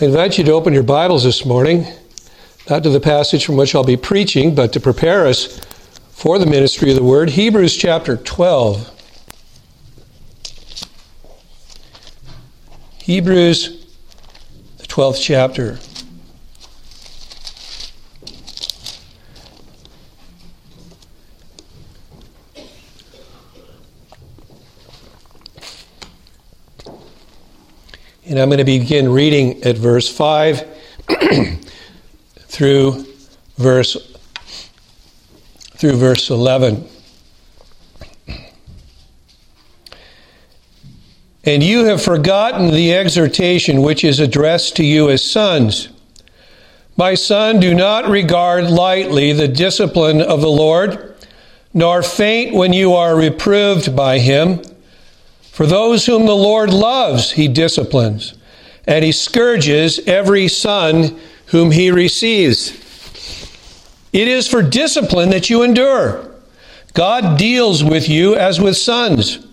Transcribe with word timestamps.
I 0.00 0.04
invite 0.04 0.38
you 0.38 0.44
to 0.44 0.52
open 0.52 0.72
your 0.72 0.84
Bibles 0.84 1.24
this 1.24 1.44
morning, 1.44 1.84
not 2.70 2.84
to 2.84 2.88
the 2.88 3.00
passage 3.00 3.44
from 3.44 3.56
which 3.56 3.74
I'll 3.74 3.82
be 3.82 3.96
preaching, 3.96 4.54
but 4.54 4.72
to 4.74 4.80
prepare 4.80 5.26
us 5.26 5.58
for 6.10 6.38
the 6.38 6.46
ministry 6.46 6.90
of 6.90 6.96
the 6.96 7.02
Word. 7.02 7.30
Hebrews 7.30 7.76
chapter 7.76 8.16
12. 8.16 8.94
Hebrews, 13.02 13.86
the 14.76 14.86
12th 14.86 15.20
chapter. 15.20 15.80
And 28.38 28.44
I'm 28.44 28.50
going 28.50 28.58
to 28.58 28.64
begin 28.64 29.10
reading 29.10 29.64
at 29.64 29.76
verse 29.76 30.08
5 30.08 30.64
through 32.38 33.04
verse 33.56 34.16
through 35.70 35.96
verse 35.96 36.30
11. 36.30 36.86
And 41.42 41.64
you 41.64 41.86
have 41.86 42.00
forgotten 42.00 42.70
the 42.70 42.94
exhortation 42.94 43.82
which 43.82 44.04
is 44.04 44.20
addressed 44.20 44.76
to 44.76 44.84
you 44.84 45.10
as 45.10 45.28
sons. 45.28 45.88
My 46.96 47.16
son, 47.16 47.58
do 47.58 47.74
not 47.74 48.08
regard 48.08 48.70
lightly 48.70 49.32
the 49.32 49.48
discipline 49.48 50.22
of 50.22 50.42
the 50.42 50.46
Lord, 50.46 51.16
nor 51.74 52.04
faint 52.04 52.54
when 52.54 52.72
you 52.72 52.92
are 52.92 53.16
reproved 53.16 53.96
by 53.96 54.20
him. 54.20 54.62
For 55.58 55.66
those 55.66 56.06
whom 56.06 56.24
the 56.24 56.36
Lord 56.36 56.72
loves, 56.72 57.32
he 57.32 57.48
disciplines, 57.48 58.34
and 58.86 59.04
he 59.04 59.10
scourges 59.10 59.98
every 60.06 60.46
son 60.46 61.18
whom 61.46 61.72
he 61.72 61.90
receives. 61.90 62.70
It 64.12 64.28
is 64.28 64.46
for 64.46 64.62
discipline 64.62 65.30
that 65.30 65.50
you 65.50 65.64
endure. 65.64 66.30
God 66.94 67.36
deals 67.36 67.82
with 67.82 68.08
you 68.08 68.36
as 68.36 68.60
with 68.60 68.76
sons. 68.76 69.44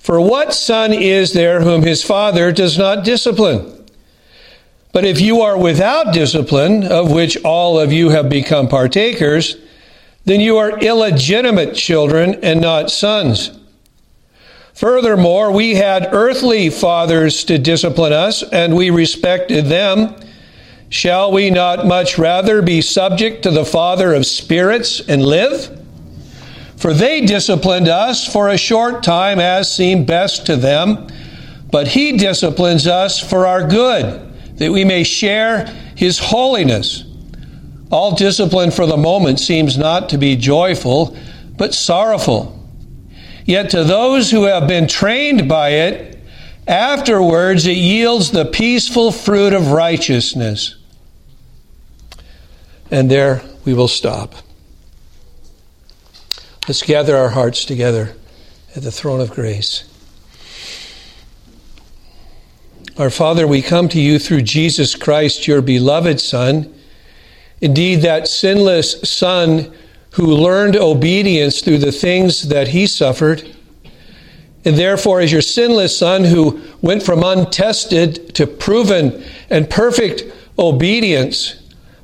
For 0.00 0.20
what 0.20 0.52
son 0.52 0.92
is 0.92 1.32
there 1.32 1.60
whom 1.60 1.82
his 1.82 2.02
father 2.02 2.50
does 2.50 2.76
not 2.76 3.04
discipline? 3.04 3.86
But 4.92 5.04
if 5.04 5.20
you 5.20 5.42
are 5.42 5.56
without 5.56 6.12
discipline, 6.12 6.82
of 6.82 7.12
which 7.12 7.36
all 7.44 7.78
of 7.78 7.92
you 7.92 8.08
have 8.08 8.28
become 8.28 8.66
partakers, 8.66 9.56
then 10.24 10.40
you 10.40 10.56
are 10.56 10.76
illegitimate 10.80 11.76
children 11.76 12.34
and 12.42 12.60
not 12.60 12.90
sons. 12.90 13.56
Furthermore, 14.76 15.52
we 15.52 15.74
had 15.74 16.10
earthly 16.12 16.68
fathers 16.68 17.44
to 17.44 17.56
discipline 17.56 18.12
us, 18.12 18.42
and 18.42 18.76
we 18.76 18.90
respected 18.90 19.64
them. 19.64 20.14
Shall 20.90 21.32
we 21.32 21.48
not 21.48 21.86
much 21.86 22.18
rather 22.18 22.60
be 22.60 22.82
subject 22.82 23.44
to 23.44 23.50
the 23.50 23.64
Father 23.64 24.12
of 24.12 24.26
spirits 24.26 25.00
and 25.00 25.24
live? 25.24 25.82
For 26.76 26.92
they 26.92 27.22
disciplined 27.22 27.88
us 27.88 28.30
for 28.30 28.50
a 28.50 28.58
short 28.58 29.02
time 29.02 29.40
as 29.40 29.74
seemed 29.74 30.06
best 30.06 30.44
to 30.44 30.56
them, 30.56 31.08
but 31.72 31.88
He 31.88 32.18
disciplines 32.18 32.86
us 32.86 33.18
for 33.18 33.46
our 33.46 33.66
good, 33.66 34.58
that 34.58 34.72
we 34.72 34.84
may 34.84 35.04
share 35.04 35.64
His 35.96 36.18
holiness. 36.18 37.02
All 37.90 38.14
discipline 38.14 38.70
for 38.70 38.84
the 38.84 38.98
moment 38.98 39.40
seems 39.40 39.78
not 39.78 40.10
to 40.10 40.18
be 40.18 40.36
joyful, 40.36 41.16
but 41.56 41.72
sorrowful. 41.72 42.55
Yet 43.46 43.70
to 43.70 43.84
those 43.84 44.32
who 44.32 44.44
have 44.44 44.66
been 44.66 44.88
trained 44.88 45.48
by 45.48 45.70
it, 45.70 46.18
afterwards 46.66 47.66
it 47.66 47.76
yields 47.76 48.32
the 48.32 48.44
peaceful 48.44 49.12
fruit 49.12 49.52
of 49.52 49.70
righteousness. 49.70 50.74
And 52.90 53.08
there 53.08 53.42
we 53.64 53.72
will 53.72 53.88
stop. 53.88 54.34
Let's 56.66 56.82
gather 56.82 57.16
our 57.16 57.30
hearts 57.30 57.64
together 57.64 58.16
at 58.74 58.82
the 58.82 58.90
throne 58.90 59.20
of 59.20 59.30
grace. 59.30 59.84
Our 62.98 63.10
Father, 63.10 63.46
we 63.46 63.62
come 63.62 63.88
to 63.90 64.00
you 64.00 64.18
through 64.18 64.42
Jesus 64.42 64.96
Christ, 64.96 65.46
your 65.46 65.62
beloved 65.62 66.20
Son. 66.20 66.74
Indeed, 67.60 67.96
that 68.02 68.26
sinless 68.26 69.00
Son 69.08 69.72
who 70.16 70.24
learned 70.24 70.76
obedience 70.76 71.60
through 71.60 71.76
the 71.76 71.92
things 71.92 72.48
that 72.48 72.68
he 72.68 72.86
suffered. 72.86 73.54
And 74.64 74.74
therefore, 74.74 75.20
as 75.20 75.30
your 75.30 75.42
sinless 75.42 75.98
Son, 75.98 76.24
who 76.24 76.62
went 76.80 77.02
from 77.02 77.22
untested 77.22 78.34
to 78.34 78.46
proven 78.46 79.22
and 79.50 79.68
perfect 79.68 80.24
obedience, 80.58 81.56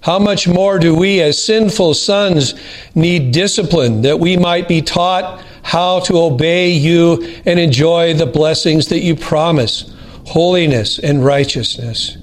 how 0.02 0.18
much 0.18 0.46
more 0.46 0.78
do 0.78 0.94
we, 0.94 1.22
as 1.22 1.42
sinful 1.42 1.94
sons, 1.94 2.52
need 2.94 3.32
discipline 3.32 4.02
that 4.02 4.20
we 4.20 4.36
might 4.36 4.68
be 4.68 4.82
taught 4.82 5.42
how 5.62 6.00
to 6.00 6.18
obey 6.18 6.70
you 6.70 7.40
and 7.46 7.58
enjoy 7.58 8.12
the 8.12 8.26
blessings 8.26 8.88
that 8.88 9.00
you 9.00 9.16
promise 9.16 9.90
holiness 10.26 10.98
and 10.98 11.24
righteousness? 11.24 12.18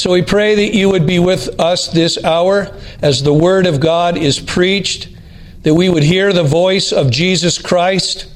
So 0.00 0.12
we 0.12 0.22
pray 0.22 0.54
that 0.54 0.74
you 0.74 0.88
would 0.88 1.06
be 1.06 1.18
with 1.18 1.60
us 1.60 1.86
this 1.88 2.24
hour 2.24 2.74
as 3.02 3.22
the 3.22 3.34
Word 3.34 3.66
of 3.66 3.80
God 3.80 4.16
is 4.16 4.40
preached, 4.40 5.10
that 5.62 5.74
we 5.74 5.90
would 5.90 6.02
hear 6.02 6.32
the 6.32 6.42
voice 6.42 6.90
of 6.90 7.10
Jesus 7.10 7.58
Christ. 7.58 8.26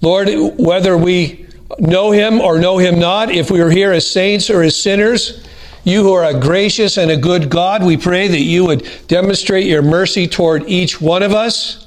Lord, 0.00 0.28
whether 0.58 0.98
we 0.98 1.46
know 1.78 2.10
Him 2.10 2.40
or 2.40 2.58
know 2.58 2.78
Him 2.78 2.98
not, 2.98 3.30
if 3.30 3.48
we 3.48 3.60
are 3.60 3.70
here 3.70 3.92
as 3.92 4.10
saints 4.10 4.50
or 4.50 4.64
as 4.64 4.76
sinners, 4.76 5.46
you 5.84 6.02
who 6.02 6.12
are 6.14 6.24
a 6.24 6.40
gracious 6.40 6.96
and 6.96 7.12
a 7.12 7.16
good 7.16 7.48
God, 7.48 7.84
we 7.84 7.96
pray 7.96 8.26
that 8.26 8.40
you 8.40 8.64
would 8.64 8.90
demonstrate 9.06 9.66
your 9.66 9.82
mercy 9.82 10.26
toward 10.26 10.68
each 10.68 11.00
one 11.00 11.22
of 11.22 11.32
us. 11.32 11.85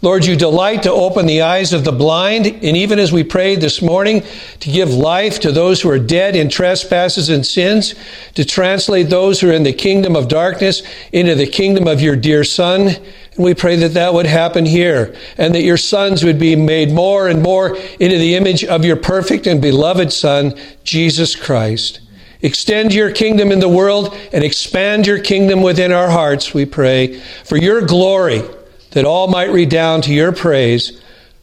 Lord, 0.00 0.26
you 0.26 0.36
delight 0.36 0.84
to 0.84 0.92
open 0.92 1.26
the 1.26 1.42
eyes 1.42 1.72
of 1.72 1.82
the 1.82 1.90
blind, 1.90 2.46
and 2.46 2.76
even 2.76 3.00
as 3.00 3.10
we 3.10 3.24
prayed 3.24 3.60
this 3.60 3.82
morning, 3.82 4.22
to 4.60 4.70
give 4.70 4.94
life 4.94 5.40
to 5.40 5.50
those 5.50 5.80
who 5.80 5.90
are 5.90 5.98
dead 5.98 6.36
in 6.36 6.48
trespasses 6.48 7.30
and 7.30 7.44
sins, 7.44 7.96
to 8.34 8.44
translate 8.44 9.08
those 9.08 9.40
who 9.40 9.50
are 9.50 9.52
in 9.52 9.64
the 9.64 9.72
kingdom 9.72 10.14
of 10.14 10.28
darkness 10.28 10.84
into 11.10 11.34
the 11.34 11.48
kingdom 11.48 11.88
of 11.88 12.00
your 12.00 12.14
dear 12.14 12.44
Son. 12.44 12.86
And 12.86 13.44
we 13.44 13.54
pray 13.54 13.74
that 13.74 13.94
that 13.94 14.14
would 14.14 14.26
happen 14.26 14.66
here, 14.66 15.16
and 15.36 15.52
that 15.56 15.62
your 15.62 15.76
sons 15.76 16.22
would 16.22 16.38
be 16.38 16.54
made 16.54 16.92
more 16.92 17.26
and 17.26 17.42
more 17.42 17.76
into 17.98 18.18
the 18.18 18.36
image 18.36 18.62
of 18.64 18.84
your 18.84 18.96
perfect 18.96 19.48
and 19.48 19.60
beloved 19.60 20.12
Son, 20.12 20.54
Jesus 20.84 21.34
Christ. 21.34 21.98
Extend 22.40 22.94
your 22.94 23.10
kingdom 23.10 23.50
in 23.50 23.58
the 23.58 23.68
world 23.68 24.16
and 24.32 24.44
expand 24.44 25.08
your 25.08 25.18
kingdom 25.18 25.60
within 25.60 25.90
our 25.90 26.08
hearts, 26.08 26.54
we 26.54 26.64
pray, 26.64 27.18
for 27.42 27.56
your 27.56 27.80
glory 27.82 28.48
that 28.92 29.04
all 29.04 29.28
might 29.28 29.50
redound 29.50 30.04
to 30.04 30.14
your 30.14 30.32
praise. 30.32 31.00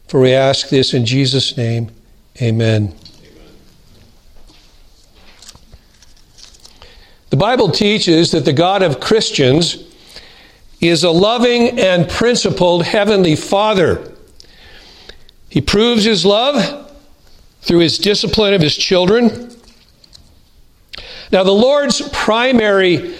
For 0.08 0.20
we 0.20 0.32
ask 0.32 0.68
this 0.68 0.94
in 0.94 1.04
Jesus' 1.04 1.56
name. 1.56 1.90
Amen. 2.40 2.94
The 7.30 7.36
Bible 7.36 7.70
teaches 7.70 8.30
that 8.30 8.44
the 8.44 8.52
God 8.52 8.82
of 8.82 9.00
Christians 9.00 9.82
is 10.80 11.02
a 11.02 11.10
loving 11.10 11.78
and 11.80 12.08
principled 12.08 12.84
Heavenly 12.84 13.34
Father. 13.34 14.12
He 15.48 15.60
proves 15.60 16.04
His 16.04 16.24
love 16.24 16.92
through 17.62 17.80
His 17.80 17.98
discipline 17.98 18.54
of 18.54 18.62
His 18.62 18.76
children. 18.76 19.50
Now, 21.32 21.42
the 21.42 21.50
Lord's 21.50 22.08
primary 22.10 23.16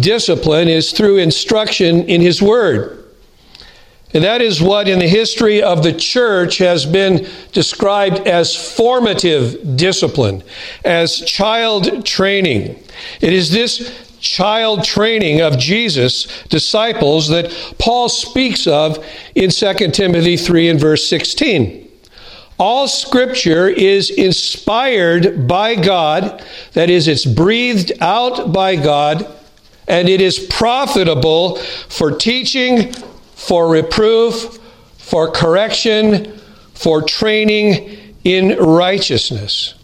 discipline 0.00 0.68
is 0.68 0.92
through 0.92 1.18
instruction 1.18 2.08
in 2.08 2.20
His 2.20 2.42
Word. 2.42 3.03
And 4.14 4.22
that 4.22 4.40
is 4.40 4.62
what 4.62 4.88
in 4.88 5.00
the 5.00 5.08
history 5.08 5.60
of 5.60 5.82
the 5.82 5.92
church 5.92 6.58
has 6.58 6.86
been 6.86 7.26
described 7.50 8.26
as 8.28 8.54
formative 8.54 9.76
discipline, 9.76 10.44
as 10.84 11.20
child 11.20 12.06
training. 12.06 12.78
It 13.20 13.32
is 13.32 13.50
this 13.50 14.16
child 14.20 14.84
training 14.84 15.42
of 15.42 15.58
Jesus' 15.58 16.26
disciples 16.44 17.28
that 17.28 17.52
Paul 17.78 18.08
speaks 18.08 18.66
of 18.68 19.04
in 19.34 19.50
2 19.50 19.74
Timothy 19.90 20.36
3 20.36 20.68
and 20.68 20.80
verse 20.80 21.06
16. 21.08 21.90
All 22.56 22.86
scripture 22.86 23.68
is 23.68 24.10
inspired 24.10 25.48
by 25.48 25.74
God, 25.74 26.42
that 26.74 26.88
is, 26.88 27.08
it's 27.08 27.24
breathed 27.24 27.92
out 28.00 28.52
by 28.52 28.76
God, 28.76 29.26
and 29.88 30.08
it 30.08 30.20
is 30.20 30.38
profitable 30.38 31.56
for 31.88 32.12
teaching, 32.12 32.94
for 33.34 33.68
reproof, 33.68 34.58
for 34.98 35.30
correction, 35.30 36.38
for 36.74 37.02
training 37.02 38.14
in 38.24 38.56
righteousness. 38.58 39.74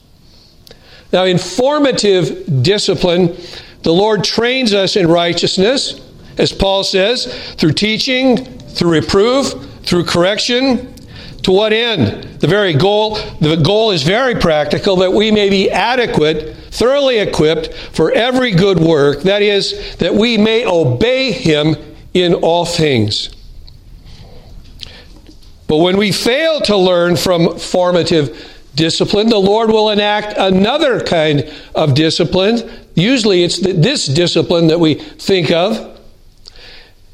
Now, 1.12 1.24
in 1.24 1.38
formative 1.38 2.62
discipline, 2.62 3.36
the 3.82 3.92
Lord 3.92 4.24
trains 4.24 4.74
us 4.74 4.96
in 4.96 5.08
righteousness, 5.08 6.00
as 6.38 6.52
Paul 6.52 6.84
says, 6.84 7.26
through 7.54 7.72
teaching, 7.72 8.44
through 8.68 8.92
reproof, 8.92 9.52
through 9.82 10.04
correction. 10.04 10.94
To 11.42 11.52
what 11.52 11.72
end? 11.72 12.40
The 12.40 12.46
very 12.46 12.74
goal, 12.74 13.16
the 13.40 13.56
goal 13.56 13.90
is 13.90 14.02
very 14.02 14.34
practical 14.34 14.96
that 14.96 15.12
we 15.12 15.30
may 15.30 15.48
be 15.48 15.70
adequate, 15.70 16.54
thoroughly 16.70 17.18
equipped 17.18 17.74
for 17.74 18.12
every 18.12 18.52
good 18.52 18.78
work. 18.78 19.22
That 19.22 19.42
is, 19.42 19.96
that 19.96 20.14
we 20.14 20.36
may 20.36 20.66
obey 20.66 21.32
him 21.32 21.76
in 22.12 22.34
all 22.34 22.66
things. 22.66 23.30
But 25.70 25.76
when 25.76 25.98
we 25.98 26.10
fail 26.10 26.60
to 26.62 26.76
learn 26.76 27.14
from 27.14 27.56
formative 27.56 28.60
discipline, 28.74 29.28
the 29.28 29.38
Lord 29.38 29.70
will 29.70 29.90
enact 29.90 30.36
another 30.36 31.00
kind 31.00 31.48
of 31.76 31.94
discipline. 31.94 32.68
Usually 32.96 33.44
it's 33.44 33.60
this 33.60 34.06
discipline 34.06 34.66
that 34.66 34.80
we 34.80 34.94
think 34.94 35.52
of 35.52 35.96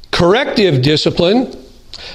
corrective 0.09 0.81
discipline. 0.81 1.55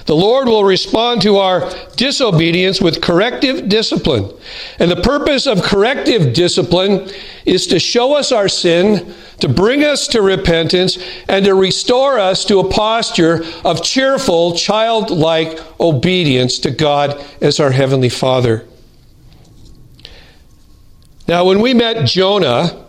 The 0.06 0.16
Lord 0.16 0.48
will 0.48 0.64
respond 0.64 1.22
to 1.22 1.36
our 1.36 1.70
disobedience 1.96 2.80
with 2.80 3.00
corrective 3.00 3.68
discipline. 3.68 4.30
And 4.78 4.90
the 4.90 5.00
purpose 5.00 5.46
of 5.46 5.62
corrective 5.62 6.32
discipline 6.32 7.10
is 7.44 7.66
to 7.68 7.78
show 7.78 8.14
us 8.14 8.32
our 8.32 8.48
sin, 8.48 9.14
to 9.40 9.48
bring 9.48 9.84
us 9.84 10.06
to 10.08 10.22
repentance, 10.22 10.98
and 11.28 11.44
to 11.44 11.54
restore 11.54 12.18
us 12.18 12.44
to 12.46 12.60
a 12.60 12.68
posture 12.68 13.44
of 13.64 13.82
cheerful, 13.82 14.54
childlike 14.54 15.58
obedience 15.80 16.58
to 16.60 16.70
God 16.70 17.24
as 17.40 17.60
our 17.60 17.70
Heavenly 17.70 18.08
Father. 18.08 18.66
Now, 21.28 21.44
when 21.44 21.60
we 21.60 21.72
met 21.72 22.06
Jonah 22.06 22.84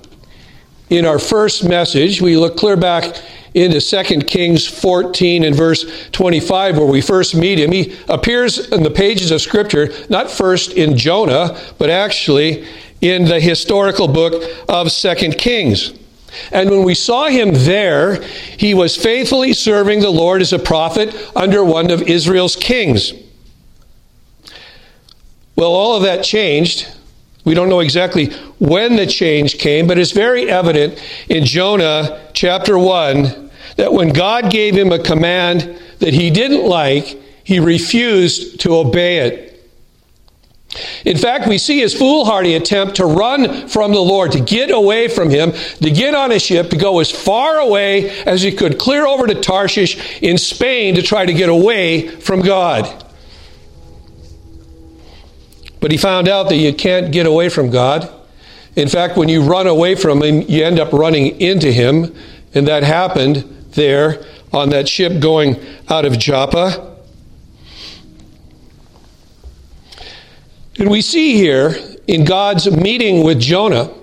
in 0.90 1.06
our 1.06 1.19
first 1.19 1.63
message, 1.63 2.22
we 2.22 2.36
look 2.36 2.57
clear 2.57 2.75
back 2.75 3.16
into 3.54 3.80
2 3.80 4.20
Kings 4.22 4.68
14 4.68 5.44
and 5.44 5.56
verse 5.56 6.10
25, 6.12 6.78
where 6.78 6.88
we 6.88 7.02
first 7.02 7.36
meet 7.36 7.60
him. 7.60 7.72
He 7.72 7.98
appears 8.08 8.72
in 8.72 8.84
the 8.84 8.92
pages 8.92 9.32
of 9.32 9.42
Scripture, 9.42 9.94
not 10.10 10.30
first 10.30 10.74
in 10.74 10.98
Jonah, 10.98 11.60
but 11.78 11.90
actually 11.90 12.68
in 13.02 13.26
the 13.26 13.40
historical 13.40 14.08
book 14.08 14.44
of 14.68 14.92
2 14.92 15.16
Kings. 15.38 15.94
And 16.52 16.70
when 16.70 16.84
we 16.84 16.96
saw 16.96 17.28
him 17.28 17.52
there, 17.54 18.22
he 18.58 18.74
was 18.74 18.96
faithfully 18.96 19.54
serving 19.54 20.00
the 20.00 20.10
Lord 20.10 20.42
as 20.42 20.52
a 20.52 20.60
prophet 20.60 21.16
under 21.36 21.64
one 21.64 21.92
of 21.92 22.02
Israel's 22.02 22.56
kings. 22.56 23.14
Well, 25.56 25.72
all 25.72 25.96
of 25.96 26.04
that 26.04 26.24
changed 26.24 26.88
we 27.45 27.54
don't 27.54 27.69
know 27.69 27.81
exactly 27.81 28.31
when 28.60 28.95
the 28.95 29.06
change 29.06 29.57
came, 29.57 29.88
but 29.88 29.98
it's 29.98 30.12
very 30.12 30.50
evident 30.50 31.01
in 31.30 31.45
Jonah 31.45 32.30
chapter 32.34 32.78
1 32.78 33.51
that 33.78 33.92
when 33.92 34.10
God 34.10 34.51
gave 34.51 34.75
him 34.75 34.92
a 34.92 35.00
command 35.00 35.80
that 36.00 36.13
he 36.13 36.30
didn't 36.30 36.66
like, 36.66 37.19
he 37.44 37.60
refused 37.60 38.60
to 38.62 38.75
obey 38.75 39.19
it. 39.19 39.50
In 41.06 41.18
fact, 41.18 41.48
we 41.48 41.57
see 41.57 41.80
his 41.80 41.94
foolhardy 41.94 42.56
attempt 42.56 42.95
to 42.95 43.06
run 43.06 43.68
from 43.68 43.92
the 43.92 44.00
Lord, 44.00 44.31
to 44.31 44.40
get 44.40 44.72
away 44.72 45.07
from 45.07 45.30
him, 45.30 45.51
to 45.51 45.92
get 45.92 46.16
on 46.16 46.31
a 46.31 46.40
ship, 46.40 46.69
to 46.72 46.78
go 46.78 47.00
as 47.00 47.12
far 47.12 47.60
away 47.60 48.10
as 48.24 48.42
he 48.42 48.51
could, 48.51 48.80
clear 48.80 49.06
over 49.06 49.28
to 49.28 49.36
Tarshish 49.36 50.22
in 50.22 50.38
Spain 50.38 50.95
to 50.95 51.04
try 51.04 51.25
to 51.25 51.34
get 51.34 51.50
away 51.50 52.07
from 52.07 52.42
God. 52.42 53.03
But 55.83 55.91
he 55.91 55.97
found 55.97 56.30
out 56.30 56.47
that 56.47 56.56
you 56.56 56.74
can't 56.74 57.12
get 57.12 57.25
away 57.25 57.50
from 57.50 57.69
God. 57.69 58.09
In 58.77 58.88
fact, 58.88 59.18
when 59.18 59.27
you 59.27 59.44
run 59.44 59.68
away 59.68 59.95
from 59.95 60.24
him, 60.24 60.44
you 60.44 60.63
end 60.63 60.80
up 60.80 60.94
running 60.94 61.41
into 61.41 61.74
him. 61.74 62.15
And 62.53 62.65
that 62.69 62.83
happened 62.83 63.39
there 63.71 64.24
on 64.53 64.69
that 64.69 64.88
ship 64.88 65.21
going 65.21 65.59
out 65.89 66.06
of 66.06 66.18
Joppa. 66.18 66.95
And 70.80 70.89
we 70.89 71.01
see 71.01 71.33
here 71.33 71.75
in 72.07 72.24
God's 72.24 72.71
meeting 72.71 73.21
with 73.21 73.41
Jonah 73.41 73.94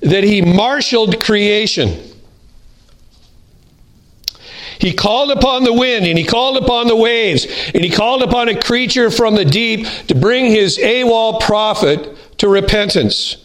that 0.00 0.24
he 0.24 0.42
marshaled 0.42 1.22
creation. 1.22 2.02
He 4.80 4.92
called 4.92 5.30
upon 5.30 5.64
the 5.64 5.72
wind 5.72 6.06
and 6.06 6.18
he 6.18 6.24
called 6.24 6.56
upon 6.56 6.88
the 6.88 6.96
waves 6.96 7.46
and 7.74 7.84
he 7.84 7.90
called 7.90 8.22
upon 8.22 8.48
a 8.48 8.58
creature 8.58 9.10
from 9.10 9.34
the 9.34 9.44
deep 9.44 9.86
to 10.08 10.14
bring 10.14 10.46
his 10.46 10.78
AWOL 10.78 11.40
prophet 11.40 12.16
to 12.38 12.48
repentance 12.48 13.36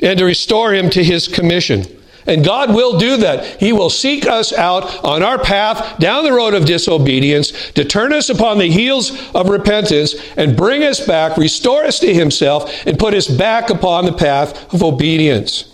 and 0.00 0.18
to 0.18 0.24
restore 0.24 0.72
him 0.74 0.90
to 0.90 1.02
his 1.02 1.28
commission. 1.28 1.84
And 2.26 2.44
God 2.44 2.74
will 2.74 2.98
do 2.98 3.16
that. 3.18 3.58
He 3.60 3.72
will 3.72 3.90
seek 3.90 4.26
us 4.26 4.52
out 4.52 5.04
on 5.04 5.22
our 5.22 5.38
path 5.38 5.98
down 5.98 6.24
the 6.24 6.32
road 6.32 6.54
of 6.54 6.66
disobedience 6.66 7.72
to 7.72 7.84
turn 7.84 8.12
us 8.12 8.28
upon 8.28 8.58
the 8.58 8.70
heels 8.70 9.10
of 9.34 9.48
repentance 9.48 10.14
and 10.36 10.56
bring 10.56 10.84
us 10.84 11.04
back, 11.04 11.36
restore 11.36 11.84
us 11.84 11.98
to 12.00 12.12
Himself, 12.12 12.86
and 12.86 12.98
put 12.98 13.14
us 13.14 13.26
back 13.26 13.70
upon 13.70 14.04
the 14.04 14.12
path 14.12 14.72
of 14.74 14.82
obedience. 14.82 15.69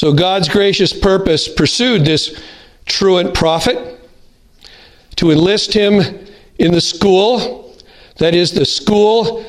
So 0.00 0.14
God's 0.14 0.48
gracious 0.48 0.94
purpose 0.94 1.46
pursued 1.46 2.06
this 2.06 2.42
truant 2.86 3.34
prophet 3.34 4.00
to 5.16 5.30
enlist 5.30 5.74
him 5.74 6.00
in 6.58 6.72
the 6.72 6.80
school, 6.80 7.76
that 8.16 8.34
is, 8.34 8.52
the 8.52 8.64
school 8.64 9.44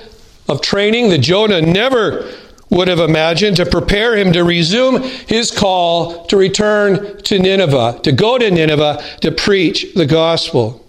of 0.50 0.62
training 0.62 1.08
that 1.12 1.20
Jonah 1.20 1.62
never 1.62 2.30
would 2.70 2.90
have 2.90 3.00
imagined, 3.00 3.56
to 3.56 3.66
prepare 3.66 4.18
him 4.18 4.34
to 4.34 4.44
resume 4.44 5.02
his 5.02 5.52
call 5.52 6.26
to 6.26 6.36
return 6.36 7.22
to 7.22 7.40
Nineveh, 7.40 8.02
to 8.04 8.12
go 8.12 8.38
to 8.38 8.52
Nineveh 8.52 9.02
to 9.22 9.32
preach 9.32 9.94
the 9.94 10.06
gospel. 10.06 10.81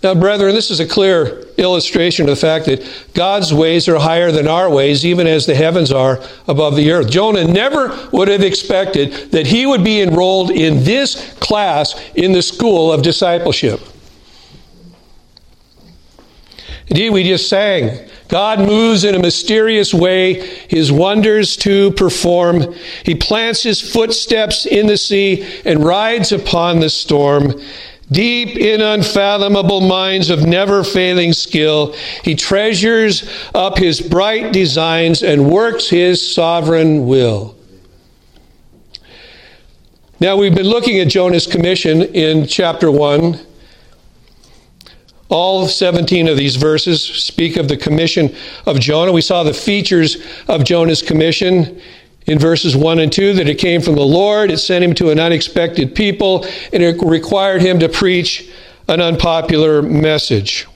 Now, 0.00 0.14
brethren, 0.14 0.54
this 0.54 0.70
is 0.70 0.78
a 0.78 0.86
clear 0.86 1.40
illustration 1.56 2.28
of 2.28 2.30
the 2.30 2.40
fact 2.40 2.66
that 2.66 2.86
God's 3.14 3.52
ways 3.52 3.88
are 3.88 3.98
higher 3.98 4.30
than 4.30 4.46
our 4.46 4.70
ways, 4.70 5.04
even 5.04 5.26
as 5.26 5.44
the 5.44 5.56
heavens 5.56 5.90
are 5.90 6.20
above 6.46 6.76
the 6.76 6.92
earth. 6.92 7.10
Jonah 7.10 7.44
never 7.44 8.08
would 8.12 8.28
have 8.28 8.44
expected 8.44 9.32
that 9.32 9.48
he 9.48 9.66
would 9.66 9.82
be 9.82 10.00
enrolled 10.00 10.52
in 10.52 10.84
this 10.84 11.34
class 11.40 12.00
in 12.14 12.30
the 12.30 12.42
school 12.42 12.92
of 12.92 13.02
discipleship. 13.02 13.80
Indeed, 16.86 17.10
we 17.10 17.24
just 17.24 17.48
sang, 17.48 18.08
God 18.28 18.60
moves 18.60 19.04
in 19.04 19.14
a 19.14 19.18
mysterious 19.18 19.92
way, 19.92 20.34
his 20.68 20.92
wonders 20.92 21.56
to 21.58 21.90
perform. 21.92 22.74
He 23.04 23.14
plants 23.14 23.62
his 23.62 23.80
footsteps 23.80 24.64
in 24.64 24.86
the 24.86 24.96
sea 24.96 25.60
and 25.64 25.84
rides 25.84 26.32
upon 26.32 26.80
the 26.80 26.88
storm. 26.88 27.60
Deep 28.10 28.56
in 28.56 28.80
unfathomable 28.80 29.82
minds 29.82 30.30
of 30.30 30.46
never 30.46 30.82
failing 30.82 31.32
skill, 31.32 31.94
he 32.24 32.34
treasures 32.34 33.30
up 33.54 33.76
his 33.76 34.00
bright 34.00 34.52
designs 34.52 35.22
and 35.22 35.50
works 35.50 35.88
his 35.90 36.34
sovereign 36.34 37.06
will. 37.06 37.54
Now, 40.20 40.36
we've 40.36 40.54
been 40.54 40.66
looking 40.66 40.98
at 40.98 41.08
Jonah's 41.08 41.46
commission 41.46 42.02
in 42.02 42.46
chapter 42.46 42.90
1. 42.90 43.38
All 45.28 45.68
17 45.68 46.26
of 46.26 46.38
these 46.38 46.56
verses 46.56 47.04
speak 47.04 47.56
of 47.58 47.68
the 47.68 47.76
commission 47.76 48.34
of 48.64 48.80
Jonah. 48.80 49.12
We 49.12 49.20
saw 49.20 49.42
the 49.42 49.52
features 49.52 50.16
of 50.48 50.64
Jonah's 50.64 51.02
commission 51.02 51.80
in 52.28 52.38
verses 52.38 52.76
1 52.76 52.98
and 52.98 53.10
2 53.10 53.32
that 53.32 53.48
it 53.48 53.56
came 53.56 53.80
from 53.80 53.94
the 53.94 54.02
Lord, 54.02 54.50
it 54.50 54.58
sent 54.58 54.84
him 54.84 54.94
to 54.96 55.10
an 55.10 55.18
unexpected 55.18 55.94
people, 55.94 56.44
and 56.72 56.82
it 56.82 57.02
required 57.02 57.62
him 57.62 57.80
to 57.80 57.88
preach 57.88 58.48
an 58.86 59.00
unpopular 59.00 59.80
message. 59.80 60.66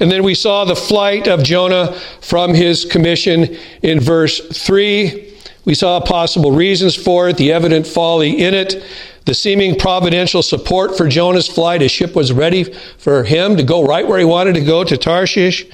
And 0.00 0.10
then 0.10 0.24
we 0.24 0.34
saw 0.34 0.64
the 0.64 0.74
flight 0.74 1.28
of 1.28 1.44
Jonah 1.44 1.92
from 2.20 2.52
his 2.52 2.84
commission 2.84 3.56
in 3.82 4.00
verse 4.00 4.40
3. 4.40 5.34
We 5.64 5.74
saw 5.74 6.00
possible 6.00 6.50
reasons 6.50 6.96
for 6.96 7.28
it, 7.28 7.36
the 7.36 7.52
evident 7.52 7.86
folly 7.86 8.42
in 8.42 8.52
it, 8.54 8.82
the 9.24 9.34
seeming 9.34 9.78
providential 9.78 10.42
support 10.42 10.96
for 10.96 11.06
Jonah's 11.06 11.46
flight. 11.46 11.80
His 11.80 11.92
ship 11.92 12.16
was 12.16 12.32
ready 12.32 12.64
for 12.64 13.22
him 13.22 13.56
to 13.56 13.62
go 13.62 13.86
right 13.86 14.06
where 14.06 14.18
he 14.18 14.24
wanted 14.24 14.54
to 14.56 14.64
go, 14.64 14.82
to 14.82 14.96
Tarshish. 14.96 15.64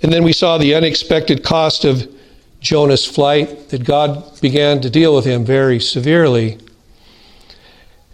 And 0.00 0.12
then 0.12 0.22
we 0.22 0.32
saw 0.32 0.58
the 0.58 0.74
unexpected 0.76 1.42
cost 1.42 1.84
of 1.84 2.13
Jonah's 2.64 3.04
flight, 3.04 3.68
that 3.68 3.84
God 3.84 4.40
began 4.40 4.80
to 4.80 4.88
deal 4.88 5.14
with 5.14 5.26
him 5.26 5.44
very 5.44 5.78
severely. 5.78 6.58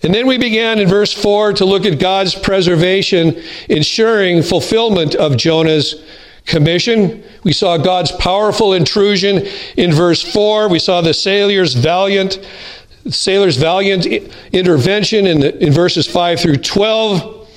And 0.03 0.13
then 0.13 0.27
we 0.27 0.39
began 0.39 0.81
in 0.81 0.89
verse 0.89 1.13
4 1.13 1.53
to 1.55 1.65
look 1.65 1.85
at 1.85 2.01
God's 2.01 2.35
preservation, 2.35 3.41
ensuring 3.69 4.43
fulfillment 4.43 5.15
of 5.15 5.37
Jonah's 5.37 6.03
commission. 6.47 7.23
We 7.45 7.53
saw 7.53 7.79
God's 7.79 8.11
powerful 8.13 8.73
intrusion 8.73 9.47
in 9.77 9.93
verse 9.93 10.21
4. 10.21 10.69
We 10.69 10.81
saw 10.81 11.01
the 11.01 11.15
sailor's 11.15 11.75
valiant 11.75 12.45
sailor's 13.09 13.57
valiant 13.57 14.05
intervention 14.53 15.27
in, 15.27 15.41
the, 15.41 15.57
in 15.65 15.73
verses 15.73 16.07
5 16.07 16.39
through 16.39 16.57
12 16.57 17.49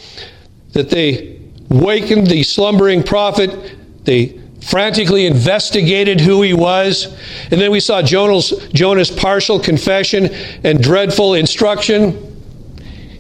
that 0.71 0.89
they 0.89 1.41
wakened 1.67 2.27
the 2.27 2.43
slumbering 2.43 3.03
prophet. 3.03 3.75
They 4.05 4.41
frantically 4.63 5.25
investigated 5.25 6.22
who 6.22 6.41
he 6.41 6.53
was. 6.53 7.05
And 7.51 7.60
then 7.60 7.72
we 7.72 7.79
saw 7.79 8.01
Jonah's, 8.01 8.51
Jonah's 8.74 9.12
partial 9.12 9.60
confession 9.60 10.29
and 10.63 10.82
dreadful 10.82 11.34
instruction. 11.34 12.29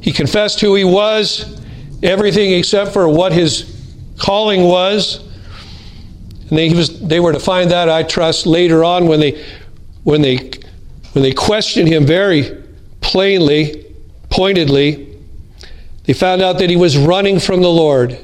He 0.01 0.11
confessed 0.11 0.59
who 0.59 0.75
he 0.75 0.83
was, 0.83 1.61
everything 2.01 2.51
except 2.51 2.93
for 2.93 3.07
what 3.07 3.31
his 3.33 3.69
calling 4.17 4.63
was. 4.63 5.19
And 6.49 6.57
they, 6.57 6.73
was, 6.73 6.99
they 6.99 7.19
were 7.19 7.33
to 7.33 7.39
find 7.39 7.71
that, 7.71 7.89
I 7.89 8.03
trust, 8.03 8.45
later 8.45 8.83
on 8.83 9.07
when 9.07 9.19
they, 9.19 9.43
when 10.03 10.21
they, 10.21 10.51
when 11.13 11.23
they 11.23 11.33
questioned 11.33 11.87
him 11.87 12.05
very 12.05 12.63
plainly, 13.01 13.85
pointedly. 14.29 15.17
They 16.05 16.13
found 16.13 16.41
out 16.41 16.59
that 16.59 16.69
he 16.69 16.75
was 16.75 16.97
running 16.97 17.39
from 17.39 17.61
the 17.61 17.69
Lord. 17.69 18.17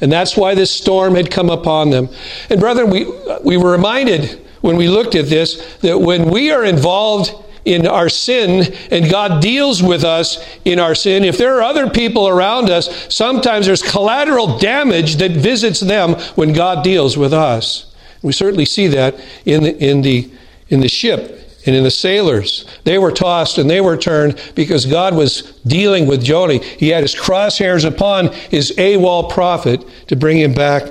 And 0.00 0.12
that's 0.12 0.36
why 0.36 0.54
this 0.54 0.70
storm 0.70 1.14
had 1.14 1.30
come 1.30 1.50
upon 1.50 1.90
them. 1.90 2.08
And 2.50 2.60
brethren, 2.60 2.90
we, 2.90 3.06
we 3.42 3.56
were 3.56 3.72
reminded 3.72 4.46
when 4.60 4.76
we 4.76 4.88
looked 4.88 5.14
at 5.14 5.26
this 5.26 5.78
that 5.78 5.98
when 5.98 6.30
we 6.30 6.50
are 6.50 6.64
involved 6.64 7.32
in 7.64 7.86
our 7.86 8.08
sin 8.08 8.72
and 8.90 9.10
God 9.10 9.42
deals 9.42 9.82
with 9.82 10.04
us 10.04 10.44
in 10.64 10.78
our 10.78 10.94
sin, 10.94 11.24
if 11.24 11.38
there 11.38 11.56
are 11.56 11.62
other 11.62 11.90
people 11.90 12.28
around 12.28 12.70
us, 12.70 13.12
sometimes 13.12 13.66
there's 13.66 13.82
collateral 13.82 14.58
damage 14.58 15.16
that 15.16 15.32
visits 15.32 15.80
them 15.80 16.14
when 16.36 16.52
God 16.52 16.84
deals 16.84 17.16
with 17.16 17.32
us. 17.32 17.94
We 18.22 18.32
certainly 18.32 18.64
see 18.64 18.86
that 18.88 19.18
in 19.44 19.62
the, 19.62 19.76
in 19.84 20.02
the, 20.02 20.30
in 20.68 20.80
the 20.80 20.88
ship 20.88 21.35
and 21.66 21.74
in 21.74 21.82
the 21.82 21.90
sailors. 21.90 22.64
They 22.84 22.98
were 22.98 23.12
tossed 23.12 23.58
and 23.58 23.68
they 23.68 23.80
were 23.80 23.96
turned 23.96 24.40
because 24.54 24.86
God 24.86 25.14
was 25.14 25.42
dealing 25.66 26.06
with 26.06 26.24
Jonah. 26.24 26.58
He 26.58 26.88
had 26.88 27.02
his 27.02 27.14
crosshairs 27.14 27.84
upon 27.84 28.32
his 28.32 28.72
AWOL 28.78 29.30
prophet 29.30 29.84
to 30.06 30.16
bring 30.16 30.38
him 30.38 30.54
back 30.54 30.84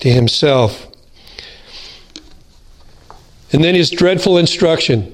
to 0.00 0.10
himself. 0.10 0.88
And 3.52 3.62
then 3.62 3.74
his 3.74 3.90
dreadful 3.90 4.38
instruction 4.38 5.11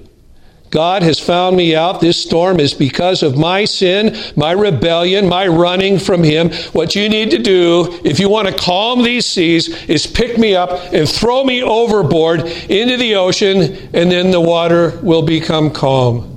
God 0.70 1.02
has 1.02 1.18
found 1.18 1.56
me 1.56 1.74
out. 1.74 2.00
This 2.00 2.22
storm 2.22 2.60
is 2.60 2.74
because 2.74 3.22
of 3.22 3.38
my 3.38 3.64
sin, 3.64 4.16
my 4.36 4.52
rebellion, 4.52 5.26
my 5.26 5.46
running 5.46 5.98
from 5.98 6.22
Him. 6.22 6.50
What 6.72 6.94
you 6.94 7.08
need 7.08 7.30
to 7.30 7.38
do, 7.38 8.00
if 8.04 8.20
you 8.20 8.28
want 8.28 8.48
to 8.48 8.54
calm 8.54 9.02
these 9.02 9.24
seas, 9.24 9.68
is 9.84 10.06
pick 10.06 10.36
me 10.36 10.54
up 10.54 10.70
and 10.92 11.08
throw 11.08 11.42
me 11.42 11.62
overboard 11.62 12.40
into 12.40 12.96
the 12.98 13.14
ocean, 13.14 13.88
and 13.94 14.10
then 14.10 14.30
the 14.30 14.40
water 14.40 14.98
will 15.02 15.22
become 15.22 15.70
calm. 15.70 16.34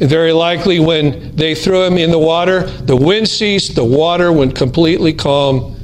And 0.00 0.08
very 0.08 0.32
likely, 0.32 0.80
when 0.80 1.34
they 1.36 1.54
threw 1.54 1.84
him 1.84 1.98
in 1.98 2.10
the 2.10 2.18
water, 2.18 2.62
the 2.62 2.96
wind 2.96 3.28
ceased, 3.28 3.76
the 3.76 3.84
water 3.84 4.32
went 4.32 4.56
completely 4.56 5.12
calm. 5.12 5.76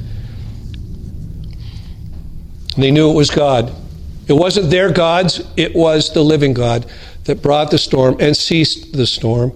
They 2.77 2.91
knew 2.91 3.09
it 3.09 3.13
was 3.13 3.29
God. 3.29 3.73
It 4.27 4.33
wasn't 4.33 4.69
their 4.69 4.91
gods, 4.91 5.41
it 5.55 5.75
was 5.75 6.13
the 6.13 6.23
living 6.23 6.53
God 6.53 6.85
that 7.25 7.41
brought 7.41 7.71
the 7.71 7.77
storm 7.77 8.17
and 8.19 8.35
ceased 8.35 8.93
the 8.93 9.05
storm. 9.05 9.51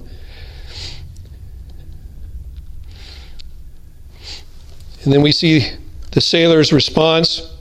And 5.04 5.14
then 5.14 5.22
we 5.22 5.32
see 5.32 5.72
the 6.12 6.22
sailors' 6.22 6.74
response 6.74 7.56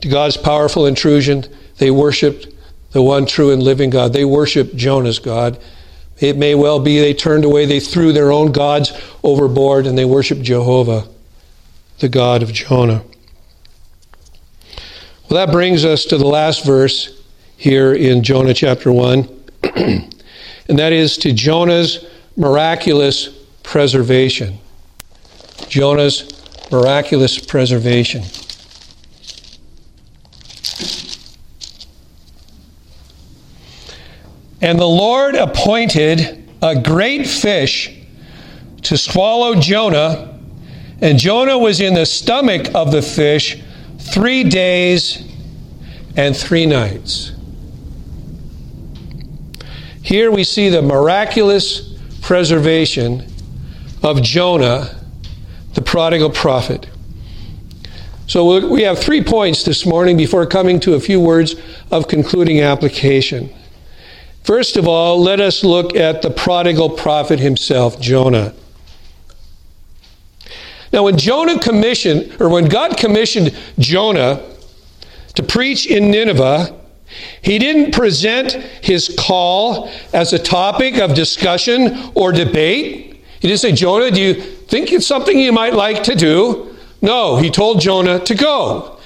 to 0.00 0.08
God's 0.08 0.36
powerful 0.36 0.86
intrusion. 0.86 1.44
They 1.78 1.90
worshiped 1.90 2.48
the 2.92 3.02
one 3.02 3.26
true 3.26 3.52
and 3.52 3.62
living 3.62 3.90
God. 3.90 4.12
They 4.12 4.24
worshiped 4.24 4.76
Jonah's 4.76 5.18
God. 5.18 5.58
It 6.18 6.36
may 6.36 6.54
well 6.54 6.80
be 6.80 6.98
they 6.98 7.14
turned 7.14 7.44
away, 7.44 7.66
they 7.66 7.80
threw 7.80 8.12
their 8.12 8.32
own 8.32 8.52
gods 8.52 8.92
overboard, 9.22 9.86
and 9.86 9.96
they 9.96 10.04
worshiped 10.04 10.42
Jehovah, 10.42 11.06
the 11.98 12.08
God 12.08 12.42
of 12.42 12.52
Jonah. 12.52 13.04
Well, 15.28 15.46
that 15.46 15.52
brings 15.52 15.84
us 15.84 16.04
to 16.06 16.18
the 16.18 16.26
last 16.26 16.64
verse 16.64 17.22
here 17.56 17.92
in 17.92 18.22
Jonah 18.22 18.54
chapter 18.54 18.92
1. 18.92 19.35
and 19.74 20.78
that 20.78 20.92
is 20.92 21.16
to 21.18 21.32
Jonah's 21.32 22.04
miraculous 22.36 23.28
preservation. 23.62 24.58
Jonah's 25.68 26.30
miraculous 26.70 27.38
preservation. 27.38 28.22
And 34.60 34.78
the 34.78 34.86
Lord 34.86 35.34
appointed 35.34 36.48
a 36.62 36.80
great 36.80 37.26
fish 37.26 37.92
to 38.82 38.96
swallow 38.96 39.54
Jonah, 39.54 40.40
and 41.00 41.18
Jonah 41.18 41.58
was 41.58 41.80
in 41.80 41.94
the 41.94 42.06
stomach 42.06 42.74
of 42.74 42.90
the 42.90 43.02
fish 43.02 43.62
three 43.98 44.44
days 44.44 45.22
and 46.16 46.36
three 46.36 46.66
nights. 46.66 47.32
Here 50.06 50.30
we 50.30 50.44
see 50.44 50.68
the 50.68 50.82
miraculous 50.82 51.80
preservation 52.22 53.26
of 54.04 54.22
Jonah, 54.22 54.94
the 55.74 55.82
prodigal 55.82 56.30
prophet. 56.30 56.86
So 58.28 58.68
we 58.68 58.82
have 58.82 59.00
three 59.00 59.20
points 59.20 59.64
this 59.64 59.84
morning 59.84 60.16
before 60.16 60.46
coming 60.46 60.78
to 60.78 60.94
a 60.94 61.00
few 61.00 61.18
words 61.18 61.56
of 61.90 62.06
concluding 62.06 62.60
application. 62.60 63.52
First 64.44 64.76
of 64.76 64.86
all, 64.86 65.20
let 65.20 65.40
us 65.40 65.64
look 65.64 65.96
at 65.96 66.22
the 66.22 66.30
prodigal 66.30 66.90
prophet 66.90 67.40
himself, 67.40 68.00
Jonah. 68.00 68.54
Now, 70.92 71.02
when 71.02 71.18
Jonah 71.18 71.58
commissioned, 71.58 72.40
or 72.40 72.48
when 72.48 72.68
God 72.68 72.96
commissioned 72.96 73.58
Jonah 73.80 74.40
to 75.34 75.42
preach 75.42 75.84
in 75.84 76.12
Nineveh, 76.12 76.85
he 77.42 77.58
didn't 77.58 77.92
present 77.92 78.52
his 78.52 79.14
call 79.18 79.90
as 80.12 80.32
a 80.32 80.38
topic 80.38 80.98
of 80.98 81.14
discussion 81.14 82.10
or 82.14 82.32
debate. 82.32 83.22
He 83.40 83.48
didn't 83.48 83.60
say, 83.60 83.72
Jonah, 83.72 84.10
do 84.10 84.20
you 84.20 84.34
think 84.34 84.92
it's 84.92 85.06
something 85.06 85.38
you 85.38 85.52
might 85.52 85.74
like 85.74 86.02
to 86.04 86.14
do? 86.14 86.76
No, 87.02 87.36
he 87.36 87.50
told 87.50 87.80
Jonah 87.80 88.18
to 88.20 88.34
go. 88.34 88.98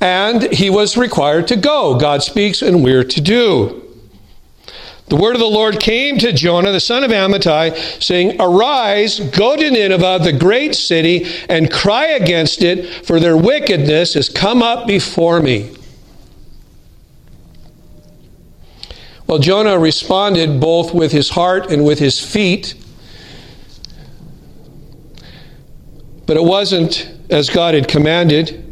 And 0.00 0.52
he 0.52 0.68
was 0.68 0.96
required 0.96 1.48
to 1.48 1.56
go. 1.56 1.98
God 1.98 2.22
speaks, 2.22 2.62
and 2.62 2.82
we're 2.82 3.04
to 3.04 3.20
do. 3.20 3.82
The 5.08 5.16
word 5.16 5.36
of 5.36 5.40
the 5.40 5.46
Lord 5.46 5.78
came 5.78 6.18
to 6.18 6.32
Jonah, 6.32 6.72
the 6.72 6.80
son 6.80 7.04
of 7.04 7.12
Amittai, 7.12 8.02
saying, 8.02 8.40
Arise, 8.40 9.20
go 9.20 9.54
to 9.54 9.70
Nineveh, 9.70 10.18
the 10.22 10.32
great 10.32 10.74
city, 10.74 11.26
and 11.48 11.70
cry 11.70 12.06
against 12.06 12.62
it, 12.62 13.06
for 13.06 13.20
their 13.20 13.36
wickedness 13.36 14.14
has 14.14 14.28
come 14.28 14.62
up 14.62 14.88
before 14.88 15.40
me. 15.40 15.76
Well, 19.26 19.38
Jonah 19.38 19.78
responded 19.78 20.60
both 20.60 20.94
with 20.94 21.10
his 21.10 21.30
heart 21.30 21.70
and 21.70 21.84
with 21.84 21.98
his 21.98 22.20
feet. 22.20 22.74
But 26.26 26.36
it 26.36 26.44
wasn't 26.44 27.10
as 27.28 27.50
God 27.50 27.74
had 27.74 27.88
commanded. 27.88 28.62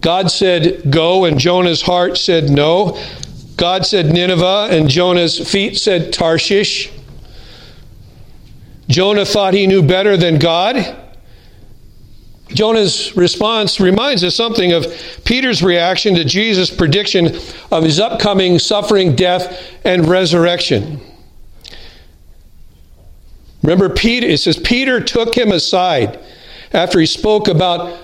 God 0.00 0.30
said, 0.30 0.90
Go, 0.90 1.24
and 1.24 1.38
Jonah's 1.38 1.82
heart 1.82 2.16
said, 2.16 2.50
No. 2.50 2.98
God 3.56 3.86
said, 3.86 4.12
Nineveh, 4.12 4.68
and 4.70 4.88
Jonah's 4.88 5.38
feet 5.50 5.76
said, 5.76 6.12
Tarshish. 6.12 6.90
Jonah 8.88 9.24
thought 9.24 9.54
he 9.54 9.66
knew 9.66 9.82
better 9.82 10.16
than 10.16 10.38
God. 10.38 11.03
Jonah's 12.54 13.16
response 13.16 13.80
reminds 13.80 14.22
us 14.24 14.34
something 14.34 14.72
of 14.72 14.86
Peter's 15.24 15.62
reaction 15.62 16.14
to 16.14 16.24
Jesus' 16.24 16.70
prediction 16.70 17.36
of 17.70 17.84
his 17.84 18.00
upcoming 18.00 18.58
suffering, 18.58 19.14
death, 19.14 19.60
and 19.84 20.06
resurrection. 20.08 21.00
Remember, 23.62 23.88
Peter, 23.88 24.26
it 24.26 24.38
says, 24.38 24.58
Peter 24.58 25.00
took 25.00 25.34
him 25.34 25.50
aside 25.50 26.18
after 26.72 27.00
he 27.00 27.06
spoke 27.06 27.48
about 27.48 27.98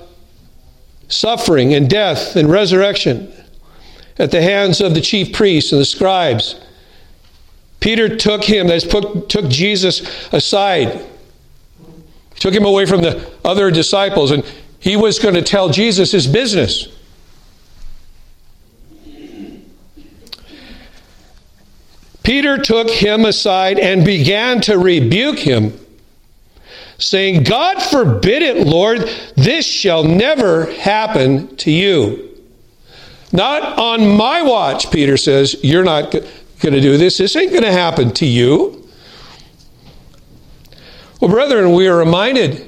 suffering 1.09 1.75
and 1.75 1.91
death 1.91 2.37
and 2.37 2.51
resurrection 2.51 3.33
at 4.19 4.31
the 4.31 4.41
hands 4.41 4.81
of 4.81 4.95
the 4.95 5.01
chief 5.01 5.33
priests 5.33 5.73
and 5.73 5.81
the 5.81 5.85
scribes. 5.85 6.59
Peter 7.81 8.15
took 8.17 8.45
him, 8.45 8.69
that 8.69 8.77
is, 8.77 9.27
took 9.29 9.49
Jesus 9.49 10.03
aside 10.33 11.05
took 12.41 12.53
him 12.53 12.65
away 12.65 12.87
from 12.87 13.03
the 13.03 13.31
other 13.45 13.71
disciples, 13.71 14.33
and 14.33 14.45
he 14.81 14.97
was 14.97 15.21
going 15.21 15.35
to 15.35 15.43
tell 15.43 15.69
Jesus 15.69 16.11
his 16.11 16.27
business. 16.27 16.89
Peter 22.23 22.59
took 22.59 22.91
him 22.91 23.25
aside 23.25 23.79
and 23.79 24.05
began 24.05 24.61
to 24.63 24.79
rebuke 24.79 25.39
him, 25.39 25.79
saying, 26.99 27.43
God 27.45 27.83
forbid 27.83 28.43
it, 28.43 28.67
Lord, 28.67 29.09
this 29.37 29.67
shall 29.67 30.05
never 30.05 30.71
happen 30.73 31.57
to 31.57 31.71
you. 31.71 32.39
Not 33.33 33.79
on 33.79 34.17
my 34.17 34.43
watch, 34.43 34.91
Peter 34.91 35.17
says, 35.17 35.57
you're 35.63 35.85
not 35.85 36.13
going 36.13 36.75
to 36.75 36.81
do 36.81 36.97
this. 36.97 37.19
This 37.19 37.37
ain't 37.37 37.53
going 37.53 37.65
to 37.65 37.73
happen 37.73 38.13
to 38.13 38.27
you. 38.27 38.80
Well, 41.21 41.31
brethren, 41.31 41.73
we 41.73 41.89
are 41.89 41.97
reminded 41.97 42.67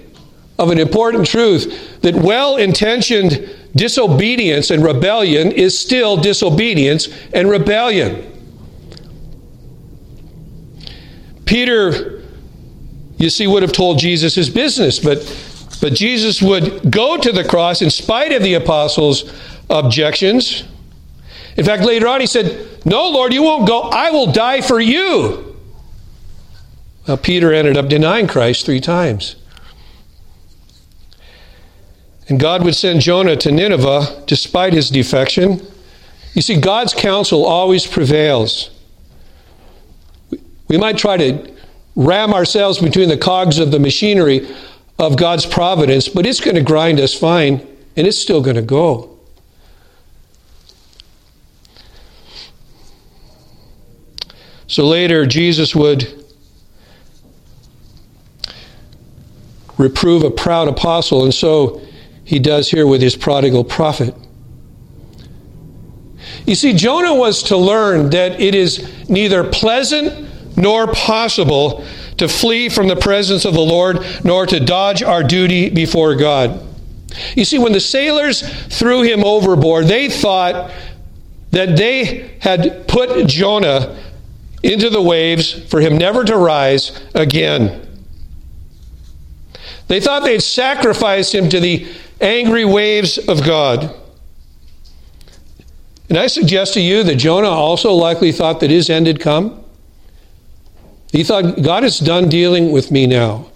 of 0.59 0.71
an 0.71 0.79
important 0.79 1.27
truth 1.27 2.01
that 2.03 2.15
well 2.15 2.57
intentioned 2.57 3.51
disobedience 3.75 4.71
and 4.71 4.85
rebellion 4.85 5.51
is 5.51 5.79
still 5.79 6.17
disobedience 6.17 7.09
and 7.33 7.49
rebellion. 7.49 8.29
Peter 11.47 12.23
you 13.23 13.31
see, 13.31 13.47
would 13.47 13.63
have 13.63 13.73
told 13.73 14.01
Jesus 14.01 14.35
his 14.35 14.51
business. 14.51 14.99
But, 14.99 15.19
but 15.81 15.95
Jesus 15.95 16.43
would 16.43 16.91
go 16.91 17.17
to 17.17 17.31
the 17.31 17.45
cross 17.45 17.81
in 17.81 17.89
spite 17.89 18.33
of 18.33 18.43
the 18.43 18.55
apostles' 18.55 19.33
objections. 19.71 20.65
In 21.57 21.65
fact, 21.65 21.85
later 21.85 22.09
on, 22.09 22.21
he 22.21 22.27
said, 22.27 22.85
No, 22.85 23.09
Lord, 23.11 23.33
you 23.33 23.45
won't 23.45 23.69
go. 23.69 23.83
I 23.83 24.11
will 24.11 24.33
die 24.33 24.61
for 24.61 24.81
you. 24.81 25.52
Well, 27.07 27.17
Peter 27.17 27.53
ended 27.53 27.77
up 27.77 27.89
denying 27.89 28.29
Christ 28.29 28.65
three 28.65 28.81
times. 28.81 29.37
And 32.29 32.39
God 32.39 32.65
would 32.65 32.77
send 32.77 33.01
Jonah 33.01 33.37
to 33.37 33.51
Nineveh 33.51 34.23
despite 34.27 34.73
his 34.73 34.89
defection. 34.89 35.61
You 36.35 36.43
see, 36.43 36.61
God's 36.61 36.95
counsel 36.95 37.45
always 37.45 37.87
prevails. 37.87 38.71
We 40.69 40.79
might 40.79 40.97
try 40.97 41.17
to 41.17 41.53
ram 41.97 42.33
ourselves 42.33 42.79
between 42.79 43.09
the 43.09 43.19
cogs 43.19 43.59
of 43.59 43.71
the 43.71 43.79
machinery 43.79 44.49
of 44.99 45.17
God's 45.17 45.45
providence, 45.45 46.09
but 46.09 46.25
it's 46.25 46.41
going 46.41 46.55
to 46.55 46.63
grind 46.63 47.01
us 47.01 47.13
fine, 47.13 47.67
and 47.97 48.07
it's 48.07 48.17
still 48.19 48.41
going 48.41 48.57
to 48.57 48.63
go. 48.63 49.19
So 54.69 54.87
later, 54.87 55.27
Jesus 55.27 55.75
would 55.75 56.22
reprove 59.83 60.23
a 60.23 60.31
proud 60.31 60.69
apostle, 60.69 61.25
and 61.25 61.35
so 61.35 61.83
he 62.25 62.39
does 62.39 62.71
here 62.71 62.87
with 62.87 63.03
his 63.03 63.17
prodigal 63.17 63.65
prophet. 63.65 64.15
You 66.47 66.55
see, 66.55 66.73
Jonah 66.73 67.15
was 67.15 67.43
to 67.45 67.57
learn 67.57 68.11
that 68.11 68.41
it 68.41 68.55
is 68.55 69.09
neither 69.09 69.45
pleasant 69.45 70.29
nor 70.57 70.87
possible 70.93 71.85
to 72.19 72.29
flee 72.29 72.69
from 72.69 72.89
the 72.89 72.97
presence 72.97 73.45
of 73.45 73.55
the 73.55 73.61
Lord, 73.61 74.05
nor 74.25 74.47
to 74.47 74.61
dodge 74.61 75.03
our 75.03 75.23
duty 75.23 75.69
before 75.71 76.15
God. 76.15 76.61
You 77.35 77.45
see, 77.45 77.59
when 77.59 77.73
the 77.73 77.81
sailors 77.81 78.43
threw 78.69 79.03
him 79.03 79.25
overboard, 79.25 79.87
they 79.87 80.09
thought 80.09 80.71
that 81.51 81.77
they 81.77 82.37
had 82.41 82.87
put 82.89 83.27
Jonah 83.27 83.99
into 84.63 84.89
the 84.89 85.03
waves 85.03 85.53
for 85.69 85.81
him 85.81 85.99
never 85.99 86.25
to 86.25 86.37
rise 86.37 86.99
again. 87.15 87.92
They 89.89 90.01
thought 90.01 90.25
they'd 90.25 90.43
sacrificed 90.43 91.35
him 91.35 91.49
to 91.51 91.61
the 91.61 91.87
angry 92.21 92.65
waves 92.65 93.19
of 93.19 93.45
God. 93.45 93.95
And 96.09 96.19
I 96.19 96.27
suggest 96.27 96.75
to 96.75 96.81
you 96.81 97.03
that 97.05 97.17
Jonah 97.17 97.49
also 97.49 97.93
likely 97.93 98.33
thought 98.33 98.61
that 98.61 98.71
his 98.71 98.91
end 98.91 99.07
had 99.07 99.21
come. 99.21 99.65
He 101.11 101.25
thought, 101.25 101.63
God 101.63 101.85
is 101.85 101.99
done 101.99 102.29
dealing 102.29 102.73
with 102.73 102.91
me 102.91 103.07
now. 103.07 103.51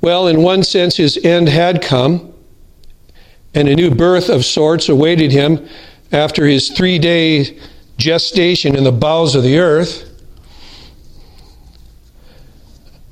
Well, 0.00 0.28
in 0.28 0.42
one 0.42 0.62
sense, 0.62 0.96
his 0.96 1.16
end 1.24 1.48
had 1.48 1.82
come, 1.82 2.32
and 3.54 3.68
a 3.68 3.74
new 3.74 3.90
birth 3.90 4.28
of 4.28 4.44
sorts 4.44 4.88
awaited 4.88 5.32
him 5.32 5.68
after 6.12 6.46
his 6.46 6.70
three 6.70 6.98
day 6.98 7.58
gestation 7.96 8.76
in 8.76 8.84
the 8.84 8.92
bowels 8.92 9.34
of 9.34 9.42
the 9.42 9.58
earth. 9.58 10.07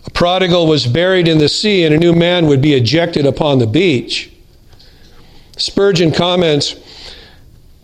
A 0.06 0.10
prodigal 0.10 0.66
was 0.66 0.86
buried 0.86 1.28
in 1.28 1.38
the 1.38 1.48
sea, 1.48 1.84
and 1.84 1.94
a 1.94 1.98
new 1.98 2.12
man 2.12 2.46
would 2.46 2.62
be 2.62 2.74
ejected 2.74 3.26
upon 3.26 3.58
the 3.58 3.66
beach. 3.66 4.30
Spurgeon 5.56 6.12
comments 6.12 6.76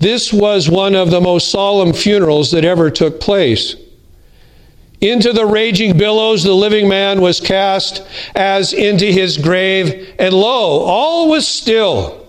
this 0.02 0.32
was 0.32 0.68
one 0.68 0.96
of 0.96 1.12
the 1.12 1.20
most 1.20 1.48
solemn 1.48 1.92
funerals 1.92 2.50
that 2.50 2.64
ever 2.64 2.90
took 2.90 3.20
place. 3.20 3.76
Into 5.00 5.32
the 5.32 5.46
raging 5.46 5.96
billows 5.96 6.42
the 6.42 6.54
living 6.54 6.88
man 6.88 7.20
was 7.20 7.40
cast 7.40 8.02
as 8.34 8.72
into 8.72 9.06
his 9.06 9.38
grave, 9.38 10.12
and 10.18 10.34
lo, 10.34 10.80
all 10.80 11.28
was 11.28 11.46
still. 11.46 12.26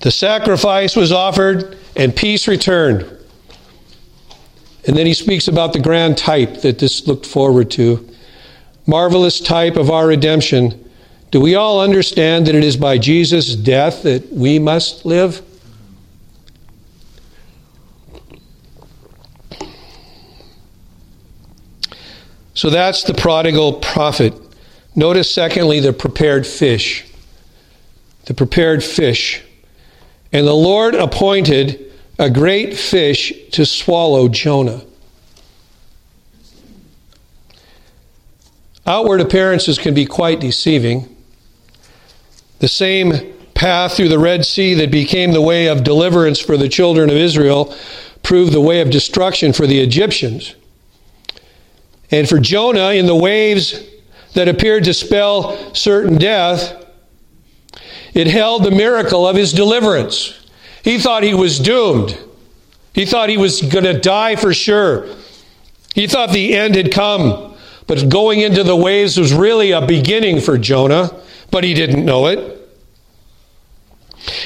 The 0.00 0.10
sacrifice 0.10 0.96
was 0.96 1.12
offered, 1.12 1.76
and 1.94 2.16
peace 2.16 2.48
returned. 2.48 3.06
And 4.86 4.96
then 4.96 5.06
he 5.06 5.14
speaks 5.14 5.48
about 5.48 5.72
the 5.72 5.80
grand 5.80 6.16
type 6.16 6.60
that 6.60 6.78
this 6.78 7.06
looked 7.06 7.26
forward 7.26 7.70
to. 7.72 8.08
Marvelous 8.86 9.40
type 9.40 9.76
of 9.76 9.90
our 9.90 10.06
redemption 10.06 10.82
do 11.30 11.40
we 11.40 11.54
all 11.54 11.80
understand 11.80 12.46
that 12.46 12.54
it 12.54 12.64
is 12.64 12.76
by 12.76 12.98
Jesus' 12.98 13.56
death 13.56 14.04
that 14.04 14.32
we 14.32 14.58
must 14.58 15.04
live? 15.04 15.42
So 22.54 22.70
that's 22.70 23.02
the 23.02 23.12
prodigal 23.12 23.74
prophet. 23.74 24.32
Notice, 24.94 25.30
secondly, 25.30 25.80
the 25.80 25.92
prepared 25.92 26.46
fish. 26.46 27.04
The 28.24 28.34
prepared 28.34 28.82
fish. 28.82 29.42
And 30.32 30.46
the 30.46 30.54
Lord 30.54 30.94
appointed 30.94 31.85
a 32.18 32.30
great 32.30 32.76
fish 32.76 33.32
to 33.52 33.66
swallow 33.66 34.28
Jonah. 34.28 34.82
Outward 38.86 39.20
appearances 39.20 39.78
can 39.78 39.94
be 39.94 40.06
quite 40.06 40.40
deceiving. 40.40 41.14
The 42.60 42.68
same 42.68 43.34
path 43.54 43.94
through 43.96 44.08
the 44.08 44.18
Red 44.18 44.44
Sea 44.44 44.74
that 44.74 44.90
became 44.90 45.32
the 45.32 45.40
way 45.40 45.66
of 45.66 45.82
deliverance 45.82 46.38
for 46.38 46.56
the 46.56 46.68
children 46.68 47.10
of 47.10 47.16
Israel 47.16 47.74
proved 48.22 48.52
the 48.52 48.60
way 48.60 48.80
of 48.80 48.90
destruction 48.90 49.52
for 49.52 49.66
the 49.66 49.80
Egyptians. 49.80 50.54
And 52.10 52.28
for 52.28 52.38
Jonah, 52.38 52.92
in 52.92 53.06
the 53.06 53.16
waves 53.16 53.82
that 54.34 54.48
appeared 54.48 54.84
to 54.84 54.94
spell 54.94 55.74
certain 55.74 56.16
death, 56.16 56.84
it 58.14 58.28
held 58.28 58.64
the 58.64 58.70
miracle 58.70 59.26
of 59.26 59.36
his 59.36 59.52
deliverance. 59.52 60.45
He 60.86 60.98
thought 60.98 61.22
he 61.22 61.34
was 61.34 61.58
doomed. 61.58 62.18
He 62.94 63.04
thought 63.04 63.28
he 63.28 63.36
was 63.36 63.60
going 63.60 63.84
to 63.84 64.00
die 64.00 64.36
for 64.36 64.54
sure. 64.54 65.06
He 65.94 66.06
thought 66.06 66.30
the 66.30 66.54
end 66.54 66.76
had 66.76 66.92
come. 66.92 67.54
But 67.86 68.08
going 68.08 68.40
into 68.40 68.64
the 68.64 68.74
waves 68.74 69.18
was 69.18 69.34
really 69.34 69.72
a 69.72 69.84
beginning 69.86 70.40
for 70.40 70.56
Jonah 70.56 71.10
but 71.50 71.64
he 71.64 71.74
didn't 71.74 72.04
know 72.04 72.26
it. 72.26 72.52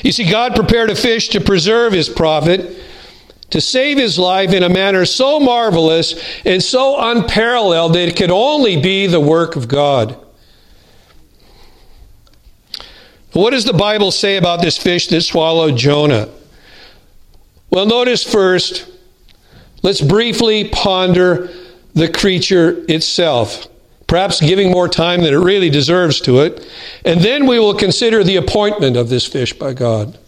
You 0.02 0.12
see, 0.12 0.30
God 0.30 0.54
prepared 0.54 0.90
a 0.90 0.94
fish 0.94 1.28
to 1.30 1.40
preserve 1.40 1.92
his 1.92 2.08
prophet, 2.08 2.78
to 3.50 3.60
save 3.60 3.98
his 3.98 4.18
life 4.18 4.52
in 4.52 4.62
a 4.62 4.68
manner 4.68 5.04
so 5.04 5.40
marvelous 5.40 6.14
and 6.44 6.62
so 6.62 7.00
unparalleled 7.00 7.94
that 7.94 8.08
it 8.08 8.16
could 8.16 8.30
only 8.30 8.80
be 8.80 9.06
the 9.06 9.20
work 9.20 9.56
of 9.56 9.68
God. 9.68 10.16
What 13.32 13.50
does 13.50 13.64
the 13.64 13.72
Bible 13.72 14.10
say 14.10 14.36
about 14.36 14.60
this 14.60 14.76
fish 14.76 15.06
that 15.08 15.20
swallowed 15.22 15.76
Jonah? 15.76 16.28
Well, 17.70 17.86
notice 17.86 18.24
first, 18.24 18.90
let's 19.82 20.00
briefly 20.00 20.68
ponder 20.68 21.50
the 21.94 22.08
creature 22.08 22.84
itself 22.88 23.68
perhaps 24.10 24.40
giving 24.40 24.72
more 24.72 24.88
time 24.88 25.22
than 25.22 25.32
it 25.32 25.36
really 25.38 25.70
deserves 25.70 26.20
to 26.20 26.40
it. 26.40 26.66
And 27.04 27.20
then 27.20 27.46
we 27.46 27.60
will 27.60 27.76
consider 27.76 28.24
the 28.24 28.36
appointment 28.36 28.96
of 28.96 29.08
this 29.08 29.24
fish 29.24 29.52
by 29.52 29.72
God. 29.72 30.18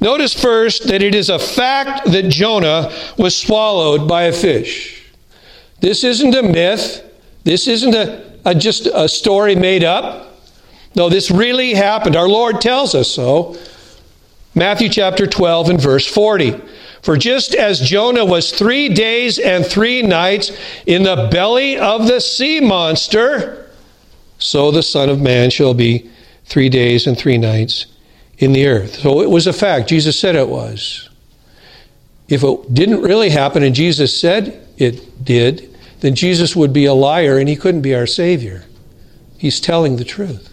Notice 0.00 0.34
first 0.34 0.88
that 0.88 1.04
it 1.04 1.14
is 1.14 1.30
a 1.30 1.38
fact 1.38 2.10
that 2.10 2.28
Jonah 2.30 2.92
was 3.16 3.36
swallowed 3.36 4.08
by 4.08 4.24
a 4.24 4.32
fish. 4.32 5.08
This 5.78 6.02
isn't 6.02 6.34
a 6.34 6.42
myth. 6.42 7.04
This 7.44 7.68
isn't 7.68 7.94
a, 7.94 8.32
a 8.44 8.56
just 8.56 8.88
a 8.92 9.08
story 9.08 9.54
made 9.54 9.84
up. 9.84 10.31
No, 10.94 11.08
this 11.08 11.30
really 11.30 11.74
happened. 11.74 12.16
Our 12.16 12.28
Lord 12.28 12.60
tells 12.60 12.94
us 12.94 13.10
so. 13.10 13.56
Matthew 14.54 14.88
chapter 14.88 15.26
12 15.26 15.70
and 15.70 15.80
verse 15.80 16.06
40. 16.06 16.60
For 17.02 17.16
just 17.16 17.54
as 17.54 17.80
Jonah 17.80 18.24
was 18.24 18.52
three 18.52 18.88
days 18.88 19.38
and 19.38 19.64
three 19.66 20.02
nights 20.02 20.52
in 20.86 21.02
the 21.02 21.28
belly 21.32 21.78
of 21.78 22.06
the 22.06 22.20
sea 22.20 22.60
monster, 22.60 23.70
so 24.38 24.70
the 24.70 24.82
Son 24.82 25.08
of 25.08 25.20
Man 25.20 25.50
shall 25.50 25.74
be 25.74 26.10
three 26.44 26.68
days 26.68 27.06
and 27.06 27.16
three 27.16 27.38
nights 27.38 27.86
in 28.38 28.52
the 28.52 28.66
earth. 28.66 28.96
So 28.96 29.22
it 29.22 29.30
was 29.30 29.46
a 29.46 29.52
fact. 29.52 29.88
Jesus 29.88 30.18
said 30.18 30.36
it 30.36 30.48
was. 30.48 31.08
If 32.28 32.44
it 32.44 32.74
didn't 32.74 33.02
really 33.02 33.30
happen 33.30 33.62
and 33.62 33.74
Jesus 33.74 34.18
said 34.18 34.66
it 34.76 35.24
did, 35.24 35.76
then 36.00 36.14
Jesus 36.14 36.54
would 36.54 36.72
be 36.72 36.84
a 36.84 36.94
liar 36.94 37.38
and 37.38 37.48
he 37.48 37.56
couldn't 37.56 37.82
be 37.82 37.94
our 37.94 38.06
Savior. 38.06 38.64
He's 39.38 39.60
telling 39.60 39.96
the 39.96 40.04
truth. 40.04 40.51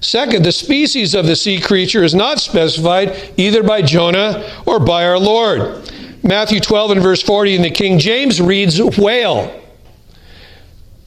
Second, 0.00 0.44
the 0.44 0.52
species 0.52 1.14
of 1.14 1.26
the 1.26 1.36
sea 1.36 1.60
creature 1.60 2.02
is 2.02 2.14
not 2.14 2.40
specified 2.40 3.32
either 3.36 3.62
by 3.62 3.82
Jonah 3.82 4.62
or 4.66 4.80
by 4.80 5.04
our 5.04 5.18
Lord. 5.18 5.92
Matthew 6.22 6.60
12 6.60 6.92
and 6.92 7.02
verse 7.02 7.22
40 7.22 7.56
in 7.56 7.62
the 7.62 7.70
King 7.70 7.98
James 7.98 8.40
reads 8.40 8.80
whale. 8.98 9.60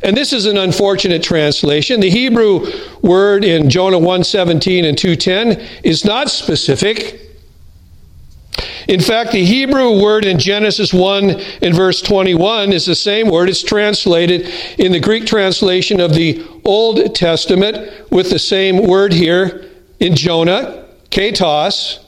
And 0.04 0.18
this 0.18 0.34
is 0.34 0.46
an 0.46 0.58
unfortunate 0.58 1.24
translation. 1.24 2.02
The 2.02 2.10
Hebrew 2.10 2.68
word 3.02 3.46
in 3.46 3.70
Jonah 3.70 4.00
1:17 4.00 4.86
and 4.86 4.98
2:10 4.98 5.62
is 5.84 6.04
not 6.04 6.30
specific. 6.30 7.33
In 8.88 9.00
fact, 9.00 9.32
the 9.32 9.46
Hebrew 9.46 10.02
word 10.02 10.26
in 10.26 10.38
Genesis 10.38 10.94
1 10.94 11.30
in 11.62 11.74
verse 11.74 12.02
21 12.02 12.74
is 12.74 12.86
the 12.86 12.96
same 12.96 13.30
word. 13.30 13.50
It's 13.50 13.64
translated 13.64 14.52
in 14.78 14.92
the 14.92 15.00
Greek 15.00 15.26
translation 15.26 16.02
of 16.02 16.14
the 16.14 16.46
Old 16.66 17.16
Testament 17.16 18.12
with 18.12 18.30
the 18.30 18.40
same 18.40 18.86
word 18.86 19.14
here 19.14 19.70
in 20.00 20.16
Jonah, 20.16 20.86
ketos, 21.10 22.04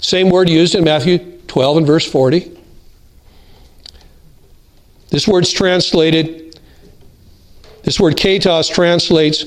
same 0.00 0.30
word 0.30 0.48
used 0.48 0.74
in 0.74 0.84
Matthew 0.84 1.18
12 1.48 1.78
and 1.78 1.86
verse 1.86 2.10
40. 2.10 2.56
This 5.10 5.26
word's 5.26 5.52
translated, 5.52 6.58
this 7.82 7.98
word 7.98 8.16
ketos 8.16 8.72
translates 8.72 9.44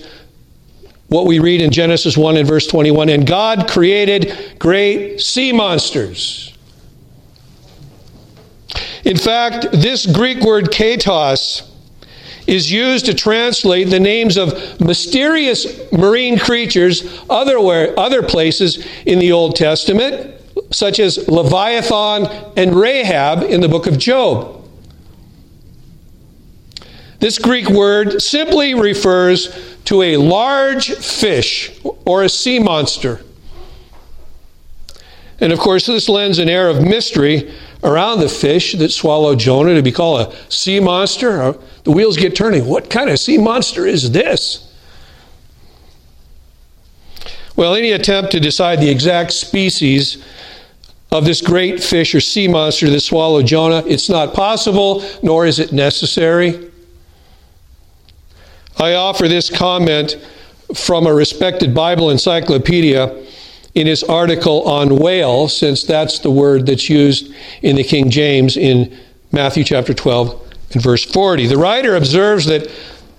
what 1.07 1.25
we 1.25 1.39
read 1.39 1.61
in 1.61 1.71
Genesis 1.71 2.15
1 2.15 2.37
and 2.37 2.47
verse 2.47 2.67
21 2.67 3.09
and 3.09 3.27
God 3.27 3.69
created 3.69 4.55
great 4.57 5.19
sea 5.19 5.51
monsters. 5.51 6.50
In 9.03 9.17
fact, 9.17 9.71
this 9.71 10.05
Greek 10.05 10.41
word 10.41 10.65
ketos 10.65 11.67
is 12.47 12.71
used 12.71 13.05
to 13.05 13.13
translate 13.13 13.89
the 13.89 13.99
names 13.99 14.37
of 14.37 14.79
mysterious 14.79 15.91
marine 15.91 16.37
creatures 16.37 17.21
other, 17.29 17.57
other 17.99 18.23
places 18.23 18.85
in 19.05 19.19
the 19.19 19.31
Old 19.31 19.55
Testament, 19.55 20.35
such 20.71 20.99
as 20.99 21.27
Leviathan 21.27 22.27
and 22.57 22.75
Rahab 22.75 23.43
in 23.43 23.61
the 23.61 23.69
book 23.69 23.87
of 23.87 23.97
Job. 23.97 24.57
This 27.19 27.37
Greek 27.37 27.69
word 27.69 28.21
simply 28.21 28.73
refers 28.73 29.55
to 29.85 30.01
a 30.01 30.17
large 30.17 30.91
fish 30.91 31.71
or 32.05 32.23
a 32.23 32.29
sea 32.29 32.59
monster. 32.59 33.21
And 35.41 35.51
of 35.51 35.57
course, 35.57 35.87
this 35.87 36.07
lends 36.07 36.37
an 36.37 36.47
air 36.47 36.69
of 36.69 36.81
mystery 36.81 37.51
around 37.83 38.19
the 38.19 38.29
fish 38.29 38.73
that 38.73 38.91
swallowed 38.91 39.39
Jonah 39.39 39.73
to 39.73 39.81
be 39.81 39.91
called 39.91 40.31
a 40.31 40.51
sea 40.51 40.79
monster. 40.79 41.41
Uh, 41.41 41.53
the 41.83 41.91
wheels 41.91 42.15
get 42.15 42.35
turning. 42.35 42.67
What 42.67 42.91
kind 42.91 43.09
of 43.09 43.19
sea 43.19 43.39
monster 43.39 43.87
is 43.87 44.11
this? 44.11 44.71
Well, 47.55 47.73
any 47.73 47.91
attempt 47.91 48.31
to 48.31 48.39
decide 48.39 48.79
the 48.79 48.89
exact 48.89 49.33
species 49.33 50.23
of 51.11 51.25
this 51.25 51.41
great 51.41 51.83
fish 51.83 52.15
or 52.15 52.21
sea 52.21 52.47
monster 52.47 52.89
that 52.89 53.01
swallowed 53.01 53.47
Jonah, 53.47 53.83
it's 53.87 54.09
not 54.09 54.33
possible, 54.33 55.03
nor 55.23 55.45
is 55.45 55.59
it 55.59 55.73
necessary. 55.73 56.71
I 58.77 58.93
offer 58.93 59.27
this 59.27 59.49
comment 59.49 60.17
from 60.73 61.05
a 61.05 61.13
respected 61.13 61.75
Bible 61.75 62.11
encyclopedia 62.11 63.25
in 63.73 63.87
his 63.87 64.03
article 64.03 64.63
on 64.63 64.97
whale, 64.97 65.47
since 65.47 65.83
that's 65.83 66.19
the 66.19 66.31
word 66.31 66.65
that's 66.65 66.89
used 66.89 67.33
in 67.61 67.75
the 67.75 67.83
King 67.83 68.09
James 68.09 68.57
in 68.57 68.97
Matthew 69.31 69.63
chapter 69.63 69.93
12 69.93 70.53
and 70.73 70.81
verse 70.81 71.05
40. 71.05 71.47
The 71.47 71.57
writer 71.57 71.95
observes 71.95 72.45
that 72.45 72.69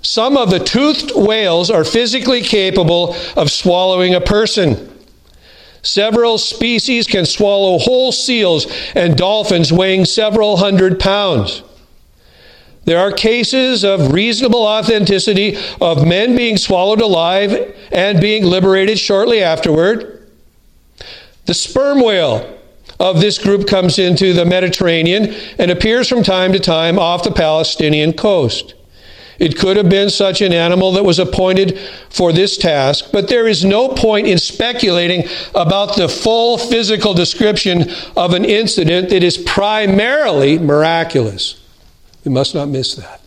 some 0.03 0.37
of 0.37 0.51
the 0.51 0.59
toothed 0.59 1.13
whales 1.15 1.71
are 1.71 1.85
physically 1.85 2.43
capable 2.43 3.15
of 3.37 3.51
swallowing 3.51 4.15
a 4.15 4.21
person. 4.21 4.89
Several 5.83 6.39
species 6.39 7.07
can 7.07 7.25
swallow 7.25 7.79
whole 7.79 8.13
seals 8.13 8.67
and 8.95 9.17
dolphins 9.17 9.73
weighing 9.73 10.05
several 10.05 10.57
hundred 10.57 11.01
pounds. 11.01 11.63
There 12.85 12.99
are 12.99 13.13
cases 13.13 13.85
of 13.85 14.13
reasonable 14.13 14.67
authenticity 14.67 15.57
of 15.81 16.07
men 16.07 16.37
being 16.37 16.57
swallowed 16.57 17.01
alive 17.01 17.75
and 17.93 18.21
being 18.21 18.45
liberated 18.45 18.99
shortly 18.99 19.43
afterward. 19.43 20.22
The 21.47 21.55
sperm 21.55 22.01
whale 22.01 22.59
of 23.01 23.21
this 23.21 23.39
group 23.39 23.67
comes 23.67 23.99
into 23.99 24.33
the 24.33 24.45
Mediterranean 24.45 25.35
and 25.59 25.71
appears 25.71 26.09
from 26.09 26.23
time 26.23 26.53
to 26.53 26.61
time 26.61 26.99
off 26.99 27.25
the 27.25 27.33
Palestinian 27.33 28.13
coast. 28.13 28.75
It 29.39 29.59
could 29.59 29.77
have 29.77 29.89
been 29.89 30.09
such 30.09 30.41
an 30.41 30.53
animal 30.53 30.93
that 30.93 31.05
was 31.05 31.19
appointed 31.19 31.77
for 32.11 32.33
this 32.33 32.57
task, 32.57 33.07
but 33.13 33.29
there 33.29 33.49
is 33.49 33.65
no 33.65 33.89
point 33.89 34.29
in 34.29 34.39
speculating 34.39 35.27
about 35.55 35.97
the 35.97 36.09
full 36.09 36.59
physical 36.59 37.13
description 37.13 37.91
of 38.17 38.35
an 38.35 38.45
incident 38.45 39.09
that 39.09 39.25
is 39.25 39.39
primarily 39.39 40.59
miraculous. 40.59 41.61
We 42.25 42.31
must 42.31 42.55
not 42.55 42.69
miss 42.69 42.95
that. 42.95 43.21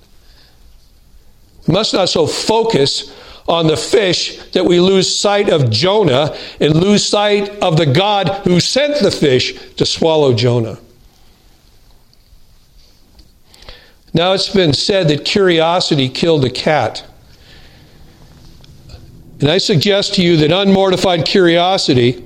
We 1.67 1.73
must 1.73 1.93
not 1.93 2.07
so 2.07 2.27
focus 2.27 3.13
on 3.47 3.67
the 3.67 3.77
fish 3.77 4.37
that 4.51 4.65
we 4.65 4.79
lose 4.79 5.13
sight 5.13 5.49
of 5.49 5.69
Jonah 5.69 6.35
and 6.59 6.75
lose 6.75 7.05
sight 7.05 7.49
of 7.61 7.77
the 7.77 7.85
God 7.85 8.29
who 8.45 8.59
sent 8.59 9.01
the 9.01 9.11
fish 9.11 9.75
to 9.75 9.85
swallow 9.85 10.33
Jonah. 10.33 10.79
Now 14.13 14.33
it's 14.33 14.49
been 14.49 14.73
said 14.73 15.09
that 15.09 15.25
curiosity 15.25 16.09
killed 16.09 16.45
a 16.45 16.49
cat. 16.49 17.05
And 19.41 19.51
I 19.51 19.57
suggest 19.57 20.15
to 20.15 20.23
you 20.23 20.37
that 20.37 20.51
unmortified 20.51 21.25
curiosity 21.25 22.24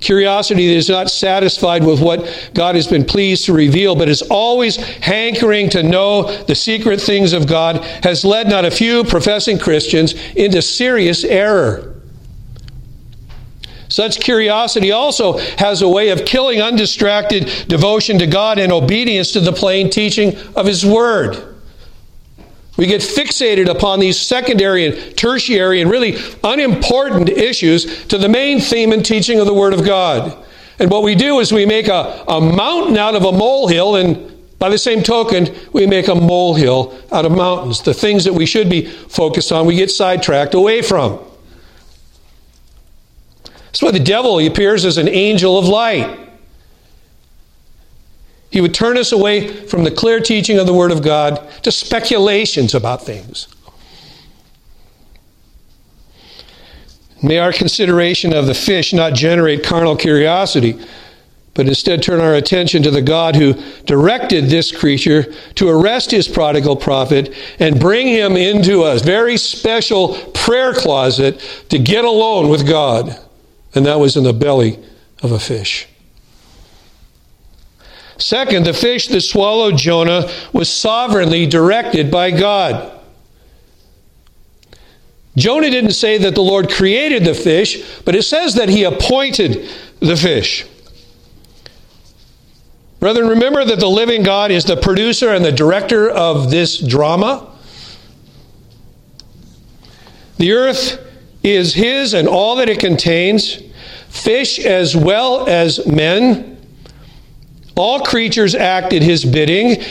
Curiosity 0.00 0.68
that 0.68 0.76
is 0.76 0.88
not 0.88 1.10
satisfied 1.10 1.84
with 1.84 2.00
what 2.00 2.50
God 2.54 2.76
has 2.76 2.86
been 2.86 3.04
pleased 3.04 3.46
to 3.46 3.52
reveal, 3.52 3.96
but 3.96 4.08
is 4.08 4.22
always 4.22 4.76
hankering 4.76 5.68
to 5.70 5.82
know 5.82 6.32
the 6.44 6.54
secret 6.54 7.00
things 7.00 7.32
of 7.32 7.48
God, 7.48 7.82
has 8.04 8.24
led 8.24 8.48
not 8.48 8.64
a 8.64 8.70
few 8.70 9.02
professing 9.02 9.58
Christians 9.58 10.14
into 10.36 10.62
serious 10.62 11.24
error. 11.24 11.96
Such 13.88 14.20
curiosity 14.20 14.92
also 14.92 15.38
has 15.56 15.82
a 15.82 15.88
way 15.88 16.10
of 16.10 16.24
killing 16.24 16.60
undistracted 16.60 17.50
devotion 17.68 18.18
to 18.18 18.26
God 18.26 18.58
and 18.58 18.70
obedience 18.70 19.32
to 19.32 19.40
the 19.40 19.52
plain 19.52 19.90
teaching 19.90 20.36
of 20.54 20.66
His 20.66 20.84
Word. 20.84 21.57
We 22.78 22.86
get 22.86 23.00
fixated 23.00 23.68
upon 23.68 23.98
these 23.98 24.18
secondary 24.18 24.86
and 24.86 25.16
tertiary 25.16 25.82
and 25.82 25.90
really 25.90 26.16
unimportant 26.44 27.28
issues 27.28 28.06
to 28.06 28.16
the 28.16 28.28
main 28.28 28.60
theme 28.60 28.92
and 28.92 29.04
teaching 29.04 29.40
of 29.40 29.46
the 29.46 29.52
Word 29.52 29.74
of 29.74 29.84
God. 29.84 30.46
And 30.78 30.88
what 30.88 31.02
we 31.02 31.16
do 31.16 31.40
is 31.40 31.52
we 31.52 31.66
make 31.66 31.88
a, 31.88 32.24
a 32.28 32.40
mountain 32.40 32.96
out 32.96 33.16
of 33.16 33.24
a 33.24 33.32
molehill, 33.32 33.96
and 33.96 34.32
by 34.60 34.68
the 34.68 34.78
same 34.78 35.02
token, 35.02 35.52
we 35.72 35.88
make 35.88 36.06
a 36.06 36.14
molehill 36.14 36.96
out 37.10 37.26
of 37.26 37.32
mountains. 37.32 37.82
The 37.82 37.92
things 37.92 38.24
that 38.26 38.34
we 38.34 38.46
should 38.46 38.70
be 38.70 38.86
focused 38.86 39.50
on, 39.50 39.66
we 39.66 39.74
get 39.74 39.90
sidetracked 39.90 40.54
away 40.54 40.80
from. 40.80 41.18
That's 43.66 43.82
why 43.82 43.90
the 43.90 43.98
devil 43.98 44.38
appears 44.38 44.84
as 44.84 44.98
an 44.98 45.08
angel 45.08 45.58
of 45.58 45.66
light. 45.66 46.27
He 48.50 48.60
would 48.60 48.74
turn 48.74 48.96
us 48.96 49.12
away 49.12 49.48
from 49.66 49.84
the 49.84 49.90
clear 49.90 50.20
teaching 50.20 50.58
of 50.58 50.66
the 50.66 50.74
Word 50.74 50.90
of 50.90 51.02
God 51.02 51.50
to 51.62 51.70
speculations 51.70 52.74
about 52.74 53.04
things. 53.04 53.48
May 57.22 57.38
our 57.38 57.52
consideration 57.52 58.32
of 58.32 58.46
the 58.46 58.54
fish 58.54 58.92
not 58.92 59.14
generate 59.14 59.64
carnal 59.64 59.96
curiosity, 59.96 60.78
but 61.54 61.66
instead 61.66 62.00
turn 62.00 62.20
our 62.20 62.34
attention 62.34 62.84
to 62.84 62.90
the 62.92 63.02
God 63.02 63.34
who 63.34 63.54
directed 63.84 64.44
this 64.44 64.70
creature 64.70 65.24
to 65.56 65.68
arrest 65.68 66.12
his 66.12 66.28
prodigal 66.28 66.76
prophet 66.76 67.34
and 67.58 67.80
bring 67.80 68.06
him 68.06 68.36
into 68.36 68.84
a 68.84 68.98
very 69.00 69.36
special 69.36 70.14
prayer 70.32 70.72
closet 70.72 71.40
to 71.68 71.78
get 71.80 72.04
alone 72.04 72.48
with 72.48 72.66
God. 72.66 73.18
And 73.74 73.84
that 73.86 73.98
was 73.98 74.16
in 74.16 74.22
the 74.22 74.32
belly 74.32 74.78
of 75.20 75.32
a 75.32 75.40
fish. 75.40 75.88
Second, 78.18 78.66
the 78.66 78.74
fish 78.74 79.06
that 79.08 79.20
swallowed 79.20 79.78
Jonah 79.78 80.30
was 80.52 80.68
sovereignly 80.68 81.46
directed 81.46 82.10
by 82.10 82.32
God. 82.32 82.92
Jonah 85.36 85.70
didn't 85.70 85.92
say 85.92 86.18
that 86.18 86.34
the 86.34 86.42
Lord 86.42 86.68
created 86.68 87.24
the 87.24 87.32
fish, 87.32 88.00
but 88.04 88.16
it 88.16 88.24
says 88.24 88.54
that 88.54 88.68
he 88.68 88.82
appointed 88.82 89.70
the 90.00 90.16
fish. 90.16 90.66
Brethren, 92.98 93.28
remember 93.28 93.64
that 93.64 93.78
the 93.78 93.88
living 93.88 94.24
God 94.24 94.50
is 94.50 94.64
the 94.64 94.76
producer 94.76 95.32
and 95.32 95.44
the 95.44 95.52
director 95.52 96.10
of 96.10 96.50
this 96.50 96.78
drama. 96.78 97.56
The 100.38 100.52
earth 100.52 101.04
is 101.44 101.74
his 101.74 102.14
and 102.14 102.26
all 102.26 102.56
that 102.56 102.68
it 102.68 102.80
contains, 102.80 103.62
fish 104.08 104.58
as 104.58 104.96
well 104.96 105.46
as 105.46 105.86
men. 105.86 106.57
All 107.78 108.00
creatures 108.00 108.56
act 108.56 108.92
at 108.92 109.02
his 109.02 109.24
bidding. 109.24 109.82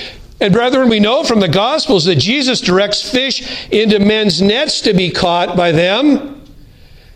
And 0.42 0.54
brethren, 0.54 0.90
we 0.90 1.00
know 1.00 1.24
from 1.24 1.40
the 1.40 1.48
Gospels 1.48 2.04
that 2.06 2.18
Jesus 2.18 2.60
directs 2.60 3.10
fish 3.10 3.70
into 3.72 4.00
men's 4.00 4.42
nets 4.42 4.82
to 4.82 4.94
be 4.94 5.10
caught 5.10 5.56
by 5.56 5.72
them. 5.72 6.46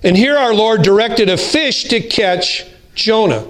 And 0.02 0.16
here 0.16 0.38
our 0.38 0.54
Lord 0.54 0.82
directed 0.82 1.30
a 1.30 1.38
fish 1.38 1.84
to 1.90 2.00
catch 2.00 2.66
Jonah. 2.96 3.46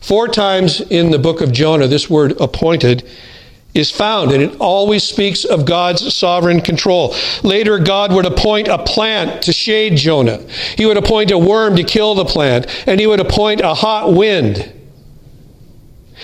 Four 0.00 0.26
times 0.26 0.80
in 0.80 1.12
the 1.12 1.18
book 1.18 1.40
of 1.40 1.52
Jonah, 1.52 1.86
this 1.86 2.10
word 2.10 2.38
appointed 2.40 3.08
is 3.74 3.90
found, 3.90 4.32
and 4.32 4.42
it 4.42 4.56
always 4.60 5.04
speaks 5.04 5.44
of 5.44 5.64
God's 5.64 6.14
sovereign 6.14 6.60
control. 6.60 7.14
Later, 7.42 7.78
God 7.78 8.12
would 8.12 8.26
appoint 8.26 8.68
a 8.68 8.78
plant 8.78 9.42
to 9.42 9.52
shade 9.52 9.96
Jonah. 9.96 10.38
He 10.76 10.86
would 10.86 10.96
appoint 10.96 11.30
a 11.30 11.38
worm 11.38 11.76
to 11.76 11.84
kill 11.84 12.14
the 12.14 12.24
plant, 12.24 12.66
and 12.86 12.98
he 12.98 13.06
would 13.06 13.20
appoint 13.20 13.60
a 13.60 13.74
hot 13.74 14.12
wind. 14.12 14.72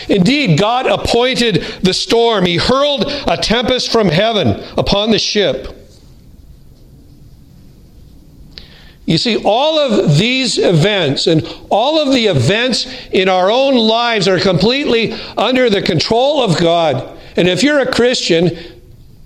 Indeed, 0.08 0.58
God 0.58 0.86
appointed 0.86 1.62
the 1.82 1.94
storm. 1.94 2.46
He 2.46 2.56
hurled 2.56 3.04
a 3.28 3.36
tempest 3.36 3.92
from 3.92 4.08
heaven 4.08 4.60
upon 4.76 5.12
the 5.12 5.18
ship. 5.18 5.68
You 9.06 9.18
see, 9.18 9.36
all 9.44 9.78
of 9.78 10.16
these 10.16 10.56
events 10.56 11.26
and 11.26 11.46
all 11.68 12.00
of 12.00 12.12
the 12.12 12.26
events 12.26 12.86
in 13.12 13.28
our 13.28 13.50
own 13.50 13.74
lives 13.74 14.26
are 14.26 14.40
completely 14.40 15.12
under 15.36 15.68
the 15.68 15.82
control 15.82 16.42
of 16.42 16.58
God. 16.58 17.13
And 17.36 17.48
if 17.48 17.62
you're 17.62 17.80
a 17.80 17.90
Christian, 17.90 18.56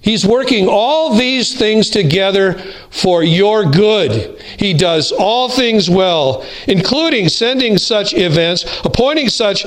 He's 0.00 0.24
working 0.24 0.68
all 0.68 1.14
these 1.14 1.58
things 1.58 1.90
together 1.90 2.54
for 2.90 3.22
your 3.22 3.64
good. 3.64 4.40
He 4.58 4.72
does 4.72 5.12
all 5.12 5.48
things 5.48 5.90
well, 5.90 6.46
including 6.66 7.28
sending 7.28 7.78
such 7.78 8.14
events, 8.14 8.64
appointing 8.84 9.28
such 9.28 9.66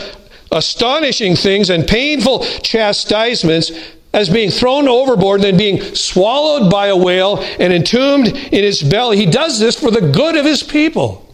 astonishing 0.51 1.36
things 1.36 1.69
and 1.69 1.88
painful 1.88 2.39
chastisements 2.62 3.71
as 4.13 4.30
being 4.30 4.49
thrown 4.49 4.88
overboard 4.88 5.41
and 5.41 5.43
then 5.45 5.58
being 5.58 5.95
swallowed 5.95 6.71
by 6.71 6.88
a 6.88 6.97
whale 6.97 7.38
and 7.60 7.71
entombed 7.71 8.27
in 8.27 8.63
its 8.63 8.82
belly. 8.82 9.17
He 9.17 9.25
does 9.25 9.60
this 9.60 9.80
for 9.80 9.91
the 9.91 10.01
good 10.12 10.36
of 10.36 10.45
his 10.45 10.63
people. 10.63 11.27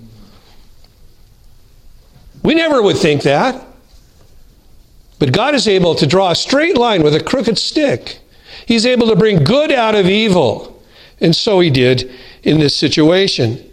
We 2.44 2.56
never 2.56 2.82
would 2.82 2.98
think 2.98 3.24
that. 3.24 3.67
But 5.20 5.34
God 5.34 5.56
is 5.56 5.68
able 5.68 5.96
to 5.96 6.06
draw 6.06 6.32
a 6.32 6.36
straight 6.36 6.78
line 6.78 7.02
with 7.04 7.16
a 7.16 7.24
crooked 7.24 7.58
stick. 7.58 8.20
He's 8.66 8.86
able 8.86 9.08
to 9.08 9.16
bring 9.16 9.44
good 9.44 9.72
out 9.72 9.96
of 9.96 10.08
evil. 10.08 10.84
And 11.20 11.36
so 11.36 11.60
he 11.60 11.70
did 11.70 12.12
in 12.44 12.60
this 12.60 12.76
situation. 12.76 13.64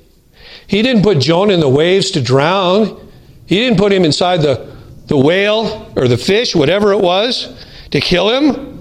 He 0.66 0.80
didn't 0.82 1.02
put 1.02 1.18
Jonah 1.18 1.52
in 1.52 1.60
the 1.60 1.68
waves 1.68 2.10
to 2.12 2.22
drown. 2.22 3.10
He 3.46 3.56
didn't 3.56 3.78
put 3.78 3.92
him 3.92 4.04
inside 4.04 4.38
the, 4.38 4.74
the 5.06 5.18
whale 5.18 5.92
or 5.96 6.08
the 6.08 6.16
fish, 6.16 6.54
whatever 6.56 6.92
it 6.92 7.00
was, 7.00 7.64
to 7.90 8.00
kill 8.00 8.30
him. 8.30 8.72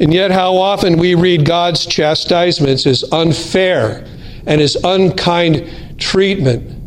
And 0.00 0.12
yet, 0.12 0.30
how 0.32 0.56
often 0.56 0.96
we 0.96 1.14
read 1.14 1.44
God's 1.44 1.86
chastisements 1.86 2.86
as 2.86 3.04
unfair 3.12 4.06
and 4.46 4.60
as 4.60 4.76
unkind 4.82 5.98
treatment 5.98 6.81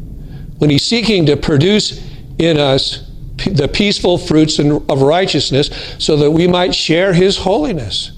when 0.58 0.70
He's 0.70 0.86
seeking 0.86 1.26
to 1.26 1.38
produce 1.38 2.02
in 2.38 2.58
us 2.58 3.10
the 3.46 3.68
peaceful 3.68 4.18
fruits 4.18 4.60
of 4.60 5.02
righteousness 5.02 5.70
so 6.00 6.16
that 6.18 6.32
we 6.32 6.48
might 6.48 6.74
share 6.74 7.14
His 7.14 7.38
holiness. 7.38 8.12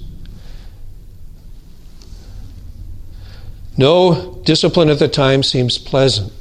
No 3.76 4.40
discipline 4.44 4.88
at 4.88 4.98
the 4.98 5.08
time 5.08 5.42
seems 5.42 5.78
pleasant. 5.78 6.32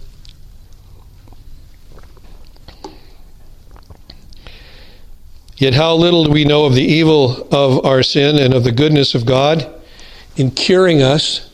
Yet, 5.57 5.73
how 5.73 5.95
little 5.95 6.25
do 6.25 6.31
we 6.31 6.45
know 6.45 6.65
of 6.65 6.75
the 6.75 6.83
evil 6.83 7.47
of 7.51 7.83
our 7.83 8.03
sin 8.03 8.37
and 8.37 8.53
of 8.53 8.63
the 8.63 8.71
goodness 8.71 9.15
of 9.15 9.25
God 9.25 9.67
in 10.35 10.51
curing 10.51 11.01
us 11.01 11.49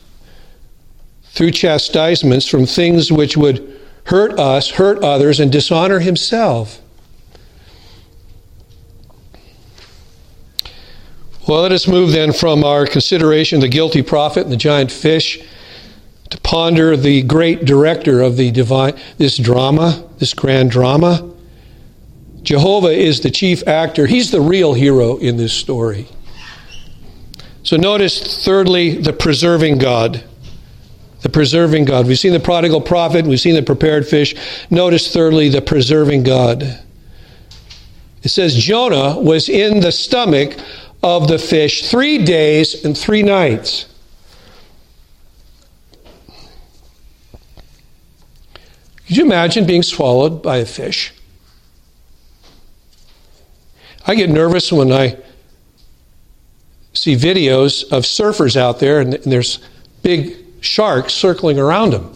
through 1.23 1.51
chastisements 1.51 2.45
from 2.45 2.65
things 2.65 3.11
which 3.11 3.37
would 3.37 3.79
hurt 4.05 4.39
us, 4.39 4.71
hurt 4.71 5.03
others, 5.03 5.39
and 5.39 5.51
dishonor 5.51 5.99
Himself. 5.99 6.81
Well, 11.47 11.61
let 11.61 11.73
us 11.73 11.87
move 11.87 12.11
then 12.11 12.31
from 12.31 12.63
our 12.63 12.85
consideration 12.85 13.57
of 13.57 13.63
the 13.63 13.67
guilty 13.67 14.01
prophet 14.01 14.43
and 14.43 14.51
the 14.51 14.57
giant 14.57 14.91
fish 14.91 15.41
to 16.29 16.39
ponder 16.39 16.95
the 16.95 17.21
great 17.23 17.65
director 17.65 18.21
of 18.21 18.37
the 18.37 18.49
divine 18.51 18.97
this 19.17 19.37
drama, 19.37 20.09
this 20.19 20.33
grand 20.33 20.71
drama. 20.71 21.29
Jehovah 22.43 22.91
is 22.91 23.21
the 23.21 23.29
chief 23.29 23.67
actor. 23.67 24.05
He's 24.05 24.31
the 24.31 24.41
real 24.41 24.73
hero 24.73 25.17
in 25.17 25.37
this 25.37 25.53
story. 25.53 26.07
So 27.63 27.77
notice, 27.77 28.43
thirdly, 28.43 28.97
the 28.97 29.13
preserving 29.13 29.77
God. 29.77 30.23
The 31.23 31.29
preserving 31.29 31.85
God. 31.85 32.05
We've 32.05 32.19
seen 32.19 32.33
the 32.33 32.39
prodigal 32.39 32.81
prophet, 32.81 33.25
we've 33.25 33.39
seen 33.39 33.55
the 33.55 33.63
prepared 33.63 34.05
fish. 34.05 34.35
Notice, 34.69 35.11
thirdly, 35.11 35.49
the 35.49 35.61
preserving 35.61 36.23
God. 36.23 36.79
It 38.21 38.29
says 38.29 38.55
Jonah 38.55 39.19
was 39.19 39.49
in 39.49 39.79
the 39.79 39.91
stomach 39.91 40.57
of 41.01 41.27
the 41.27 41.39
fish 41.39 41.89
three 41.89 42.23
days 42.23 42.85
and 42.85 42.97
three 42.97 43.23
nights. 43.23 43.85
Could 49.07 49.17
you 49.17 49.25
imagine 49.25 49.65
being 49.65 49.83
swallowed 49.83 50.41
by 50.41 50.57
a 50.57 50.65
fish? 50.65 51.13
I 54.05 54.15
get 54.15 54.29
nervous 54.29 54.71
when 54.71 54.91
I 54.91 55.17
see 56.93 57.15
videos 57.15 57.83
of 57.91 58.03
surfers 58.03 58.55
out 58.55 58.79
there 58.79 58.99
and, 58.99 59.13
there's 59.13 59.59
big 60.01 60.42
sharks 60.63 61.13
circling 61.13 61.59
around 61.59 61.93
him. 61.93 62.09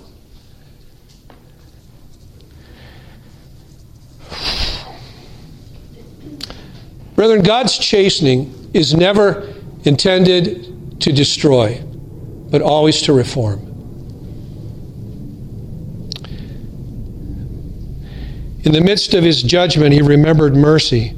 Brethren, 7.15 7.41
God's 7.41 7.77
chastening 7.77 8.69
is 8.73 8.93
never 8.93 9.53
intended 9.83 11.01
to 11.01 11.11
destroy, 11.11 11.81
but 12.51 12.61
always 12.61 13.01
to 13.03 13.13
reform. 13.13 13.59
In 18.63 18.71
the 18.71 18.81
midst 18.81 19.13
of 19.13 19.23
his 19.23 19.41
judgment, 19.41 19.93
he 19.93 20.01
remembered 20.01 20.55
mercy. 20.55 21.15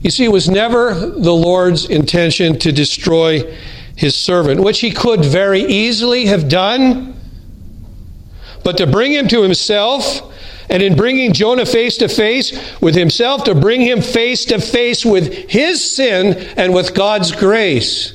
You 0.00 0.10
see, 0.10 0.24
it 0.24 0.32
was 0.32 0.48
never 0.48 0.94
the 0.94 1.32
Lord's 1.32 1.88
intention 1.88 2.58
to 2.58 2.72
destroy 2.72 3.56
his 3.96 4.14
servant, 4.14 4.60
which 4.60 4.80
he 4.80 4.90
could 4.90 5.24
very 5.24 5.60
easily 5.60 6.26
have 6.26 6.48
done, 6.48 7.14
but 8.64 8.76
to 8.78 8.86
bring 8.86 9.12
him 9.12 9.28
to 9.28 9.42
himself, 9.42 10.32
and 10.70 10.82
in 10.82 10.96
bringing 10.96 11.32
Jonah 11.32 11.66
face 11.66 11.98
to 11.98 12.08
face 12.08 12.58
with 12.80 12.94
himself, 12.94 13.44
to 13.44 13.54
bring 13.54 13.80
him 13.80 14.00
face 14.00 14.44
to 14.46 14.60
face 14.60 15.04
with 15.04 15.32
his 15.50 15.88
sin 15.88 16.34
and 16.56 16.74
with 16.74 16.94
God's 16.94 17.32
grace. 17.32 18.14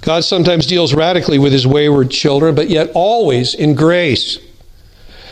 God 0.00 0.24
sometimes 0.24 0.66
deals 0.66 0.94
radically 0.94 1.38
with 1.38 1.52
his 1.52 1.66
wayward 1.66 2.10
children, 2.10 2.54
but 2.54 2.68
yet 2.68 2.90
always 2.94 3.54
in 3.54 3.74
grace. 3.74 4.38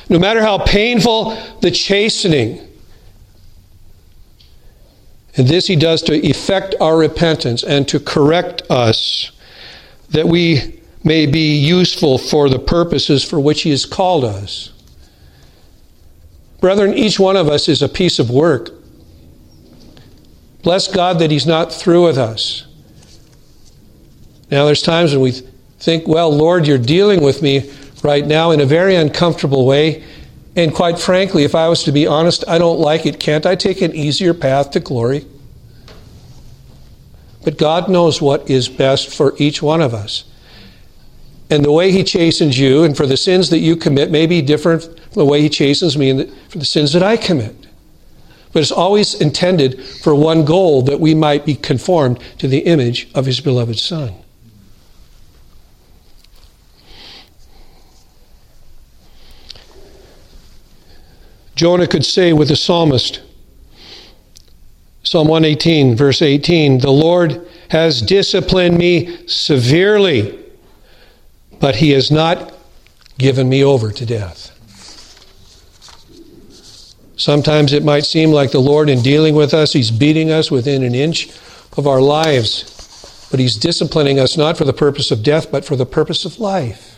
No 0.08 0.18
matter 0.18 0.40
how 0.40 0.58
painful 0.58 1.36
the 1.62 1.70
chastening, 1.70 2.60
and 5.36 5.46
this 5.48 5.66
he 5.66 5.76
does 5.76 6.02
to 6.02 6.26
effect 6.26 6.74
our 6.80 6.96
repentance 6.96 7.62
and 7.62 7.86
to 7.88 8.00
correct 8.00 8.62
us, 8.70 9.30
that 10.10 10.26
we 10.26 10.80
may 11.04 11.26
be 11.26 11.56
useful 11.56 12.18
for 12.18 12.48
the 12.48 12.58
purposes 12.58 13.22
for 13.22 13.38
which 13.38 13.62
he 13.62 13.70
has 13.70 13.84
called 13.84 14.24
us. 14.24 14.72
Brethren, 16.60 16.94
each 16.94 17.20
one 17.20 17.36
of 17.36 17.48
us 17.48 17.68
is 17.68 17.82
a 17.82 17.88
piece 17.88 18.18
of 18.18 18.30
work. 18.30 18.70
Bless 20.62 20.88
God 20.88 21.18
that 21.20 21.30
he's 21.30 21.46
not 21.46 21.72
through 21.72 22.04
with 22.04 22.18
us. 22.18 22.66
Now, 24.50 24.64
there's 24.64 24.82
times 24.82 25.12
when 25.12 25.20
we 25.20 25.32
think, 25.78 26.08
well, 26.08 26.34
Lord, 26.34 26.66
you're 26.66 26.78
dealing 26.78 27.22
with 27.22 27.42
me 27.42 27.70
right 28.02 28.26
now 28.26 28.52
in 28.52 28.60
a 28.60 28.66
very 28.66 28.96
uncomfortable 28.96 29.66
way. 29.66 30.02
And 30.56 30.74
quite 30.74 30.98
frankly, 30.98 31.44
if 31.44 31.54
I 31.54 31.68
was 31.68 31.84
to 31.84 31.92
be 31.92 32.06
honest, 32.06 32.42
I 32.48 32.56
don't 32.56 32.80
like 32.80 33.04
it. 33.04 33.20
Can't 33.20 33.44
I 33.44 33.54
take 33.54 33.82
an 33.82 33.94
easier 33.94 34.32
path 34.32 34.70
to 34.70 34.80
glory? 34.80 35.26
But 37.44 37.58
God 37.58 37.90
knows 37.90 38.20
what 38.22 38.48
is 38.50 38.68
best 38.68 39.14
for 39.14 39.34
each 39.36 39.62
one 39.62 39.82
of 39.82 39.92
us. 39.92 40.24
And 41.50 41.64
the 41.64 41.70
way 41.70 41.92
He 41.92 42.02
chastens 42.02 42.58
you 42.58 42.82
and 42.82 42.96
for 42.96 43.06
the 43.06 43.18
sins 43.18 43.50
that 43.50 43.58
you 43.58 43.76
commit 43.76 44.10
may 44.10 44.26
be 44.26 44.42
different 44.42 44.82
from 44.82 45.12
the 45.12 45.24
way 45.24 45.42
He 45.42 45.50
chastens 45.50 45.96
me 45.96 46.10
and 46.10 46.34
for 46.48 46.58
the 46.58 46.64
sins 46.64 46.92
that 46.94 47.02
I 47.02 47.18
commit. 47.18 47.54
But 48.52 48.62
it's 48.62 48.72
always 48.72 49.14
intended 49.14 49.84
for 49.84 50.14
one 50.14 50.44
goal 50.46 50.82
that 50.82 50.98
we 50.98 51.14
might 51.14 51.44
be 51.44 51.54
conformed 51.54 52.18
to 52.38 52.48
the 52.48 52.60
image 52.60 53.08
of 53.14 53.26
His 53.26 53.40
beloved 53.40 53.78
Son. 53.78 54.14
Jonah 61.56 61.86
could 61.86 62.04
say 62.04 62.32
with 62.32 62.48
the 62.48 62.56
psalmist, 62.56 63.22
Psalm 65.02 65.26
118, 65.26 65.96
verse 65.96 66.20
18 66.20 66.78
The 66.78 66.90
Lord 66.90 67.48
has 67.70 68.02
disciplined 68.02 68.76
me 68.76 69.26
severely, 69.26 70.38
but 71.58 71.76
he 71.76 71.90
has 71.92 72.10
not 72.10 72.52
given 73.18 73.48
me 73.48 73.64
over 73.64 73.90
to 73.90 74.04
death. 74.04 74.52
Sometimes 77.16 77.72
it 77.72 77.82
might 77.82 78.04
seem 78.04 78.30
like 78.30 78.50
the 78.50 78.60
Lord, 78.60 78.90
in 78.90 79.00
dealing 79.00 79.34
with 79.34 79.54
us, 79.54 79.72
He's 79.72 79.90
beating 79.90 80.30
us 80.30 80.50
within 80.50 80.82
an 80.82 80.94
inch 80.94 81.30
of 81.78 81.86
our 81.86 82.00
lives. 82.00 83.26
But 83.30 83.40
He's 83.40 83.56
disciplining 83.56 84.20
us 84.20 84.36
not 84.36 84.58
for 84.58 84.64
the 84.64 84.74
purpose 84.74 85.10
of 85.10 85.22
death, 85.22 85.50
but 85.50 85.64
for 85.64 85.76
the 85.76 85.86
purpose 85.86 86.26
of 86.26 86.38
life. 86.38 86.95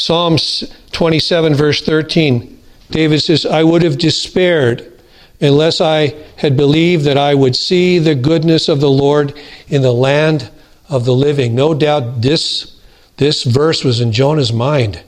Psalms 0.00 0.64
27, 0.92 1.54
verse 1.54 1.82
13, 1.82 2.58
David 2.90 3.20
says, 3.20 3.44
I 3.44 3.62
would 3.62 3.82
have 3.82 3.98
despaired 3.98 4.98
unless 5.42 5.80
I 5.82 6.14
had 6.36 6.56
believed 6.56 7.04
that 7.04 7.18
I 7.18 7.34
would 7.34 7.54
see 7.54 7.98
the 7.98 8.14
goodness 8.14 8.70
of 8.70 8.80
the 8.80 8.90
Lord 8.90 9.38
in 9.68 9.82
the 9.82 9.92
land 9.92 10.50
of 10.88 11.04
the 11.04 11.14
living. 11.14 11.54
No 11.54 11.74
doubt 11.74 12.22
this, 12.22 12.80
this 13.18 13.42
verse 13.42 13.84
was 13.84 14.00
in 14.00 14.10
Jonah's 14.10 14.54
mind. 14.54 15.02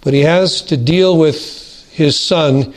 But 0.00 0.12
he 0.12 0.22
has 0.22 0.60
to 0.62 0.76
deal 0.76 1.16
with 1.16 1.88
his 1.92 2.18
son 2.18 2.74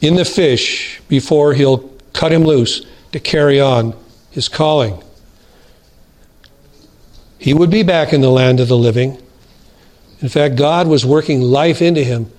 in 0.00 0.14
the 0.14 0.24
fish 0.24 1.00
before 1.08 1.54
he'll 1.54 1.90
cut 2.12 2.30
him 2.30 2.44
loose 2.44 2.86
to 3.10 3.18
carry 3.18 3.60
on 3.60 3.94
his 4.30 4.48
calling. 4.48 5.02
He 7.44 7.52
would 7.52 7.68
be 7.68 7.82
back 7.82 8.14
in 8.14 8.22
the 8.22 8.30
land 8.30 8.58
of 8.58 8.68
the 8.68 8.78
living. 8.78 9.20
In 10.22 10.30
fact, 10.30 10.56
God 10.56 10.88
was 10.88 11.04
working 11.04 11.42
life 11.42 11.82
into 11.82 12.02
him 12.02 12.32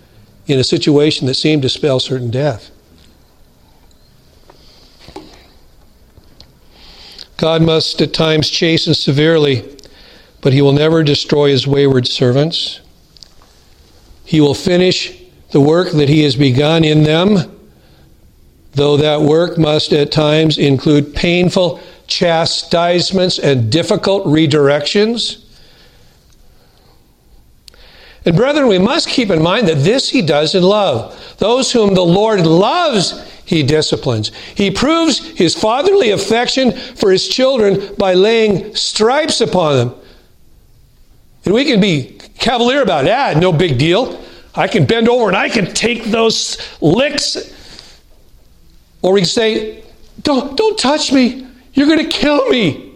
in 0.47 0.57
a 0.57 0.63
situation 0.63 1.27
that 1.27 1.35
seemed 1.35 1.61
to 1.61 1.69
spell 1.69 1.99
certain 1.99 2.31
death. 2.31 2.71
God 7.37 7.61
must 7.61 8.01
at 8.01 8.15
times 8.15 8.49
chasten 8.49 8.95
severely, 8.95 9.77
but 10.41 10.53
he 10.53 10.61
will 10.63 10.73
never 10.73 11.03
destroy 11.03 11.49
his 11.49 11.67
wayward 11.67 12.07
servants. 12.07 12.81
He 14.23 14.41
will 14.41 14.55
finish 14.55 15.21
the 15.51 15.61
work 15.61 15.91
that 15.91 16.09
he 16.09 16.23
has 16.23 16.35
begun 16.35 16.83
in 16.83 17.03
them, 17.03 17.55
though 18.71 18.97
that 18.97 19.21
work 19.21 19.59
must 19.59 19.93
at 19.93 20.11
times 20.11 20.57
include 20.57 21.13
painful 21.13 21.79
chastisements 22.07 23.39
and 23.39 23.71
difficult 23.71 24.25
redirections. 24.25 25.43
And 28.25 28.35
brethren, 28.35 28.67
we 28.67 28.79
must 28.79 29.07
keep 29.07 29.29
in 29.29 29.41
mind 29.41 29.67
that 29.67 29.83
this 29.83 30.09
he 30.09 30.21
does 30.21 30.55
in 30.55 30.63
love. 30.63 31.35
Those 31.37 31.71
whom 31.71 31.93
the 31.93 32.05
Lord 32.05 32.45
loves, 32.45 33.23
he 33.45 33.61
disciplines. 33.61 34.31
He 34.55 34.71
proves 34.71 35.19
his 35.19 35.55
fatherly 35.55 36.09
affection 36.09 36.71
for 36.71 37.11
his 37.11 37.27
children 37.27 37.95
by 37.97 38.15
laying 38.15 38.75
stripes 38.75 39.41
upon 39.41 39.75
them. 39.75 39.95
And 41.45 41.53
we 41.53 41.65
can 41.65 41.79
be 41.79 42.17
cavalier 42.39 42.81
about 42.81 43.05
it. 43.05 43.11
Ah, 43.11 43.33
no 43.39 43.53
big 43.53 43.77
deal. 43.77 44.19
I 44.55 44.67
can 44.67 44.85
bend 44.85 45.07
over 45.07 45.27
and 45.27 45.37
I 45.37 45.49
can 45.49 45.73
take 45.73 46.05
those 46.05 46.57
licks. 46.81 47.37
Or 49.03 49.13
we 49.13 49.21
can 49.21 49.27
say, 49.27 49.83
don't, 50.23 50.57
don't 50.57 50.79
touch 50.79 51.11
me. 51.11 51.44
You're 51.75 51.87
going 51.87 51.99
to 51.99 52.09
kill 52.09 52.49
me. 52.49 52.93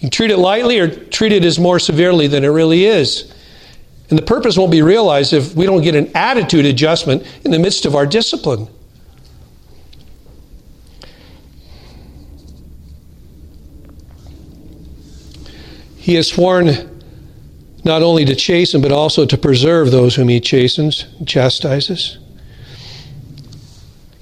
You 0.00 0.10
treat 0.10 0.30
it 0.30 0.36
lightly 0.36 0.78
or 0.78 0.88
treat 0.88 1.32
it 1.32 1.44
as 1.44 1.58
more 1.58 1.78
severely 1.78 2.26
than 2.26 2.44
it 2.44 2.48
really 2.48 2.84
is. 2.84 3.32
And 4.10 4.18
the 4.18 4.22
purpose 4.22 4.58
won't 4.58 4.70
be 4.70 4.82
realized 4.82 5.32
if 5.32 5.54
we 5.54 5.64
don't 5.64 5.82
get 5.82 5.94
an 5.94 6.10
attitude 6.14 6.66
adjustment 6.66 7.24
in 7.44 7.50
the 7.50 7.58
midst 7.58 7.86
of 7.86 7.94
our 7.94 8.06
discipline. 8.06 8.68
He 15.96 16.14
has 16.14 16.28
sworn 16.28 17.02
not 17.84 18.02
only 18.02 18.24
to 18.24 18.34
chasten, 18.34 18.80
but 18.80 18.92
also 18.92 19.26
to 19.26 19.38
preserve 19.38 19.90
those 19.90 20.14
whom 20.14 20.28
he 20.28 20.40
chastens 20.40 21.06
chastises. 21.24 22.18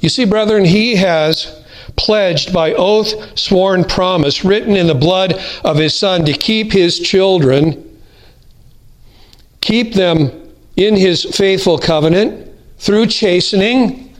You 0.01 0.09
see, 0.09 0.25
brethren, 0.27 0.65
he 0.65 0.97
has 0.97 1.64
pledged 1.97 2.53
by 2.53 2.75
oath, 2.75 3.39
sworn 3.39 3.85
promise, 3.85 4.45
written 4.45 4.77
in 4.77 4.87
the 4.87 4.95
blood 4.95 5.41
of 5.65 5.77
his 5.77 5.97
Son, 5.97 6.25
to 6.25 6.33
keep 6.33 6.73
his 6.73 6.99
children 6.99 7.85
keep 9.65 9.95
them 9.95 10.31
in 10.77 10.95
his 10.95 11.25
faithful 11.25 11.79
covenant 11.79 12.51
through 12.79 13.07
chastening. 13.07 14.15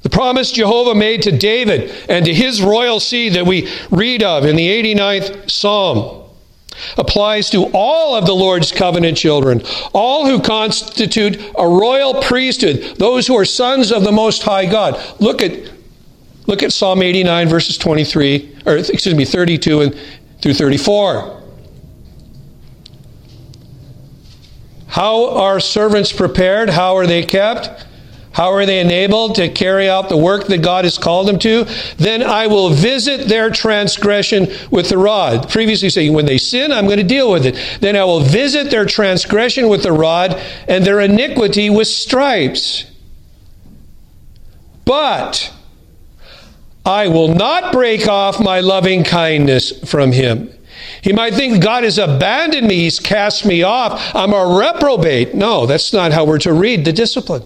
The 0.00 0.08
promise 0.08 0.50
Jehovah 0.50 0.94
made 0.94 1.22
to 1.22 1.32
David 1.32 1.92
and 2.08 2.24
to 2.24 2.32
his 2.32 2.62
royal 2.62 3.00
seed 3.00 3.34
that 3.34 3.46
we 3.46 3.68
read 3.90 4.22
of 4.22 4.46
in 4.46 4.56
the 4.56 4.66
89th 4.66 5.50
Psalm 5.50 6.21
applies 6.96 7.50
to 7.50 7.70
all 7.72 8.14
of 8.14 8.26
the 8.26 8.34
Lord's 8.34 8.72
covenant 8.72 9.16
children, 9.16 9.62
all 9.92 10.26
who 10.26 10.40
constitute 10.40 11.40
a 11.58 11.66
royal 11.66 12.22
priesthood, 12.22 12.96
those 12.98 13.26
who 13.26 13.36
are 13.36 13.44
sons 13.44 13.92
of 13.92 14.04
the 14.04 14.12
Most 14.12 14.42
High 14.42 14.66
God. 14.66 15.00
Look 15.20 15.42
at, 15.42 15.70
look 16.46 16.62
at 16.62 16.72
Psalm 16.72 17.02
89, 17.02 17.48
verses 17.48 17.78
23, 17.78 18.58
or 18.66 18.76
excuse 18.76 19.14
me, 19.14 19.24
32 19.24 19.80
and 19.80 19.98
through 20.40 20.54
34. 20.54 21.42
How 24.88 25.30
are 25.30 25.58
servants 25.58 26.12
prepared? 26.12 26.68
How 26.68 26.96
are 26.96 27.06
they 27.06 27.24
kept? 27.24 27.86
How 28.32 28.50
are 28.52 28.64
they 28.64 28.80
enabled 28.80 29.34
to 29.36 29.48
carry 29.48 29.88
out 29.88 30.08
the 30.08 30.16
work 30.16 30.46
that 30.46 30.62
God 30.62 30.84
has 30.84 30.96
called 30.96 31.28
them 31.28 31.38
to? 31.40 31.66
Then 31.98 32.22
I 32.22 32.46
will 32.46 32.70
visit 32.70 33.28
their 33.28 33.50
transgression 33.50 34.48
with 34.70 34.88
the 34.88 34.98
rod. 34.98 35.50
Previously 35.50 35.90
saying, 35.90 36.14
when 36.14 36.26
they 36.26 36.38
sin, 36.38 36.72
I'm 36.72 36.86
going 36.86 36.98
to 36.98 37.04
deal 37.04 37.30
with 37.30 37.44
it. 37.44 37.78
Then 37.80 37.94
I 37.94 38.04
will 38.04 38.20
visit 38.20 38.70
their 38.70 38.86
transgression 38.86 39.68
with 39.68 39.82
the 39.82 39.92
rod 39.92 40.40
and 40.66 40.84
their 40.84 41.00
iniquity 41.00 41.68
with 41.68 41.88
stripes. 41.88 42.90
But 44.84 45.52
I 46.84 47.08
will 47.08 47.34
not 47.34 47.72
break 47.72 48.08
off 48.08 48.40
my 48.40 48.60
loving 48.60 49.04
kindness 49.04 49.88
from 49.88 50.12
him. 50.12 50.52
He 51.02 51.12
might 51.12 51.34
think 51.34 51.62
God 51.62 51.84
has 51.84 51.98
abandoned 51.98 52.66
me, 52.66 52.84
He's 52.84 52.98
cast 52.98 53.44
me 53.44 53.62
off, 53.62 54.14
I'm 54.14 54.32
a 54.32 54.58
reprobate. 54.58 55.34
No, 55.34 55.66
that's 55.66 55.92
not 55.92 56.12
how 56.12 56.24
we're 56.24 56.38
to 56.40 56.52
read 56.52 56.84
the 56.84 56.92
discipline. 56.92 57.42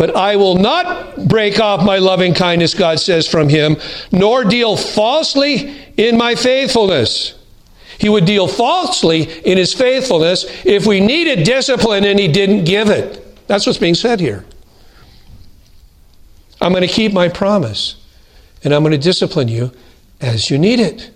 But 0.00 0.16
I 0.16 0.36
will 0.36 0.54
not 0.54 1.28
break 1.28 1.60
off 1.60 1.84
my 1.84 1.98
loving 1.98 2.32
kindness, 2.32 2.72
God 2.72 2.98
says 2.98 3.28
from 3.28 3.50
him, 3.50 3.76
nor 4.10 4.44
deal 4.44 4.74
falsely 4.74 5.76
in 5.98 6.16
my 6.16 6.36
faithfulness. 6.36 7.34
He 7.98 8.08
would 8.08 8.24
deal 8.24 8.48
falsely 8.48 9.24
in 9.42 9.58
his 9.58 9.74
faithfulness 9.74 10.46
if 10.64 10.86
we 10.86 11.00
needed 11.00 11.44
discipline 11.44 12.06
and 12.06 12.18
he 12.18 12.28
didn't 12.28 12.64
give 12.64 12.88
it. 12.88 13.46
That's 13.46 13.66
what's 13.66 13.78
being 13.78 13.94
said 13.94 14.20
here. 14.20 14.46
I'm 16.62 16.72
going 16.72 16.80
to 16.80 16.88
keep 16.88 17.12
my 17.12 17.28
promise 17.28 18.02
and 18.64 18.72
I'm 18.72 18.82
going 18.82 18.92
to 18.92 18.98
discipline 18.98 19.48
you 19.48 19.70
as 20.18 20.48
you 20.48 20.56
need 20.56 20.80
it. 20.80 21.10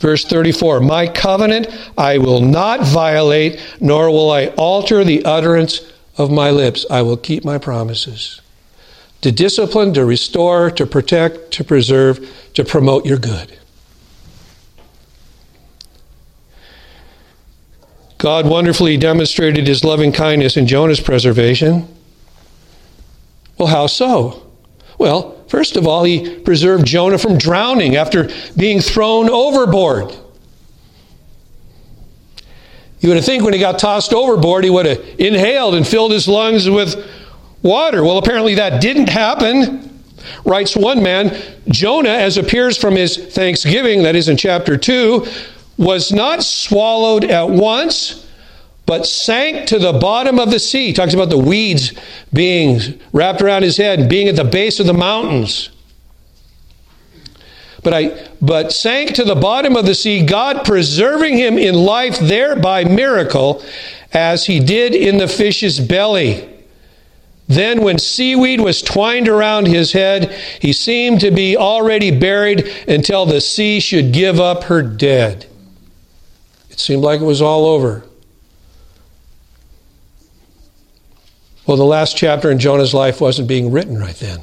Verse 0.00 0.24
34 0.24 0.80
My 0.80 1.06
covenant 1.06 1.68
I 1.96 2.18
will 2.18 2.40
not 2.40 2.80
violate, 2.80 3.64
nor 3.78 4.10
will 4.10 4.32
I 4.32 4.48
alter 4.56 5.04
the 5.04 5.24
utterance 5.24 5.92
of 6.18 6.30
my 6.30 6.50
lips. 6.50 6.84
I 6.90 7.02
will 7.02 7.16
keep 7.16 7.44
my 7.44 7.56
promises. 7.56 8.42
To 9.22 9.32
discipline, 9.32 9.94
to 9.94 10.04
restore, 10.04 10.70
to 10.72 10.86
protect, 10.86 11.52
to 11.52 11.64
preserve, 11.64 12.50
to 12.54 12.64
promote 12.64 13.06
your 13.06 13.18
good. 13.18 13.56
God 18.18 18.46
wonderfully 18.46 18.96
demonstrated 18.96 19.66
his 19.66 19.84
loving 19.84 20.12
kindness 20.12 20.56
in 20.56 20.66
Jonah's 20.66 21.00
preservation. 21.00 21.88
Well, 23.56 23.68
how 23.68 23.86
so? 23.86 24.44
Well, 24.98 25.40
first 25.46 25.76
of 25.76 25.86
all, 25.86 26.02
he 26.02 26.40
preserved 26.40 26.84
Jonah 26.84 27.18
from 27.18 27.38
drowning 27.38 27.94
after 27.94 28.28
being 28.56 28.80
thrown 28.80 29.30
overboard. 29.30 30.16
You 33.00 33.10
would 33.10 33.24
think 33.24 33.44
when 33.44 33.54
he 33.54 33.60
got 33.60 33.78
tossed 33.78 34.12
overboard, 34.12 34.64
he 34.64 34.70
would 34.70 34.86
have 34.86 35.04
inhaled 35.18 35.74
and 35.74 35.86
filled 35.86 36.12
his 36.12 36.26
lungs 36.26 36.68
with 36.68 36.96
water. 37.62 38.02
Well, 38.02 38.18
apparently 38.18 38.56
that 38.56 38.80
didn't 38.80 39.08
happen. 39.08 40.02
Writes 40.44 40.76
one 40.76 41.02
man 41.02 41.36
Jonah, 41.68 42.10
as 42.10 42.36
appears 42.36 42.76
from 42.76 42.96
his 42.96 43.16
thanksgiving, 43.16 44.02
that 44.02 44.16
is 44.16 44.28
in 44.28 44.36
chapter 44.36 44.76
2, 44.76 45.26
was 45.76 46.12
not 46.12 46.42
swallowed 46.42 47.24
at 47.24 47.48
once 47.48 48.26
but 48.88 49.06
sank 49.06 49.68
to 49.68 49.78
the 49.78 49.92
bottom 49.92 50.38
of 50.38 50.50
the 50.50 50.58
sea. 50.58 50.86
He 50.86 50.92
talks 50.94 51.12
about 51.12 51.28
the 51.28 51.36
weeds 51.36 51.92
being 52.32 52.98
wrapped 53.12 53.42
around 53.42 53.62
his 53.62 53.76
head 53.76 54.00
and 54.00 54.08
being 54.08 54.28
at 54.28 54.36
the 54.36 54.44
base 54.44 54.80
of 54.80 54.86
the 54.86 54.94
mountains. 54.94 55.68
But 57.82 57.94
I 57.94 58.28
but 58.40 58.72
sank 58.72 59.14
to 59.14 59.24
the 59.24 59.34
bottom 59.34 59.76
of 59.76 59.86
the 59.86 59.94
sea, 59.94 60.24
God 60.24 60.64
preserving 60.64 61.36
him 61.36 61.58
in 61.58 61.74
life 61.74 62.18
there 62.18 62.56
by 62.56 62.84
miracle, 62.84 63.62
as 64.12 64.46
he 64.46 64.60
did 64.60 64.94
in 64.94 65.18
the 65.18 65.28
fish's 65.28 65.78
belly. 65.78 66.48
Then, 67.46 67.80
when 67.80 67.98
seaweed 67.98 68.60
was 68.60 68.82
twined 68.82 69.26
around 69.26 69.68
his 69.68 69.92
head, 69.92 70.30
he 70.60 70.74
seemed 70.74 71.20
to 71.20 71.30
be 71.30 71.56
already 71.56 72.10
buried 72.10 72.68
until 72.86 73.24
the 73.24 73.40
sea 73.40 73.80
should 73.80 74.12
give 74.12 74.38
up 74.38 74.64
her 74.64 74.82
dead. 74.82 75.46
It 76.68 76.78
seemed 76.78 77.02
like 77.02 77.22
it 77.22 77.24
was 77.24 77.40
all 77.40 77.64
over. 77.64 78.04
Well, 81.66 81.78
the 81.78 81.84
last 81.84 82.16
chapter 82.16 82.50
in 82.50 82.58
Jonah's 82.58 82.92
life 82.92 83.20
wasn't 83.20 83.48
being 83.48 83.70
written 83.70 83.98
right 83.98 84.16
then. 84.16 84.40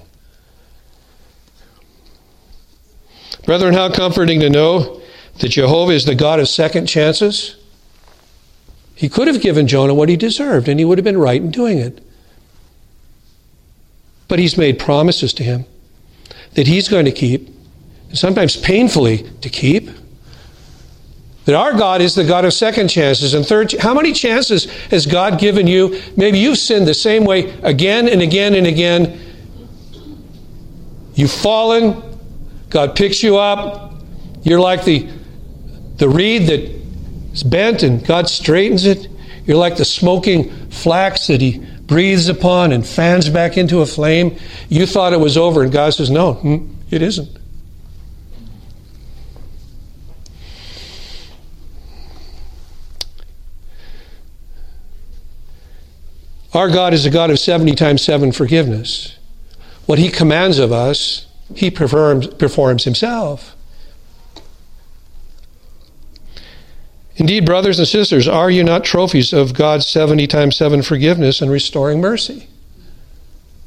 Brethren, 3.46 3.74
how 3.74 3.92
comforting 3.92 4.40
to 4.40 4.50
know 4.50 5.02
that 5.40 5.50
Jehovah 5.50 5.92
is 5.92 6.06
the 6.06 6.16
God 6.16 6.40
of 6.40 6.48
second 6.48 6.88
chances. 6.88 7.56
He 8.96 9.10
could 9.10 9.28
have 9.28 9.42
given 9.42 9.68
Jonah 9.68 9.94
what 9.94 10.10
he 10.10 10.16
deserved, 10.16 10.68
and 10.68 10.80
he 10.80 10.86
would 10.86 10.98
have 10.98 11.06
been 11.06 11.18
right 11.18 11.42
in 11.42 11.52
doing 11.52 11.78
it. 11.78 12.02
But 14.28 14.40
he's 14.40 14.58
made 14.58 14.80
promises 14.80 15.34
to 15.34 15.44
him 15.44 15.66
that 16.56 16.68
he's 16.68 16.88
going 16.88 17.06
to 17.06 17.12
keep, 17.12 17.50
and 18.10 18.18
sometimes 18.18 18.56
painfully 18.56 19.30
to 19.42 19.50
keep. 19.50 19.90
That 21.44 21.54
our 21.54 21.74
God 21.74 22.02
is 22.02 22.16
the 22.16 22.24
God 22.24 22.44
of 22.44 22.54
second 22.54 22.88
chances 22.88 23.36
and 23.36 23.46
third. 23.46 23.72
How 23.74 23.94
many 23.94 24.14
chances 24.14 24.66
has 24.86 25.06
God 25.06 25.40
given 25.40 25.68
you? 25.68 26.02
Maybe 26.18 26.40
you've 26.40 26.58
sinned 26.58 26.88
the 26.88 26.96
same 26.96 27.24
way 27.24 27.52
again 27.60 28.08
and 28.08 28.24
again 28.24 28.56
and 28.56 28.66
again. 28.66 29.20
You've 31.14 31.32
fallen. 31.32 32.15
God 32.76 32.94
picks 32.94 33.24
you 33.24 33.38
up. 33.38 33.94
You're 34.44 34.60
like 34.60 34.84
the, 34.84 35.08
the 35.96 36.10
reed 36.10 36.48
that 36.48 36.60
is 37.32 37.42
bent 37.42 37.84
and 37.84 38.06
God 38.06 38.28
straightens 38.28 38.86
it. 38.86 39.08
You're 39.46 39.56
like 39.56 39.78
the 39.78 39.86
smoking 39.86 40.50
flax 40.72 41.28
that 41.28 41.40
He 41.40 41.60
breathes 41.60 42.28
upon 42.28 42.74
and 42.74 42.86
fans 42.86 43.30
back 43.30 43.56
into 43.56 43.80
a 43.80 43.86
flame. 43.86 44.38
You 44.68 44.86
thought 44.86 45.14
it 45.14 45.22
was 45.22 45.38
over, 45.38 45.64
and 45.64 45.72
God 45.72 45.94
says, 45.94 46.10
No, 46.10 46.34
hmm, 46.34 46.76
it 46.92 47.02
isn't. 47.02 47.38
Our 56.54 56.70
God 56.70 56.94
is 56.94 57.06
a 57.06 57.10
God 57.10 57.32
of 57.32 57.40
70 57.40 57.74
times 57.76 58.02
7 58.02 58.34
forgiveness. 58.34 59.18
What 59.86 59.98
He 59.98 60.10
commands 60.10 60.60
of 60.60 60.74
us, 60.74 61.28
He 61.54 61.70
performs, 61.70 62.28
performs 62.28 62.86
Himself. 62.86 63.56
Indeed, 67.18 67.46
brothers 67.46 67.80
and 67.80 67.88
sisters, 67.88 68.28
are 68.28 68.52
you 68.52 68.64
not 68.64 68.84
trophies 68.84 69.32
of 69.32 69.54
God's 69.54 69.88
70 69.88 70.28
times 70.28 70.58
7 70.58 70.82
forgiveness 70.82 71.42
and 71.42 71.50
restoring 71.50 72.02
mercy? 72.02 72.48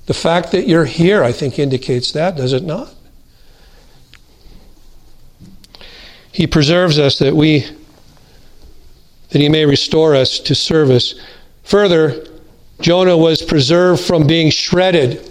The 0.07 0.15
fact 0.15 0.53
that 0.53 0.67
you're 0.67 0.85
here, 0.85 1.23
I 1.23 1.33
think, 1.33 1.59
indicates 1.59 2.13
that, 2.13 2.37
does 2.37 2.53
it 2.53 2.63
not? 2.63 2.95
He 6.33 6.47
preserves 6.47 6.99
us 6.99 7.19
that 7.19 7.35
we 7.35 7.67
that 9.31 9.41
he 9.41 9.49
may 9.49 9.67
restore 9.67 10.15
us 10.15 10.39
to 10.41 10.55
service. 10.55 11.15
Further, 11.65 12.27
Jonah 12.81 13.17
was 13.17 13.43
preserved 13.43 14.03
from 14.03 14.27
being 14.27 14.51
shredded 14.51 15.31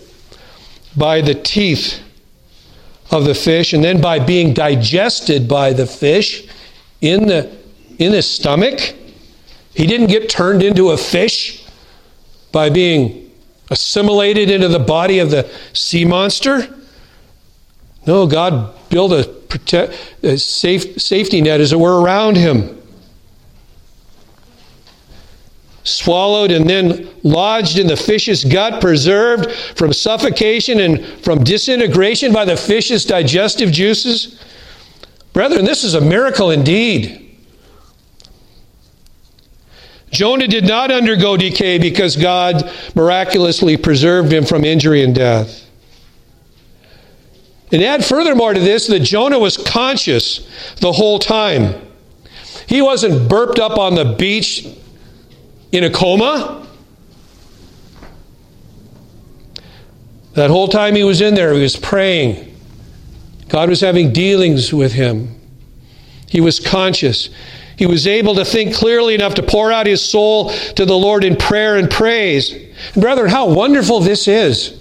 by 0.96 1.22
the 1.22 1.34
teeth 1.34 2.00
of 3.12 3.24
the 3.26 3.36
fish 3.36 3.74
and 3.74 3.84
then 3.84 4.02
by 4.02 4.20
being 4.20 4.54
digested 4.54 5.48
by 5.48 5.74
the 5.74 5.86
fish 5.86 6.48
in 7.02 7.28
the 7.28 7.58
in 7.98 8.14
his 8.14 8.30
stomach. 8.30 8.94
He 9.74 9.86
didn't 9.86 10.08
get 10.08 10.30
turned 10.30 10.64
into 10.64 10.90
a 10.90 10.98
fish 10.98 11.66
by 12.52 12.70
being 12.70 13.32
assimilated 13.70 14.50
into 14.50 14.68
the 14.68 14.80
body 14.80 15.20
of 15.20 15.32
the 15.32 15.50
sea 15.74 16.06
monster. 16.06 16.68
No, 18.06 18.26
God 18.26 18.74
built 18.90 19.12
a, 19.12 19.28
protect, 19.28 19.94
a 20.24 20.38
safe, 20.38 21.00
safety 21.02 21.42
net, 21.42 21.60
as 21.60 21.74
it 21.74 21.80
were, 21.80 22.02
around 22.02 22.38
him. 22.38 22.77
Swallowed 25.88 26.52
and 26.52 26.70
then 26.70 27.08
lodged 27.24 27.80
in 27.80 27.88
the 27.88 27.96
fish's 27.96 28.44
gut, 28.44 28.82
preserved 28.82 29.50
from 29.78 29.94
suffocation 29.94 30.82
and 30.82 31.06
from 31.24 31.46
disintegration 31.46 32.34
by 32.34 32.44
the 32.44 32.58
fish's 32.58 33.06
digestive 33.06 33.72
juices. 33.72 34.44
Brethren, 35.32 35.64
this 35.64 35.86
is 35.86 35.94
a 35.94 36.02
miracle 36.02 36.52
indeed. 36.52 37.24
Jonah 40.12 40.48
did 40.48 40.66
not 40.66 40.92
undergo 40.92 41.38
decay 41.38 41.78
because 41.78 42.18
God 42.18 42.70
miraculously 42.94 43.78
preserved 43.78 44.34
him 44.34 44.46
from 44.46 44.66
injury 44.66 45.04
and 45.04 45.16
death. 45.16 45.66
And 47.72 47.82
add 47.82 48.04
furthermore 48.04 48.54
to 48.54 48.60
this 48.60 48.88
that 48.88 49.02
Jonah 49.02 49.40
was 49.40 49.56
conscious 49.56 50.48
the 50.82 50.92
whole 50.92 51.20
time. 51.20 51.76
He 52.68 52.82
wasn't 52.82 53.30
burped 53.30 53.60
up 53.60 53.78
on 53.78 53.96
the 53.96 54.16
beach 54.16 54.68
in 55.72 55.84
a 55.84 55.90
coma. 55.90 56.66
That 60.34 60.50
whole 60.50 60.68
time 60.68 60.96
he 60.96 61.04
was 61.04 61.22
in 61.22 61.34
there, 61.34 61.54
he 61.54 61.62
was 61.62 61.76
praying. 61.76 62.56
God 63.50 63.70
was 63.70 63.82
having 63.82 64.14
dealings 64.14 64.74
with 64.74 64.94
him. 64.94 65.40
He 66.28 66.42
was 66.42 66.60
conscious. 66.60 67.30
He 67.78 67.86
was 67.86 68.08
able 68.08 68.36
to 68.36 68.46
think 68.46 68.76
clearly 68.76 69.16
enough 69.16 69.36
to 69.36 69.44
pour 69.44 69.72
out 69.72 69.88
his 69.88 70.04
soul 70.04 70.52
to 70.52 70.86
the 70.86 70.98
Lord 70.98 71.24
in 71.24 71.36
prayer 71.36 71.78
and 71.78 71.90
praise. 71.90 72.52
And 72.52 73.02
brethren, 73.02 73.30
how 73.30 73.50
wonderful 73.50 74.00
this 74.00 74.28
is. 74.28 74.78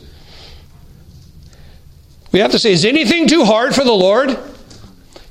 We 2.32 2.40
have 2.40 2.50
to 2.50 2.58
say, 2.58 2.72
is 2.72 2.84
anything 2.84 3.28
too 3.28 3.44
hard 3.44 3.74
for 3.74 3.84
the 3.84 3.92
Lord? 3.92 4.38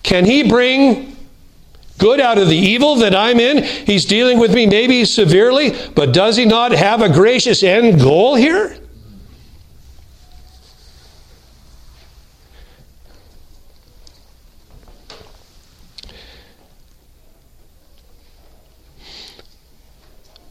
Can 0.01 0.25
he 0.25 0.47
bring 0.47 1.14
good 1.97 2.19
out 2.19 2.37
of 2.37 2.47
the 2.47 2.57
evil 2.57 2.95
that 2.97 3.15
I'm 3.15 3.39
in? 3.39 3.63
He's 3.63 4.05
dealing 4.05 4.39
with 4.39 4.53
me 4.53 4.65
maybe 4.65 5.05
severely, 5.05 5.75
but 5.95 6.13
does 6.13 6.37
he 6.37 6.45
not 6.45 6.71
have 6.71 7.01
a 7.01 7.09
gracious 7.09 7.63
end 7.63 7.99
goal 7.99 8.35
here? 8.35 8.77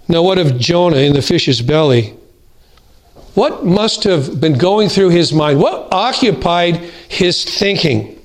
Now, 0.07 0.23
what 0.23 0.39
of 0.39 0.59
Jonah 0.59 0.99
in 0.99 1.13
the 1.13 1.23
fish's 1.23 1.61
belly? 1.61 2.15
What 3.35 3.65
must 3.65 4.05
have 4.05 4.41
been 4.41 4.57
going 4.57 4.89
through 4.89 5.09
his 5.09 5.33
mind? 5.33 5.59
What 5.59 5.93
occupied 5.93 6.77
his 7.09 7.45
thinking? 7.45 8.21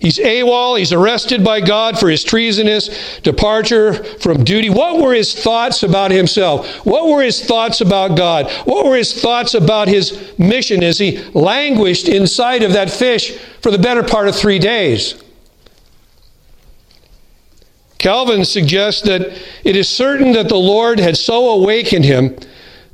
He's 0.00 0.18
AWOL, 0.18 0.78
he's 0.78 0.94
arrested 0.94 1.44
by 1.44 1.60
God 1.60 1.98
for 1.98 2.08
his 2.08 2.24
treasonous 2.24 3.20
departure 3.20 3.92
from 3.92 4.44
duty. 4.44 4.70
What 4.70 4.98
were 4.98 5.12
his 5.12 5.34
thoughts 5.34 5.82
about 5.82 6.10
himself? 6.10 6.86
What 6.86 7.06
were 7.06 7.22
his 7.22 7.44
thoughts 7.44 7.82
about 7.82 8.16
God? 8.16 8.50
What 8.64 8.86
were 8.86 8.96
his 8.96 9.20
thoughts 9.20 9.52
about 9.52 9.88
his 9.88 10.32
mission 10.38 10.82
as 10.82 10.98
he 10.98 11.18
languished 11.34 12.08
inside 12.08 12.62
of 12.62 12.72
that 12.72 12.90
fish 12.90 13.36
for 13.60 13.70
the 13.70 13.78
better 13.78 14.02
part 14.02 14.26
of 14.26 14.34
three 14.34 14.58
days? 14.58 15.22
Calvin 17.98 18.46
suggests 18.46 19.02
that 19.02 19.38
it 19.64 19.76
is 19.76 19.86
certain 19.86 20.32
that 20.32 20.48
the 20.48 20.56
Lord 20.56 20.98
had 20.98 21.18
so 21.18 21.50
awakened 21.50 22.06
him 22.06 22.38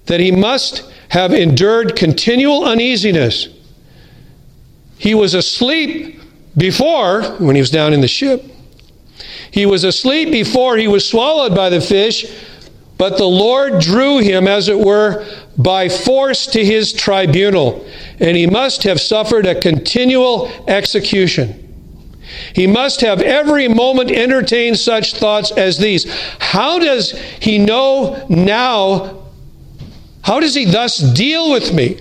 that 0.07 0.19
he 0.19 0.33
must 0.33 0.91
have 1.11 1.33
endured 1.33 1.95
continual 1.95 2.65
uneasiness. 2.65 3.49
He 4.99 5.15
was 5.15 5.35
asleep 5.35 6.21
before, 6.57 7.23
when 7.39 7.55
he 7.55 7.61
was 7.61 7.71
down 7.71 7.93
in 7.93 8.01
the 8.01 8.09
ship. 8.09 8.45
He 9.51 9.67
was 9.67 9.85
asleep 9.85 10.31
before 10.31 10.77
he 10.77 10.89
was 10.89 11.09
swallowed 11.09 11.55
by 11.55 11.71
the 11.71 11.81
fish, 11.81 12.27
but 12.99 13.19
the 13.19 13.25
Lord 13.25 13.81
drew 13.81 14.19
him, 14.19 14.49
as 14.49 14.69
it 14.69 14.79
were, 14.79 15.27
by 15.59 15.89
force 15.89 16.47
to 16.49 16.65
his 16.65 16.93
tribunal, 16.93 17.87
and 18.21 18.37
he 18.37 18.47
must 18.47 18.83
have 18.85 19.01
suffered 19.01 19.47
a 19.47 19.61
continual 19.61 20.51
execution. 20.67 21.63
He 22.55 22.67
must 22.67 23.01
have 23.03 23.21
every 23.21 23.69
moment 23.69 24.11
entertained 24.11 24.79
such 24.79 25.15
thoughts 25.15 25.53
as 25.53 25.79
these. 25.79 26.07
How 26.39 26.79
does 26.79 27.13
he 27.41 27.59
know 27.59 28.27
now? 28.29 29.25
How 30.23 30.41
does 30.41 30.55
he 30.55 30.65
thus 30.65 30.99
deal 30.99 31.51
with 31.53 31.73
me? 31.73 32.01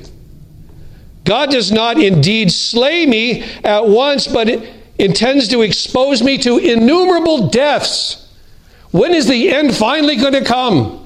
God 1.26 1.50
does 1.50 1.72
not 1.72 2.00
indeed 2.00 2.52
slay 2.52 3.06
me 3.06 3.44
at 3.64 3.86
once, 3.86 4.28
but 4.28 4.48
intends 4.98 5.50
to 5.50 5.62
expose 5.62 6.24
me 6.24 6.38
to 6.38 6.58
innumerable 6.58 7.50
deaths. 7.50 8.32
When 8.92 9.14
is 9.14 9.28
the 9.28 9.54
end 9.54 9.76
finally 9.76 10.16
going 10.16 10.34
to 10.34 10.46
come? 10.46 11.02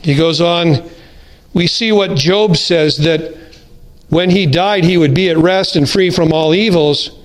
He 0.00 0.16
goes 0.16 0.40
on, 0.40 0.90
we 1.54 1.68
see 1.68 1.92
what 1.92 2.16
Job 2.16 2.56
says 2.56 2.96
that 2.98 3.36
when 4.08 4.30
he 4.30 4.46
died, 4.46 4.84
he 4.84 4.96
would 4.96 5.14
be 5.14 5.30
at 5.30 5.36
rest 5.36 5.76
and 5.76 5.88
free 5.88 6.10
from 6.10 6.32
all 6.32 6.54
evils. 6.54 7.21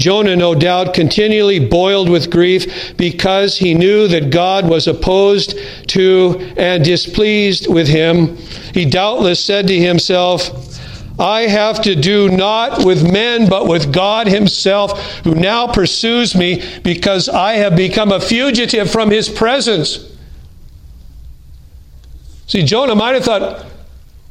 Jonah, 0.00 0.34
no 0.34 0.54
doubt, 0.54 0.94
continually 0.94 1.58
boiled 1.58 2.08
with 2.08 2.30
grief 2.30 2.96
because 2.96 3.58
he 3.58 3.74
knew 3.74 4.08
that 4.08 4.30
God 4.30 4.66
was 4.66 4.88
opposed 4.88 5.58
to 5.88 6.54
and 6.56 6.82
displeased 6.82 7.68
with 7.68 7.86
him. 7.86 8.36
He 8.72 8.86
doubtless 8.86 9.44
said 9.44 9.66
to 9.66 9.78
himself, 9.78 10.68
I 11.18 11.42
have 11.42 11.82
to 11.82 11.94
do 11.94 12.30
not 12.30 12.82
with 12.82 13.12
men, 13.12 13.46
but 13.46 13.66
with 13.66 13.92
God 13.92 14.26
Himself, 14.26 15.18
who 15.18 15.34
now 15.34 15.66
pursues 15.70 16.34
me 16.34 16.62
because 16.82 17.28
I 17.28 17.56
have 17.56 17.76
become 17.76 18.10
a 18.10 18.20
fugitive 18.20 18.90
from 18.90 19.10
His 19.10 19.28
presence. 19.28 19.98
See, 22.46 22.62
Jonah 22.62 22.94
might 22.94 23.16
have 23.16 23.24
thought, 23.24 23.66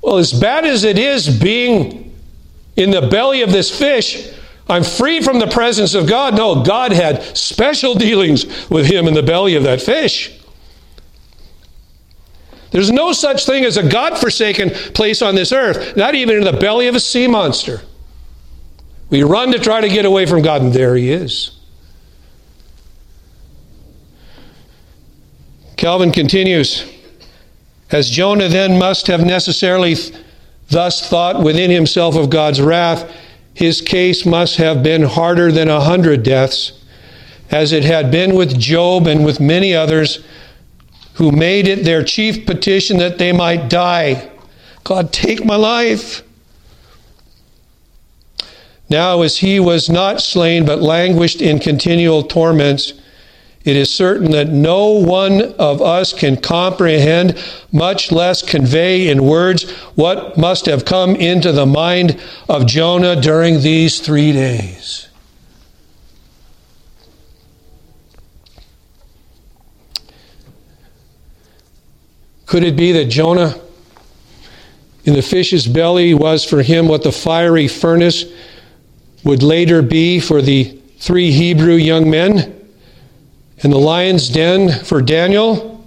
well, 0.01 0.17
as 0.17 0.33
bad 0.33 0.65
as 0.65 0.83
it 0.83 0.97
is 0.97 1.29
being 1.29 2.11
in 2.75 2.89
the 2.89 3.07
belly 3.07 3.43
of 3.43 3.51
this 3.51 3.69
fish, 3.69 4.33
I'm 4.69 4.83
free 4.83 5.19
from 5.21 5.39
the 5.39 5.47
presence 5.47 5.95
of 5.95 6.07
God. 6.07 6.37
No, 6.37 6.63
God 6.63 6.91
had 6.91 7.23
special 7.35 7.95
dealings 7.95 8.69
with 8.69 8.85
him 8.85 9.07
in 9.07 9.15
the 9.15 9.23
belly 9.23 9.55
of 9.55 9.63
that 9.63 9.81
fish. 9.81 10.39
There's 12.71 12.91
no 12.91 13.11
such 13.11 13.45
thing 13.47 13.65
as 13.65 13.77
a 13.77 13.89
God 13.89 14.19
forsaken 14.19 14.69
place 14.93 15.23
on 15.23 15.33
this 15.33 15.51
earth, 15.51 15.97
not 15.97 16.13
even 16.13 16.37
in 16.37 16.43
the 16.43 16.53
belly 16.53 16.87
of 16.87 16.93
a 16.93 16.99
sea 16.99 17.27
monster. 17.27 17.81
We 19.09 19.23
run 19.23 19.51
to 19.53 19.59
try 19.59 19.81
to 19.81 19.89
get 19.89 20.05
away 20.05 20.27
from 20.27 20.43
God, 20.43 20.61
and 20.61 20.71
there 20.71 20.95
he 20.95 21.11
is. 21.11 21.57
Calvin 25.77 26.11
continues 26.11 26.83
As 27.89 28.09
Jonah 28.09 28.49
then 28.49 28.77
must 28.77 29.07
have 29.07 29.25
necessarily 29.25 29.95
thus 30.69 31.09
thought 31.09 31.41
within 31.41 31.71
himself 31.71 32.15
of 32.15 32.29
God's 32.29 32.61
wrath, 32.61 33.11
his 33.59 33.81
case 33.81 34.25
must 34.25 34.55
have 34.55 34.81
been 34.81 35.03
harder 35.03 35.51
than 35.51 35.67
a 35.67 35.81
hundred 35.81 36.23
deaths, 36.23 36.71
as 37.51 37.73
it 37.73 37.83
had 37.83 38.09
been 38.09 38.33
with 38.33 38.57
Job 38.57 39.05
and 39.05 39.25
with 39.25 39.41
many 39.41 39.75
others 39.75 40.23
who 41.15 41.29
made 41.29 41.67
it 41.67 41.83
their 41.83 42.01
chief 42.01 42.45
petition 42.45 42.99
that 42.99 43.17
they 43.17 43.33
might 43.33 43.69
die. 43.69 44.31
God, 44.85 45.11
take 45.11 45.43
my 45.43 45.57
life. 45.57 46.23
Now, 48.89 49.23
as 49.23 49.39
he 49.39 49.59
was 49.59 49.89
not 49.89 50.21
slain 50.21 50.65
but 50.65 50.81
languished 50.81 51.41
in 51.41 51.59
continual 51.59 52.23
torments, 52.23 52.93
it 53.65 53.75
is 53.75 53.93
certain 53.93 54.31
that 54.31 54.47
no 54.47 54.91
one 54.91 55.53
of 55.59 55.81
us 55.81 56.13
can 56.13 56.37
comprehend, 56.37 57.37
much 57.71 58.11
less 58.11 58.41
convey 58.41 59.09
in 59.09 59.25
words, 59.25 59.69
what 59.95 60.37
must 60.37 60.65
have 60.65 60.85
come 60.85 61.15
into 61.15 61.51
the 61.51 61.65
mind 61.65 62.19
of 62.47 62.65
Jonah 62.65 63.19
during 63.19 63.61
these 63.61 63.99
three 63.99 64.31
days. 64.31 65.09
Could 72.45 72.63
it 72.63 72.75
be 72.75 72.93
that 72.93 73.05
Jonah 73.05 73.59
in 75.03 75.13
the 75.13 75.21
fish's 75.21 75.67
belly 75.67 76.13
was 76.13 76.43
for 76.43 76.63
him 76.63 76.87
what 76.87 77.03
the 77.03 77.11
fiery 77.11 77.67
furnace 77.67 78.25
would 79.23 79.43
later 79.43 79.81
be 79.81 80.19
for 80.19 80.41
the 80.41 80.79
three 80.97 81.31
Hebrew 81.31 81.75
young 81.75 82.09
men? 82.09 82.58
And 83.61 83.73
the 83.73 83.77
lion's 83.77 84.29
den 84.29 84.83
for 84.83 85.01
Daniel? 85.01 85.85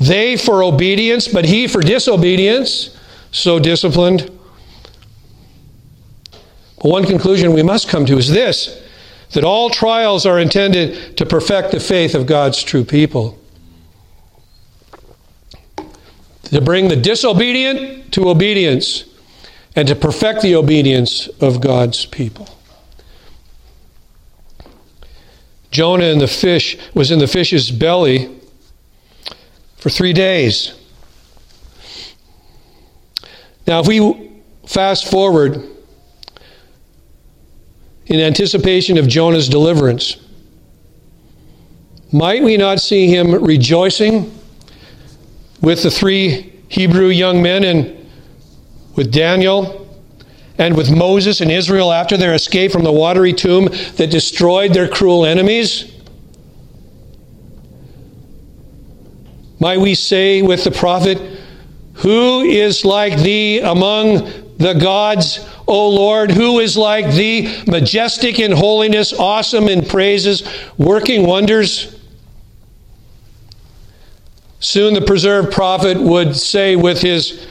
They 0.00 0.36
for 0.36 0.62
obedience, 0.62 1.28
but 1.28 1.44
he 1.44 1.68
for 1.68 1.80
disobedience, 1.80 2.96
so 3.30 3.58
disciplined. 3.58 4.30
But 6.76 6.90
one 6.90 7.04
conclusion 7.04 7.52
we 7.52 7.62
must 7.62 7.88
come 7.88 8.06
to 8.06 8.18
is 8.18 8.30
this 8.30 8.80
that 9.30 9.42
all 9.42 9.68
trials 9.68 10.26
are 10.26 10.38
intended 10.38 11.16
to 11.16 11.26
perfect 11.26 11.72
the 11.72 11.80
faith 11.80 12.14
of 12.14 12.26
God's 12.26 12.62
true 12.62 12.84
people 12.84 13.38
to 16.54 16.60
bring 16.60 16.86
the 16.88 16.96
disobedient 16.96 18.12
to 18.12 18.28
obedience 18.28 19.04
and 19.74 19.88
to 19.88 19.96
perfect 19.96 20.42
the 20.42 20.54
obedience 20.54 21.26
of 21.40 21.60
God's 21.60 22.06
people. 22.06 22.48
Jonah 25.74 26.04
in 26.04 26.18
the 26.18 26.28
fish 26.28 26.78
was 26.94 27.10
in 27.10 27.18
the 27.18 27.26
fish's 27.26 27.68
belly 27.72 28.30
for 29.76 29.90
3 29.90 30.12
days. 30.12 30.72
Now 33.66 33.80
if 33.80 33.88
we 33.88 34.30
fast 34.68 35.10
forward 35.10 35.68
in 38.06 38.20
anticipation 38.20 38.98
of 38.98 39.08
Jonah's 39.08 39.48
deliverance, 39.48 40.16
might 42.12 42.44
we 42.44 42.56
not 42.56 42.80
see 42.80 43.08
him 43.08 43.34
rejoicing 43.44 44.32
with 45.60 45.82
the 45.82 45.90
three 45.90 46.52
Hebrew 46.68 47.08
young 47.08 47.42
men 47.42 47.64
and 47.64 48.08
with 48.94 49.10
Daniel 49.10 49.83
and 50.58 50.76
with 50.76 50.90
Moses 50.90 51.40
and 51.40 51.50
Israel 51.50 51.92
after 51.92 52.16
their 52.16 52.34
escape 52.34 52.72
from 52.72 52.84
the 52.84 52.92
watery 52.92 53.32
tomb 53.32 53.66
that 53.96 54.10
destroyed 54.10 54.72
their 54.72 54.88
cruel 54.88 55.26
enemies? 55.26 55.92
Might 59.58 59.80
we 59.80 59.94
say 59.94 60.42
with 60.42 60.64
the 60.64 60.70
prophet, 60.70 61.20
Who 61.94 62.42
is 62.42 62.84
like 62.84 63.18
thee 63.18 63.60
among 63.60 64.30
the 64.58 64.74
gods, 64.74 65.48
O 65.66 65.88
Lord? 65.88 66.30
Who 66.30 66.60
is 66.60 66.76
like 66.76 67.12
thee, 67.14 67.62
majestic 67.66 68.38
in 68.38 68.52
holiness, 68.52 69.12
awesome 69.12 69.68
in 69.68 69.84
praises, 69.84 70.48
working 70.76 71.26
wonders? 71.26 71.98
Soon 74.60 74.94
the 74.94 75.02
preserved 75.02 75.52
prophet 75.52 76.00
would 76.00 76.36
say 76.36 76.74
with 76.76 77.00
his 77.00 77.46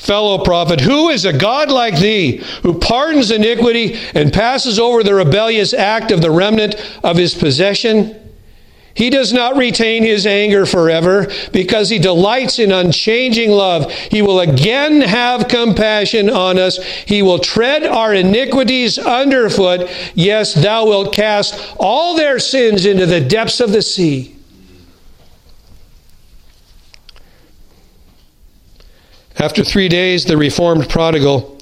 fellow 0.00 0.42
prophet, 0.42 0.80
Who 0.80 1.10
is 1.10 1.24
a 1.24 1.32
God 1.32 1.70
like 1.70 1.98
thee, 1.98 2.38
who 2.62 2.78
pardons 2.78 3.30
iniquity 3.30 3.98
and 4.14 4.32
passes 4.32 4.78
over 4.78 5.02
the 5.02 5.14
rebellious 5.14 5.74
act 5.74 6.10
of 6.10 6.22
the 6.22 6.30
remnant 6.30 6.74
of 7.04 7.16
his 7.16 7.34
possession? 7.34 8.16
He 8.94 9.08
does 9.08 9.32
not 9.32 9.56
retain 9.56 10.02
his 10.02 10.26
anger 10.26 10.66
forever 10.66 11.28
because 11.52 11.88
he 11.88 11.98
delights 11.98 12.58
in 12.58 12.72
unchanging 12.72 13.50
love. 13.50 13.90
He 13.92 14.20
will 14.20 14.40
again 14.40 15.00
have 15.02 15.48
compassion 15.48 16.28
on 16.28 16.58
us. 16.58 16.82
He 17.06 17.22
will 17.22 17.38
tread 17.38 17.84
our 17.84 18.12
iniquities 18.12 18.98
underfoot. 18.98 19.88
Yes, 20.14 20.54
thou 20.54 20.86
wilt 20.86 21.14
cast 21.14 21.74
all 21.78 22.16
their 22.16 22.38
sins 22.38 22.84
into 22.84 23.06
the 23.06 23.20
depths 23.20 23.60
of 23.60 23.70
the 23.70 23.82
sea. 23.82 24.36
After 29.40 29.64
three 29.64 29.88
days, 29.88 30.26
the 30.26 30.36
reformed 30.36 30.90
prodigal 30.90 31.58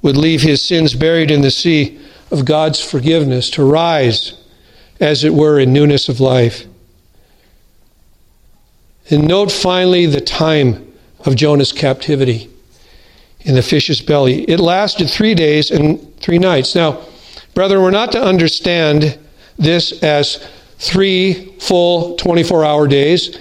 would 0.00 0.16
leave 0.16 0.40
his 0.40 0.62
sins 0.62 0.94
buried 0.94 1.30
in 1.30 1.42
the 1.42 1.50
sea 1.50 2.00
of 2.30 2.46
God's 2.46 2.82
forgiveness 2.82 3.50
to 3.50 3.62
rise, 3.62 4.32
as 5.00 5.22
it 5.22 5.34
were, 5.34 5.60
in 5.60 5.70
newness 5.70 6.08
of 6.08 6.18
life. 6.18 6.64
And 9.10 9.28
note 9.28 9.52
finally 9.52 10.06
the 10.06 10.22
time 10.22 10.94
of 11.26 11.36
Jonah's 11.36 11.72
captivity 11.72 12.48
in 13.40 13.54
the 13.54 13.62
fish's 13.62 14.00
belly. 14.00 14.44
It 14.44 14.58
lasted 14.58 15.10
three 15.10 15.34
days 15.34 15.70
and 15.70 16.16
three 16.20 16.38
nights. 16.38 16.74
Now, 16.74 17.04
brethren, 17.52 17.82
we're 17.82 17.90
not 17.90 18.12
to 18.12 18.22
understand 18.22 19.18
this 19.58 20.02
as 20.02 20.48
three 20.78 21.52
full 21.58 22.16
24 22.16 22.64
hour 22.64 22.88
days 22.88 23.36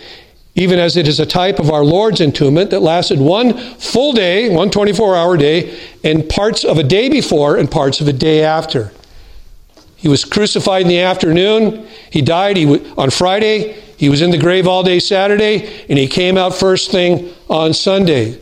even 0.60 0.78
as 0.78 0.98
it 0.98 1.08
is 1.08 1.22
a 1.22 1.26
type 1.26 1.58
of 1.58 1.72
our 1.72 1.86
Lord's 1.86 2.20
entombment 2.20 2.70
that 2.72 2.82
lasted 2.82 3.18
one 3.18 3.58
full 3.78 4.12
day, 4.12 4.54
one 4.54 4.70
24 4.70 5.16
hour 5.16 5.38
day, 5.38 5.80
and 6.04 6.28
parts 6.28 6.66
of 6.66 6.78
a 6.78 6.84
day 6.84 7.08
before 7.08 7.56
and 7.56 7.72
parts 7.72 8.02
of 8.02 8.10
a 8.10 8.14
day 8.14 8.44
after. 8.44 8.92
He 9.96 10.10
was 10.10 10.26
crucified 10.26 10.82
in 10.82 10.90
the 10.90 11.00
afternoon. 11.00 11.88
He 12.12 12.22
died 12.22 12.58
he 12.58 12.66
w- 12.66 12.94
on 12.98 13.10
Friday. 13.10 13.82
He 13.96 14.10
was 14.10 14.22
in 14.22 14.32
the 14.32 14.38
grave 14.38 14.68
all 14.68 14.84
day 14.84 15.00
Saturday, 15.00 15.86
and 15.88 15.98
he 15.98 16.08
came 16.08 16.38
out 16.38 16.54
first 16.54 16.92
thing 16.92 17.34
on 17.50 17.74
Sunday. 17.74 18.38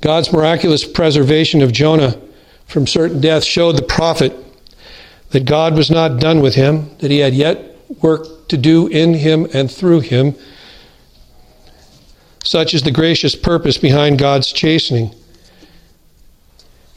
God's 0.00 0.32
miraculous 0.32 0.84
preservation 0.84 1.60
of 1.60 1.72
Jonah 1.72 2.18
from 2.66 2.86
certain 2.86 3.20
death 3.20 3.44
showed 3.44 3.76
the 3.76 3.82
prophet 3.82 4.34
that 5.30 5.44
God 5.44 5.74
was 5.74 5.90
not 5.90 6.20
done 6.20 6.40
with 6.40 6.54
him, 6.54 6.90
that 6.98 7.10
he 7.10 7.18
had 7.18 7.34
yet 7.34 7.76
work 8.02 8.48
to 8.48 8.56
do 8.56 8.86
in 8.88 9.14
him 9.14 9.46
and 9.52 9.70
through 9.70 10.00
him. 10.00 10.34
Such 12.44 12.74
is 12.74 12.82
the 12.82 12.90
gracious 12.90 13.34
purpose 13.34 13.76
behind 13.76 14.18
God's 14.18 14.52
chastening. 14.52 15.14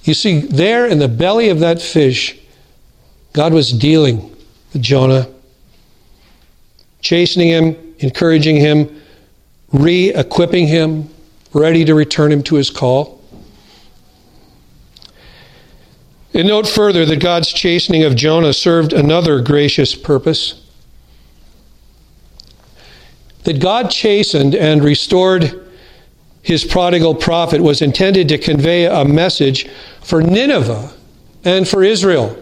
You 0.03 0.13
see, 0.13 0.39
there 0.39 0.85
in 0.85 0.99
the 0.99 1.07
belly 1.07 1.49
of 1.49 1.59
that 1.59 1.81
fish, 1.81 2.39
God 3.33 3.53
was 3.53 3.71
dealing 3.71 4.35
with 4.73 4.81
Jonah, 4.81 5.27
chastening 7.01 7.49
him, 7.49 7.95
encouraging 7.99 8.55
him, 8.55 9.01
re 9.71 10.13
equipping 10.13 10.67
him, 10.67 11.09
ready 11.53 11.83
to 11.85 11.93
return 11.95 12.31
him 12.31 12.43
to 12.43 12.55
his 12.55 12.69
call. 12.69 13.18
And 16.33 16.47
note 16.47 16.67
further 16.67 17.05
that 17.05 17.19
God's 17.19 17.51
chastening 17.51 18.03
of 18.03 18.15
Jonah 18.15 18.53
served 18.53 18.93
another 18.93 19.41
gracious 19.41 19.95
purpose. 19.95 20.65
That 23.43 23.59
God 23.59 23.89
chastened 23.89 24.53
and 24.53 24.83
restored 24.83 25.65
his 26.41 26.63
prodigal 26.63 27.15
prophet 27.15 27.61
was 27.61 27.81
intended 27.81 28.29
to 28.29 28.37
convey 28.37 28.85
a 28.85 29.03
message 29.05 29.67
for 30.01 30.21
Nineveh 30.21 30.93
and 31.43 31.67
for 31.67 31.83
Israel. 31.83 32.41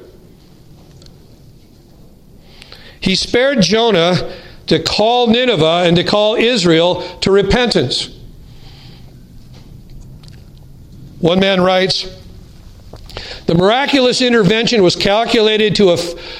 He 3.00 3.16
spared 3.16 3.62
Jonah 3.62 4.36
to 4.68 4.80
call 4.84 5.28
Nineveh 5.28 5.84
and 5.86 5.96
to 5.96 6.04
call 6.04 6.36
Israel 6.36 7.02
to 7.20 7.32
repentance. 7.32 8.10
One 11.20 11.40
man 11.40 11.62
writes, 11.62 12.08
the 13.46 13.56
miraculous 13.56 14.22
intervention 14.22 14.84
was 14.84 14.96
calculated 14.96 15.76
to 15.76 15.92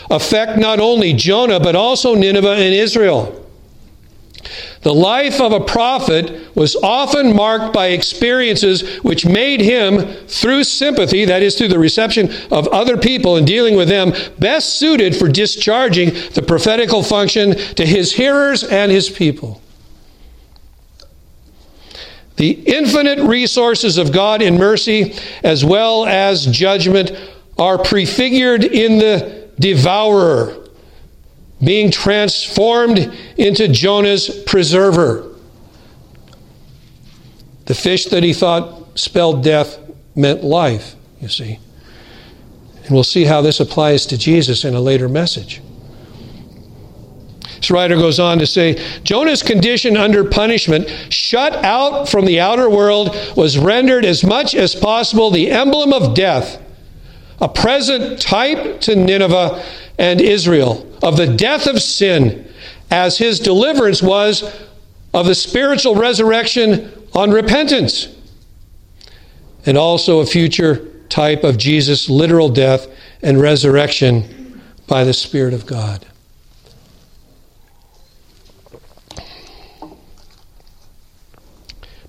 affect 0.10 0.58
not 0.58 0.80
only 0.80 1.14
Jonah, 1.14 1.60
but 1.60 1.76
also 1.76 2.16
Nineveh 2.16 2.54
and 2.54 2.74
Israel. 2.74 3.44
The 4.82 4.94
life 4.94 5.42
of 5.42 5.52
a 5.52 5.60
prophet 5.60 6.56
was 6.56 6.76
often 6.78 7.36
marked 7.36 7.74
by 7.74 7.88
experiences 7.88 9.00
which 9.00 9.26
made 9.26 9.60
him, 9.60 10.06
through 10.28 10.64
sympathy, 10.64 11.26
that 11.26 11.44
is, 11.44 11.58
through 11.58 11.68
the 11.70 11.80
reception 11.80 12.30
of 12.52 12.68
other 12.70 12.96
people 12.96 13.36
and 13.36 13.46
dealing 13.46 13.76
with 13.76 13.90
them, 13.90 14.14
best 14.40 14.78
suited 14.78 15.16
for 15.16 15.28
discharging 15.28 16.12
the 16.34 16.44
prophetical 16.46 17.04
function 17.04 17.58
to 17.76 17.86
his 17.86 18.14
hearers 18.14 18.64
and 18.64 18.92
his 18.92 19.10
people. 19.10 19.62
The 22.38 22.52
infinite 22.52 23.20
resources 23.20 23.98
of 23.98 24.12
God 24.12 24.42
in 24.42 24.58
mercy 24.58 25.16
as 25.44 25.66
well 25.66 26.06
as 26.06 26.46
judgment 26.46 27.12
are 27.58 27.78
prefigured 27.78 28.64
in 28.64 29.00
the 29.00 29.50
devourer 29.60 30.68
being 31.64 31.90
transformed 31.90 33.12
into 33.38 33.68
Jonah's 33.68 34.30
preserver. 34.46 35.34
The 37.66 37.74
fish 37.74 38.06
that 38.06 38.24
he 38.24 38.34
thought 38.34 38.98
spelled 38.98 39.44
death 39.44 39.80
meant 40.16 40.44
life, 40.44 40.96
you 41.20 41.30
see. 41.30 41.60
And 42.84 42.92
we'll 42.92 43.04
see 43.04 43.26
how 43.26 43.42
this 43.42 43.60
applies 43.60 44.06
to 44.08 44.18
Jesus 44.18 44.64
in 44.64 44.76
a 44.76 44.80
later 44.80 45.10
message. 45.10 45.62
This 47.58 47.72
writer 47.72 47.96
goes 47.96 48.20
on 48.20 48.40
to 48.40 48.48
say 48.48 48.82
Jonah's 49.04 49.44
condition 49.44 49.98
under 49.98 50.24
punishment, 50.24 50.90
shut 51.10 51.54
out 51.66 52.08
from 52.08 52.26
the 52.26 52.40
outer 52.40 52.70
world, 52.70 53.16
was 53.36 53.58
rendered 53.58 54.06
as 54.06 54.24
much 54.24 54.56
as 54.56 54.76
possible 54.76 55.32
the 55.32 55.52
emblem 55.52 55.94
of 55.94 56.14
death, 56.14 56.62
a 57.42 57.50
present 57.50 58.22
type 58.22 58.82
to 58.82 58.96
Nineveh 58.96 59.64
and 59.98 60.22
Israel 60.22 60.88
of 61.02 61.18
the 61.18 61.28
death 61.28 61.68
of 61.68 61.82
sin, 61.82 62.48
as 62.90 63.18
his 63.18 63.40
deliverance 63.40 64.02
was 64.02 64.44
of 65.14 65.26
the 65.26 65.36
spiritual 65.36 65.96
resurrection 65.96 66.92
on 67.14 67.32
repentance, 67.32 68.08
and 69.66 69.78
also 69.78 70.20
a 70.20 70.26
future 70.26 70.88
type 71.10 71.44
of 71.44 71.58
Jesus' 71.58 72.10
literal 72.10 72.50
death 72.50 72.88
and 73.22 73.42
resurrection 73.42 74.62
by 74.88 75.04
the 75.04 75.14
Spirit 75.14 75.54
of 75.54 75.66
God. 75.66 76.06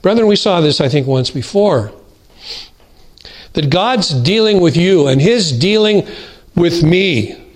Brethren, 0.02 0.28
we 0.28 0.36
saw 0.36 0.60
this, 0.60 0.80
I 0.80 0.88
think, 0.88 1.06
once 1.06 1.30
before. 1.30 1.92
That 3.54 3.70
God's 3.70 4.10
dealing 4.10 4.60
with 4.60 4.76
you 4.76 5.08
and 5.08 5.20
His 5.20 5.52
dealing 5.52 6.06
with 6.54 6.82
me 6.82 7.48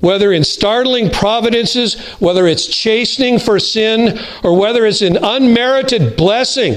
whether 0.00 0.32
in 0.32 0.44
startling 0.44 1.10
providences, 1.10 1.98
whether 2.18 2.46
it's 2.46 2.66
chastening 2.66 3.38
for 3.38 3.58
sin, 3.58 4.18
or 4.44 4.58
whether 4.58 4.86
it's 4.86 5.02
an 5.02 5.16
unmerited 5.16 6.16
blessing. 6.16 6.76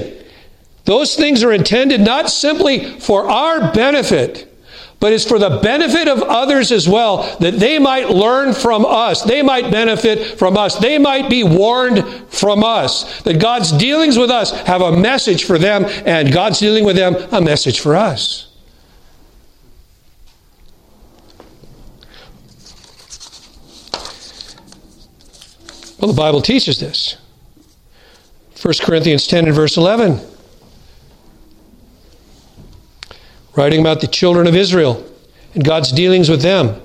Those 0.84 1.14
things 1.14 1.44
are 1.44 1.52
intended 1.52 2.00
not 2.00 2.30
simply 2.30 2.98
for 2.98 3.30
our 3.30 3.72
benefit, 3.72 4.49
but 5.00 5.14
it's 5.14 5.24
for 5.24 5.38
the 5.38 5.58
benefit 5.62 6.08
of 6.08 6.22
others 6.22 6.70
as 6.70 6.86
well, 6.86 7.36
that 7.40 7.58
they 7.58 7.78
might 7.78 8.10
learn 8.10 8.52
from 8.52 8.84
us. 8.84 9.22
They 9.22 9.40
might 9.40 9.70
benefit 9.70 10.38
from 10.38 10.58
us. 10.58 10.76
They 10.78 10.98
might 10.98 11.30
be 11.30 11.42
warned 11.42 12.04
from 12.28 12.62
us. 12.62 13.22
That 13.22 13.40
God's 13.40 13.72
dealings 13.72 14.18
with 14.18 14.30
us 14.30 14.52
have 14.52 14.82
a 14.82 14.96
message 14.96 15.44
for 15.44 15.58
them, 15.58 15.86
and 16.04 16.30
God's 16.30 16.58
dealing 16.58 16.84
with 16.84 16.96
them 16.96 17.16
a 17.32 17.40
message 17.40 17.80
for 17.80 17.96
us. 17.96 18.46
Well, 25.98 26.10
the 26.10 26.16
Bible 26.16 26.42
teaches 26.42 26.78
this. 26.78 27.16
1 28.62 28.74
Corinthians 28.82 29.26
10 29.26 29.46
and 29.46 29.54
verse 29.54 29.78
11. 29.78 30.20
Writing 33.56 33.80
about 33.80 34.00
the 34.00 34.06
children 34.06 34.46
of 34.46 34.54
Israel 34.54 35.04
and 35.54 35.64
God's 35.64 35.92
dealings 35.92 36.28
with 36.28 36.42
them 36.42 36.80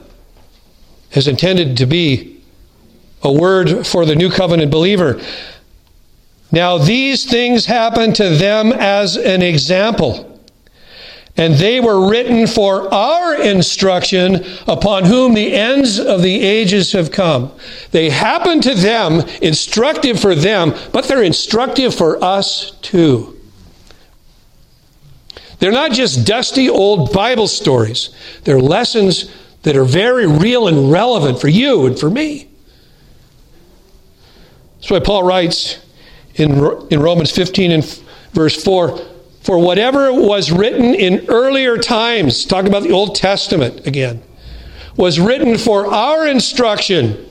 is 1.11 1.27
intended 1.27 1.77
to 1.77 1.85
be 1.85 2.43
a 3.21 3.31
word 3.31 3.85
for 3.85 4.05
the 4.05 4.15
new 4.15 4.29
covenant 4.29 4.71
believer. 4.71 5.21
Now, 6.51 6.77
these 6.77 7.25
things 7.25 7.65
happen 7.65 8.13
to 8.13 8.29
them 8.29 8.71
as 8.71 9.17
an 9.17 9.41
example 9.41 10.35
and 11.37 11.55
they 11.55 11.79
were 11.81 12.09
written 12.09 12.47
for 12.47 12.93
our 12.93 13.41
instruction 13.41 14.45
upon 14.67 15.03
whom 15.03 15.33
the 15.33 15.53
ends 15.53 15.99
of 15.99 16.21
the 16.21 16.41
ages 16.41 16.93
have 16.93 17.11
come. 17.11 17.51
They 17.91 18.09
happen 18.09 18.61
to 18.61 18.73
them, 18.73 19.27
instructive 19.41 20.19
for 20.19 20.33
them, 20.33 20.73
but 20.93 21.05
they're 21.05 21.23
instructive 21.23 21.93
for 21.93 22.23
us 22.23 22.71
too. 22.81 23.34
They're 25.59 25.71
not 25.71 25.91
just 25.91 26.25
dusty 26.25 26.69
old 26.69 27.13
Bible 27.13 27.47
stories, 27.47 28.09
they're 28.43 28.59
lessons 28.59 29.31
that 29.63 29.75
are 29.75 29.85
very 29.85 30.27
real 30.27 30.67
and 30.67 30.91
relevant 30.91 31.41
for 31.41 31.47
you 31.47 31.87
and 31.87 31.99
for 31.99 32.09
me. 32.09 32.49
That's 34.75 34.91
why 34.91 34.99
Paul 34.99 35.23
writes 35.23 35.83
in, 36.35 36.51
in 36.91 36.99
Romans 36.99 37.31
15 37.31 37.71
and 37.71 37.83
verse 38.33 38.61
4 38.63 38.99
for 39.41 39.59
whatever 39.59 40.11
was 40.11 40.51
written 40.51 40.95
in 40.95 41.27
earlier 41.29 41.77
times, 41.77 42.45
talking 42.45 42.67
about 42.67 42.81
the 42.81 42.91
Old 42.91 43.15
Testament 43.15 43.85
again, 43.85 44.23
was 44.97 45.19
written 45.19 45.57
for 45.57 45.85
our 45.85 46.27
instruction, 46.27 47.29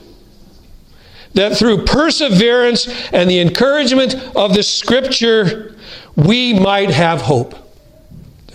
that 1.33 1.57
through 1.57 1.83
perseverance 1.83 2.87
and 3.11 3.29
the 3.29 3.39
encouragement 3.39 4.15
of 4.35 4.53
the 4.53 4.63
Scripture, 4.63 5.75
we 6.15 6.53
might 6.53 6.89
have 6.89 7.21
hope. 7.21 7.64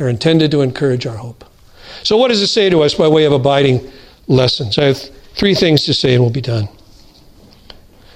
They're 0.01 0.09
intended 0.09 0.51
to 0.53 0.63
encourage 0.63 1.05
our 1.05 1.19
hope. 1.19 1.45
So, 2.05 2.17
what 2.17 2.29
does 2.29 2.41
it 2.41 2.47
say 2.47 2.71
to 2.71 2.81
us 2.81 2.95
by 2.95 3.07
way 3.07 3.27
of 3.27 3.35
abiding 3.35 3.93
lessons? 4.29 4.79
I 4.79 4.85
have 4.85 4.99
three 5.35 5.55
things 5.55 5.85
to 5.85 5.93
say 5.93 6.15
and 6.15 6.23
we'll 6.23 6.33
be 6.33 6.41
done. 6.41 6.71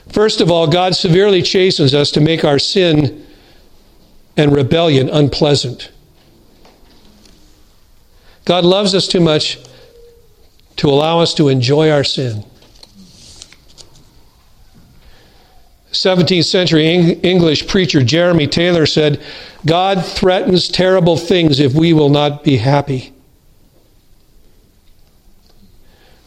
First 0.09 0.41
of 0.41 0.51
all, 0.51 0.67
God 0.67 0.97
severely 0.97 1.43
chastens 1.43 1.93
us 1.93 2.11
to 2.13 2.23
make 2.23 2.43
our 2.43 2.59
sin 2.59 3.27
and 4.35 4.57
rebellion 4.57 5.11
unpleasant. 5.11 5.93
God 8.47 8.65
loves 8.65 8.95
us 8.95 9.07
too 9.07 9.21
much 9.21 9.59
to 10.77 10.89
allow 10.89 11.21
us 11.21 11.35
to 11.35 11.51
enjoy 11.51 11.91
our 11.91 12.03
sin. 12.03 12.47
17th 15.95 16.45
century 16.45 16.87
English 16.87 17.69
preacher 17.69 18.03
Jeremy 18.03 18.47
Taylor 18.47 18.85
said, 18.85 19.23
God 19.65 20.05
threatens 20.05 20.69
terrible 20.69 21.17
things 21.17 21.61
if 21.61 21.73
we 21.73 21.93
will 21.93 22.11
not 22.11 22.45
be 22.45 22.57
happy. 22.57 23.13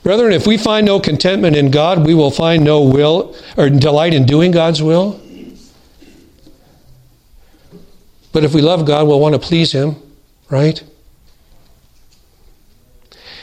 Brethren, 0.03 0.31
if 0.31 0.47
we 0.47 0.57
find 0.57 0.85
no 0.85 1.01
contentment 1.01 1.57
in 1.57 1.69
God, 1.69 2.05
we 2.05 2.13
will 2.13 2.31
find 2.31 2.63
no 2.63 2.81
will 2.81 3.35
or 3.57 3.69
delight 3.69 4.13
in 4.13 4.25
doing 4.25 4.51
God's 4.51 4.81
will. 4.81 5.21
But 8.31 8.45
if 8.45 8.53
we 8.53 8.61
love 8.61 8.85
God, 8.85 9.05
we'll 9.05 9.19
want 9.19 9.33
to 9.33 9.39
please 9.39 9.73
Him, 9.73 9.97
right? 10.49 10.81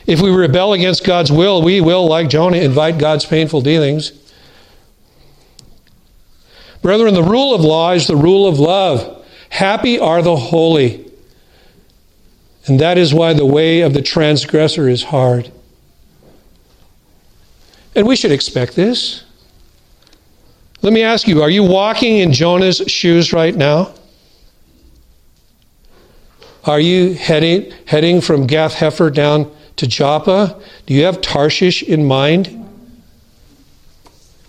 If 0.06 0.22
we 0.22 0.30
rebel 0.30 0.72
against 0.72 1.04
God's 1.04 1.30
will, 1.30 1.62
we 1.62 1.82
will, 1.82 2.06
like 2.06 2.28
Jonah, 2.30 2.58
invite 2.58 2.96
God's 2.96 3.26
painful 3.26 3.60
dealings. 3.60 4.12
Brethren, 6.84 7.14
the 7.14 7.22
rule 7.22 7.54
of 7.54 7.62
law 7.62 7.92
is 7.92 8.06
the 8.06 8.14
rule 8.14 8.46
of 8.46 8.60
love. 8.60 9.24
Happy 9.48 9.98
are 9.98 10.20
the 10.20 10.36
holy. 10.36 11.10
And 12.66 12.78
that 12.78 12.98
is 12.98 13.14
why 13.14 13.32
the 13.32 13.46
way 13.46 13.80
of 13.80 13.94
the 13.94 14.02
transgressor 14.02 14.86
is 14.86 15.02
hard. 15.02 15.50
And 17.94 18.06
we 18.06 18.16
should 18.16 18.32
expect 18.32 18.76
this. 18.76 19.24
Let 20.82 20.92
me 20.92 21.00
ask 21.02 21.26
you 21.26 21.40
are 21.40 21.48
you 21.48 21.62
walking 21.62 22.18
in 22.18 22.34
Jonah's 22.34 22.82
shoes 22.86 23.32
right 23.32 23.56
now? 23.56 23.94
Are 26.64 26.80
you 26.80 27.14
heading, 27.14 27.72
heading 27.86 28.20
from 28.20 28.46
Gath 28.46 28.74
Hepher 28.74 29.10
down 29.10 29.50
to 29.76 29.86
Joppa? 29.86 30.60
Do 30.84 30.92
you 30.92 31.04
have 31.04 31.22
Tarshish 31.22 31.82
in 31.82 32.04
mind? 32.04 32.63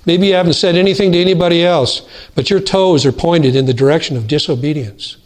Maybe 0.06 0.28
you 0.28 0.36
haven't 0.36 0.54
said 0.54 0.76
anything 0.76 1.12
to 1.14 1.20
anybody 1.20 1.66
else, 1.66 2.08
but 2.36 2.50
your 2.50 2.60
toes 2.60 3.06
are 3.06 3.12
pointed 3.12 3.56
in 3.56 3.66
the 3.66 3.74
direction 3.74 4.16
of 4.16 4.28
disobedience. 4.28 5.18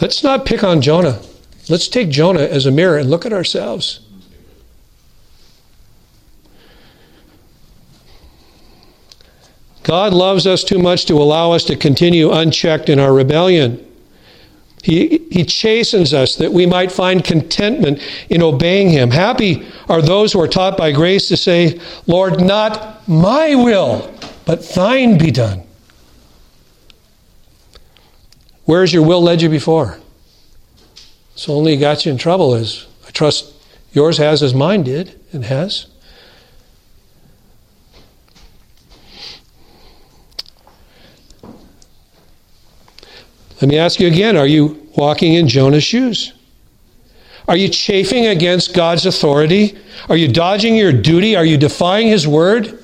Let's 0.00 0.22
not 0.22 0.44
pick 0.46 0.62
on 0.62 0.80
Jonah. 0.82 1.20
Let's 1.68 1.88
take 1.88 2.10
Jonah 2.10 2.42
as 2.42 2.66
a 2.66 2.70
mirror 2.70 2.98
and 2.98 3.10
look 3.10 3.26
at 3.26 3.32
ourselves. 3.32 4.00
God 9.82 10.12
loves 10.12 10.46
us 10.46 10.64
too 10.64 10.78
much 10.78 11.06
to 11.06 11.14
allow 11.14 11.52
us 11.52 11.64
to 11.64 11.76
continue 11.76 12.32
unchecked 12.32 12.88
in 12.88 12.98
our 12.98 13.12
rebellion. 13.12 13.84
He, 14.86 15.18
he 15.32 15.44
chastens 15.44 16.14
us 16.14 16.36
that 16.36 16.52
we 16.52 16.64
might 16.64 16.92
find 16.92 17.24
contentment 17.24 18.00
in 18.30 18.40
obeying 18.40 18.88
Him. 18.90 19.10
Happy 19.10 19.66
are 19.88 20.00
those 20.00 20.32
who 20.32 20.40
are 20.40 20.46
taught 20.46 20.76
by 20.76 20.92
grace 20.92 21.26
to 21.26 21.36
say, 21.36 21.80
Lord, 22.06 22.40
not 22.40 23.06
my 23.08 23.56
will, 23.56 24.14
but 24.44 24.62
thine 24.68 25.18
be 25.18 25.32
done. 25.32 25.64
Where 28.64 28.82
has 28.82 28.92
your 28.92 29.04
will 29.04 29.20
led 29.20 29.42
you 29.42 29.48
before? 29.48 29.98
It's 31.34 31.48
only 31.48 31.76
got 31.76 32.06
you 32.06 32.12
in 32.12 32.18
trouble 32.18 32.54
as 32.54 32.86
I 33.08 33.10
trust 33.10 33.54
yours 33.92 34.18
has 34.18 34.40
as 34.40 34.54
mine 34.54 34.84
did 34.84 35.18
and 35.32 35.46
has. 35.46 35.88
Let 43.60 43.68
me 43.68 43.78
ask 43.78 44.00
you 44.00 44.06
again 44.08 44.36
are 44.36 44.46
you 44.46 44.88
walking 44.96 45.34
in 45.34 45.48
Jonah's 45.48 45.84
shoes? 45.84 46.32
Are 47.48 47.56
you 47.56 47.68
chafing 47.68 48.26
against 48.26 48.74
God's 48.74 49.06
authority? 49.06 49.78
Are 50.08 50.16
you 50.16 50.28
dodging 50.28 50.74
your 50.74 50.92
duty? 50.92 51.36
Are 51.36 51.44
you 51.44 51.56
defying 51.56 52.08
His 52.08 52.26
word? 52.26 52.82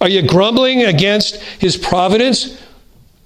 Are 0.00 0.08
you 0.08 0.26
grumbling 0.26 0.84
against 0.84 1.36
His 1.36 1.76
providence? 1.76 2.60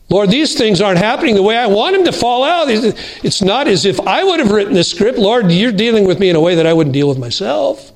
Lord, 0.08 0.30
these 0.30 0.56
things 0.56 0.80
aren't 0.80 0.98
happening 0.98 1.34
the 1.34 1.42
way 1.42 1.56
I 1.56 1.66
want 1.66 1.96
them 1.96 2.04
to 2.04 2.12
fall 2.12 2.44
out. 2.44 2.66
It's 2.68 3.42
not 3.42 3.66
as 3.66 3.84
if 3.86 3.98
I 4.00 4.22
would 4.22 4.38
have 4.38 4.50
written 4.50 4.74
this 4.74 4.90
script. 4.90 5.18
Lord, 5.18 5.50
you're 5.50 5.72
dealing 5.72 6.06
with 6.06 6.20
me 6.20 6.28
in 6.28 6.36
a 6.36 6.40
way 6.40 6.54
that 6.56 6.66
I 6.66 6.72
wouldn't 6.72 6.92
deal 6.92 7.08
with 7.08 7.18
myself. 7.18 7.92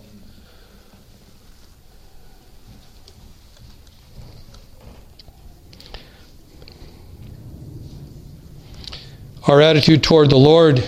Our 9.46 9.60
attitude 9.60 10.02
toward 10.02 10.30
the 10.30 10.36
Lord 10.36 10.78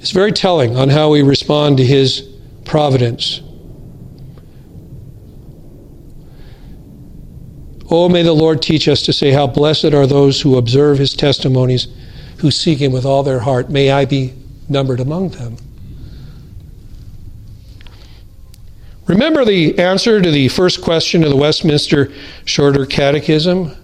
is 0.00 0.12
very 0.12 0.32
telling 0.32 0.76
on 0.76 0.88
how 0.88 1.10
we 1.10 1.22
respond 1.22 1.76
to 1.78 1.84
His 1.84 2.28
providence. 2.64 3.40
Oh, 7.90 8.08
may 8.08 8.22
the 8.22 8.32
Lord 8.32 8.62
teach 8.62 8.86
us 8.86 9.02
to 9.02 9.12
say, 9.12 9.32
How 9.32 9.48
blessed 9.48 9.92
are 9.92 10.06
those 10.06 10.40
who 10.40 10.56
observe 10.56 10.98
His 10.98 11.12
testimonies, 11.14 11.88
who 12.38 12.50
seek 12.50 12.80
Him 12.80 12.92
with 12.92 13.04
all 13.04 13.24
their 13.24 13.40
heart. 13.40 13.68
May 13.68 13.90
I 13.90 14.04
be 14.04 14.32
numbered 14.68 15.00
among 15.00 15.30
them. 15.30 15.56
Remember 19.10 19.44
the 19.44 19.76
answer 19.76 20.22
to 20.22 20.30
the 20.30 20.46
first 20.46 20.82
question 20.82 21.24
of 21.24 21.30
the 21.30 21.36
Westminster 21.36 22.12
Shorter 22.44 22.86
Catechism? 22.86 23.76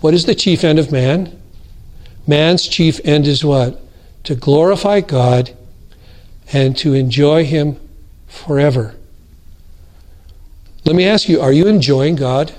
What 0.00 0.14
is 0.14 0.26
the 0.26 0.34
chief 0.36 0.62
end 0.62 0.78
of 0.78 0.92
man? 0.92 1.36
Man's 2.28 2.68
chief 2.68 3.00
end 3.02 3.26
is 3.26 3.44
what? 3.44 3.82
To 4.22 4.36
glorify 4.36 5.00
God 5.00 5.56
and 6.52 6.76
to 6.78 6.94
enjoy 6.94 7.44
Him 7.44 7.80
forever. 8.28 8.94
Let 10.84 10.94
me 10.94 11.04
ask 11.04 11.28
you 11.28 11.40
are 11.40 11.52
you 11.52 11.66
enjoying 11.66 12.14
God? 12.14 12.54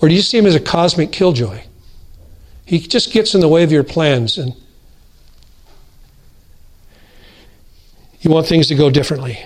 Or 0.00 0.08
do 0.08 0.16
you 0.16 0.20
see 0.20 0.38
Him 0.38 0.46
as 0.46 0.56
a 0.56 0.60
cosmic 0.60 1.12
killjoy? 1.12 1.62
He 2.66 2.80
just 2.80 3.12
gets 3.12 3.36
in 3.36 3.40
the 3.40 3.46
way 3.46 3.62
of 3.62 3.70
your 3.70 3.84
plans 3.84 4.36
and 4.36 4.56
you 8.22 8.30
want 8.30 8.46
things 8.46 8.68
to 8.68 8.74
go 8.74 8.88
differently. 8.88 9.38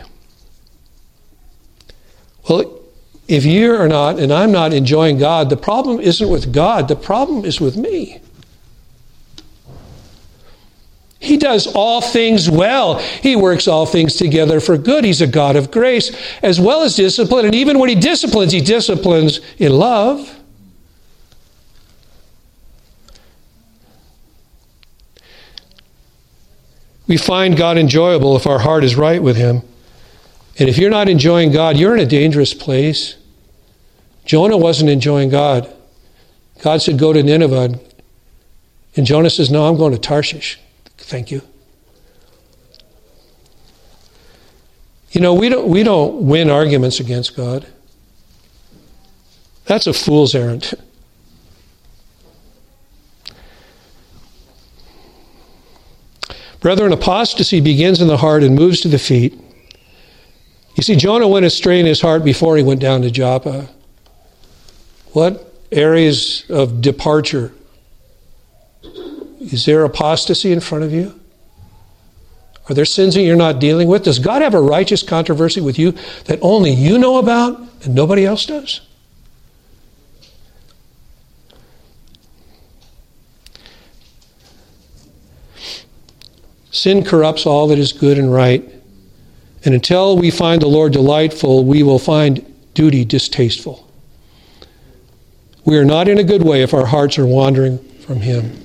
Well, 2.48 2.80
if 3.26 3.44
you 3.44 3.74
are 3.74 3.88
not, 3.88 4.20
and 4.20 4.32
I'm 4.32 4.52
not 4.52 4.72
enjoying 4.72 5.18
God, 5.18 5.50
the 5.50 5.56
problem 5.56 5.98
isn't 5.98 6.28
with 6.28 6.52
God, 6.52 6.86
the 6.86 6.96
problem 6.96 7.44
is 7.44 7.60
with 7.60 7.76
me. 7.76 8.20
He 11.18 11.36
does 11.36 11.66
all 11.66 12.00
things 12.00 12.48
well. 12.48 12.98
He 12.98 13.34
works 13.34 13.66
all 13.66 13.84
things 13.84 14.14
together 14.14 14.60
for 14.60 14.78
good. 14.78 15.02
He's 15.04 15.22
a 15.22 15.26
God 15.26 15.56
of 15.56 15.72
grace 15.72 16.16
as 16.42 16.60
well 16.60 16.82
as 16.82 16.94
discipline. 16.94 17.46
And 17.46 17.54
even 17.54 17.80
when 17.80 17.88
He 17.88 17.96
disciplines, 17.96 18.52
He 18.52 18.60
disciplines 18.60 19.40
in 19.58 19.72
love. 19.72 20.35
We 27.06 27.16
find 27.16 27.56
God 27.56 27.78
enjoyable 27.78 28.36
if 28.36 28.46
our 28.46 28.58
heart 28.58 28.84
is 28.84 28.96
right 28.96 29.22
with 29.22 29.36
Him. 29.36 29.62
And 30.58 30.68
if 30.68 30.78
you're 30.78 30.90
not 30.90 31.08
enjoying 31.08 31.52
God, 31.52 31.76
you're 31.76 31.94
in 31.94 32.00
a 32.00 32.06
dangerous 32.06 32.54
place. 32.54 33.16
Jonah 34.24 34.56
wasn't 34.56 34.90
enjoying 34.90 35.28
God. 35.28 35.72
God 36.62 36.82
said, 36.82 36.98
Go 36.98 37.12
to 37.12 37.22
Nineveh. 37.22 37.78
And 38.96 39.06
Jonah 39.06 39.30
says, 39.30 39.50
No, 39.50 39.68
I'm 39.68 39.76
going 39.76 39.92
to 39.92 39.98
Tarshish. 39.98 40.58
Thank 40.96 41.30
you. 41.30 41.42
You 45.12 45.20
know, 45.20 45.34
we 45.34 45.48
don't, 45.48 45.68
we 45.68 45.82
don't 45.82 46.26
win 46.26 46.50
arguments 46.50 47.00
against 47.00 47.36
God. 47.36 47.66
That's 49.66 49.86
a 49.86 49.92
fool's 49.92 50.34
errand. 50.34 50.74
Brethren, 56.60 56.92
apostasy 56.92 57.60
begins 57.60 58.00
in 58.00 58.08
the 58.08 58.16
heart 58.16 58.42
and 58.42 58.54
moves 58.54 58.80
to 58.80 58.88
the 58.88 58.98
feet. 58.98 59.38
You 60.74 60.82
see, 60.82 60.96
Jonah 60.96 61.28
went 61.28 61.46
astray 61.46 61.80
in 61.80 61.86
his 61.86 62.00
heart 62.00 62.24
before 62.24 62.56
he 62.56 62.62
went 62.62 62.80
down 62.80 63.02
to 63.02 63.10
Joppa. 63.10 63.68
What 65.12 65.54
areas 65.72 66.44
of 66.48 66.80
departure? 66.80 67.52
Is 69.40 69.64
there 69.64 69.84
apostasy 69.84 70.52
in 70.52 70.60
front 70.60 70.84
of 70.84 70.92
you? 70.92 71.18
Are 72.68 72.74
there 72.74 72.84
sins 72.84 73.14
that 73.14 73.22
you're 73.22 73.36
not 73.36 73.60
dealing 73.60 73.88
with? 73.88 74.04
Does 74.04 74.18
God 74.18 74.42
have 74.42 74.54
a 74.54 74.60
righteous 74.60 75.02
controversy 75.02 75.60
with 75.60 75.78
you 75.78 75.92
that 76.24 76.38
only 76.42 76.72
you 76.72 76.98
know 76.98 77.18
about 77.18 77.60
and 77.84 77.94
nobody 77.94 78.26
else 78.26 78.44
does? 78.44 78.80
Sin 86.76 87.02
corrupts 87.02 87.46
all 87.46 87.68
that 87.68 87.78
is 87.78 87.94
good 87.94 88.18
and 88.18 88.30
right. 88.30 88.62
And 89.64 89.74
until 89.74 90.18
we 90.18 90.30
find 90.30 90.60
the 90.60 90.66
Lord 90.66 90.92
delightful, 90.92 91.64
we 91.64 91.82
will 91.82 91.98
find 91.98 92.44
duty 92.74 93.02
distasteful. 93.02 93.90
We 95.64 95.78
are 95.78 95.86
not 95.86 96.06
in 96.06 96.18
a 96.18 96.22
good 96.22 96.42
way 96.42 96.60
if 96.60 96.74
our 96.74 96.84
hearts 96.84 97.18
are 97.18 97.24
wandering 97.24 97.78
from 98.00 98.20
Him. 98.20 98.62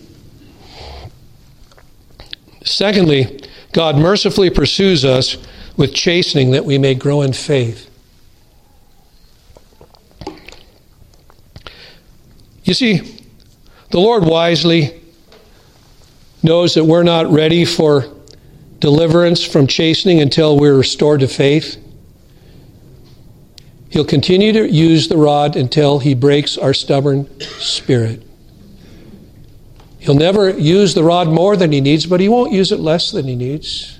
Secondly, 2.65 3.39
God 3.71 3.95
mercifully 3.95 4.49
pursues 4.49 5.05
us 5.05 5.37
with 5.77 5.93
chastening 5.93 6.51
that 6.51 6.65
we 6.65 6.77
may 6.77 6.93
grow 6.93 7.21
in 7.21 7.31
faith. 7.31 7.89
You 12.65 12.73
see, 12.73 13.25
the 13.89 13.99
Lord 14.01 14.25
wisely 14.25 15.00
knows 16.43 16.73
that 16.73 16.83
we're 16.83 17.03
not 17.03 17.31
ready 17.31 17.65
for 17.65 18.05
deliverance 18.79 19.43
from 19.45 19.67
chastening 19.67 20.21
until 20.21 20.57
we're 20.57 20.75
restored 20.75 21.19
to 21.19 21.27
faith. 21.27 21.77
He'll 23.89 24.05
continue 24.05 24.53
to 24.53 24.69
use 24.69 25.07
the 25.07 25.17
rod 25.17 25.55
until 25.55 25.99
he 25.99 26.13
breaks 26.15 26.57
our 26.57 26.73
stubborn 26.73 27.27
spirit. 27.41 28.23
He'll 29.99 30.15
never 30.15 30.49
use 30.49 30.95
the 30.95 31.03
rod 31.03 31.27
more 31.27 31.55
than 31.55 31.71
he 31.71 31.81
needs, 31.81 32.05
but 32.07 32.19
he 32.19 32.27
won't 32.27 32.51
use 32.51 32.71
it 32.71 32.79
less 32.79 33.11
than 33.11 33.27
he 33.27 33.35
needs. 33.35 33.99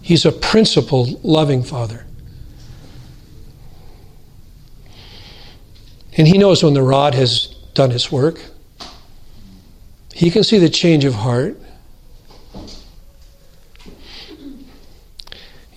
He's 0.00 0.24
a 0.24 0.30
principled, 0.30 1.24
loving 1.24 1.62
Father. 1.62 2.06
And 6.16 6.28
he 6.28 6.38
knows 6.38 6.62
when 6.62 6.74
the 6.74 6.82
rod 6.82 7.14
has 7.14 7.46
done 7.74 7.90
its 7.90 8.12
work. 8.12 8.40
He 10.14 10.30
can 10.30 10.44
see 10.44 10.58
the 10.58 10.68
change 10.68 11.04
of 11.04 11.14
heart. 11.14 11.58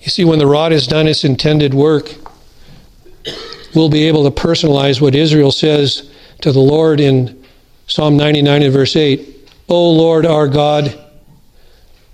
You 0.00 0.10
see, 0.10 0.24
when 0.24 0.38
the 0.38 0.46
rod 0.46 0.72
has 0.72 0.86
done 0.86 1.08
its 1.08 1.24
intended 1.24 1.74
work, 1.74 2.14
we'll 3.74 3.88
be 3.88 4.06
able 4.06 4.30
to 4.30 4.30
personalize 4.30 5.00
what 5.00 5.14
Israel 5.14 5.50
says 5.50 6.10
to 6.42 6.52
the 6.52 6.60
Lord 6.60 7.00
in 7.00 7.44
Psalm 7.86 8.16
99 8.16 8.62
and 8.62 8.72
verse 8.72 8.94
8 8.94 9.50
O 9.68 9.90
Lord 9.90 10.24
our 10.24 10.46
God, 10.46 10.96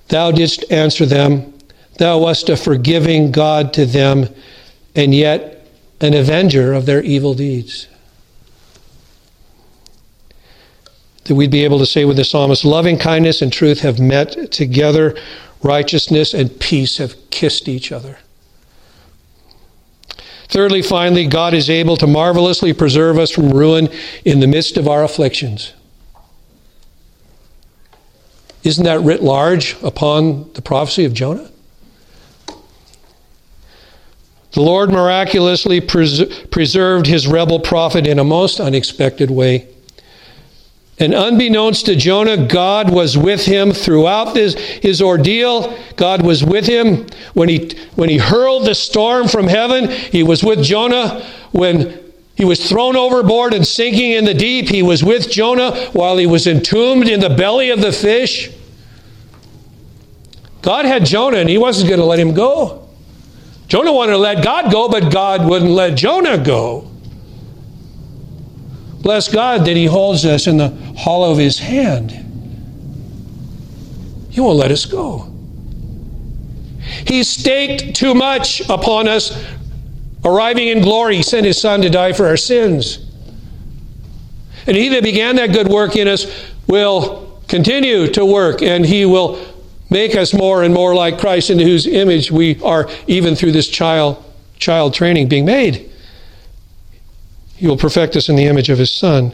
thou 0.08 0.30
didst 0.30 0.64
answer 0.70 1.04
them, 1.04 1.52
thou 1.98 2.18
wast 2.18 2.48
a 2.48 2.56
forgiving 2.56 3.30
God 3.30 3.74
to 3.74 3.84
them, 3.84 4.26
and 4.94 5.14
yet 5.14 5.66
an 6.00 6.14
avenger 6.14 6.72
of 6.72 6.86
their 6.86 7.02
evil 7.02 7.34
deeds. 7.34 7.88
That 11.24 11.34
we'd 11.36 11.50
be 11.50 11.64
able 11.64 11.78
to 11.78 11.86
say 11.86 12.04
with 12.04 12.16
the 12.16 12.24
psalmist, 12.24 12.64
loving 12.64 12.98
kindness 12.98 13.42
and 13.42 13.52
truth 13.52 13.80
have 13.80 14.00
met 14.00 14.50
together 14.50 15.16
righteousness 15.62 16.34
and 16.34 16.58
peace 16.58 16.98
have 16.98 17.14
kissed 17.30 17.68
each 17.68 17.92
other. 17.92 18.18
Thirdly, 20.48 20.82
finally, 20.82 21.26
God 21.26 21.54
is 21.54 21.70
able 21.70 21.96
to 21.96 22.06
marvelously 22.06 22.74
preserve 22.74 23.18
us 23.18 23.30
from 23.30 23.50
ruin 23.50 23.88
in 24.24 24.40
the 24.40 24.46
midst 24.46 24.76
of 24.76 24.86
our 24.86 25.02
afflictions. 25.02 25.72
Isn't 28.62 28.84
that 28.84 29.00
writ 29.00 29.22
large 29.22 29.76
upon 29.82 30.52
the 30.52 30.62
prophecy 30.62 31.04
of 31.04 31.14
Jonah? 31.14 31.50
The 34.52 34.60
Lord 34.60 34.92
miraculously 34.92 35.80
pres- 35.80 36.28
preserved 36.50 37.06
his 37.06 37.26
rebel 37.26 37.58
prophet 37.58 38.06
in 38.06 38.18
a 38.18 38.24
most 38.24 38.60
unexpected 38.60 39.30
way. 39.30 39.71
And 41.02 41.14
unbeknownst 41.14 41.86
to 41.86 41.96
Jonah, 41.96 42.46
God 42.46 42.88
was 42.88 43.18
with 43.18 43.44
him 43.44 43.72
throughout 43.72 44.34
this, 44.34 44.54
his 44.54 45.02
ordeal. 45.02 45.76
God 45.96 46.22
was 46.22 46.44
with 46.44 46.64
him 46.64 47.06
when 47.34 47.48
he, 47.48 47.76
when 47.96 48.08
he 48.08 48.18
hurled 48.18 48.66
the 48.66 48.74
storm 48.76 49.26
from 49.26 49.48
heaven. 49.48 49.90
He 49.90 50.22
was 50.22 50.44
with 50.44 50.62
Jonah 50.62 51.26
when 51.50 52.00
he 52.36 52.44
was 52.44 52.68
thrown 52.68 52.94
overboard 52.94 53.52
and 53.52 53.66
sinking 53.66 54.12
in 54.12 54.24
the 54.24 54.32
deep. 54.32 54.68
He 54.68 54.84
was 54.84 55.02
with 55.02 55.28
Jonah 55.28 55.74
while 55.86 56.16
he 56.18 56.26
was 56.26 56.46
entombed 56.46 57.08
in 57.08 57.18
the 57.18 57.30
belly 57.30 57.70
of 57.70 57.80
the 57.80 57.92
fish. 57.92 58.52
God 60.62 60.84
had 60.84 61.04
Jonah 61.04 61.38
and 61.38 61.48
he 61.48 61.58
wasn't 61.58 61.88
going 61.88 61.98
to 61.98 62.06
let 62.06 62.20
him 62.20 62.32
go. 62.32 62.88
Jonah 63.66 63.92
wanted 63.92 64.12
to 64.12 64.18
let 64.18 64.44
God 64.44 64.70
go, 64.70 64.88
but 64.88 65.12
God 65.12 65.48
wouldn't 65.48 65.72
let 65.72 65.96
Jonah 65.96 66.38
go. 66.38 66.91
Bless 69.02 69.28
God 69.28 69.66
that 69.66 69.76
He 69.76 69.86
holds 69.86 70.24
us 70.24 70.46
in 70.46 70.56
the 70.56 70.70
hollow 70.96 71.32
of 71.32 71.38
His 71.38 71.58
hand. 71.58 72.12
He 74.30 74.40
won't 74.40 74.56
let 74.56 74.70
us 74.70 74.86
go. 74.86 75.28
He 77.06 77.22
staked 77.24 77.96
too 77.96 78.14
much 78.14 78.60
upon 78.68 79.08
us. 79.08 79.44
Arriving 80.24 80.68
in 80.68 80.82
glory, 80.82 81.16
He 81.16 81.22
sent 81.22 81.44
His 81.44 81.60
Son 81.60 81.82
to 81.82 81.90
die 81.90 82.12
for 82.12 82.26
our 82.26 82.36
sins. 82.36 83.10
And 84.66 84.76
He 84.76 84.88
that 84.90 85.02
began 85.02 85.36
that 85.36 85.52
good 85.52 85.66
work 85.66 85.96
in 85.96 86.06
us 86.06 86.26
will 86.68 87.42
continue 87.48 88.06
to 88.12 88.24
work, 88.24 88.62
and 88.62 88.86
He 88.86 89.04
will 89.04 89.44
make 89.90 90.14
us 90.14 90.32
more 90.32 90.62
and 90.62 90.72
more 90.72 90.94
like 90.94 91.18
Christ, 91.18 91.50
into 91.50 91.64
whose 91.64 91.88
image 91.88 92.30
we 92.30 92.60
are, 92.62 92.88
even 93.08 93.34
through 93.34 93.52
this 93.52 93.68
child, 93.68 94.22
child 94.58 94.94
training, 94.94 95.28
being 95.28 95.44
made. 95.44 95.91
He 97.62 97.68
will 97.68 97.76
perfect 97.76 98.16
us 98.16 98.28
in 98.28 98.34
the 98.34 98.46
image 98.46 98.70
of 98.70 98.78
His 98.78 98.90
Son. 98.90 99.32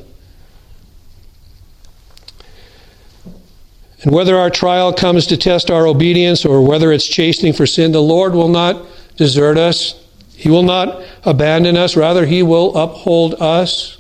And 4.03 4.13
whether 4.13 4.37
our 4.37 4.51
trial 4.51 4.93
comes 4.93 5.27
to 5.29 5.39
test 5.39 5.71
our 5.71 5.87
obedience 5.87 6.45
or 6.45 6.61
whether 6.61 6.93
it's 6.93 7.07
chastening 7.07 7.55
for 7.55 7.65
sin, 7.65 7.93
the 7.93 8.03
Lord 8.03 8.35
will 8.35 8.51
not 8.51 8.85
desert 9.17 9.57
us. 9.57 10.07
He 10.37 10.51
will 10.51 10.63
not 10.63 11.03
abandon 11.25 11.79
us. 11.79 11.97
Rather, 11.97 12.27
He 12.27 12.43
will 12.43 12.77
uphold 12.77 13.33
us. 13.41 13.97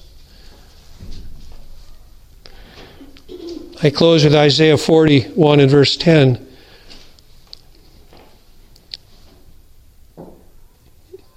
I 3.83 3.89
close 3.89 4.25
with 4.25 4.35
Isaiah 4.35 4.77
41 4.77 5.61
and 5.61 5.71
verse 5.71 5.97
10. 5.97 6.47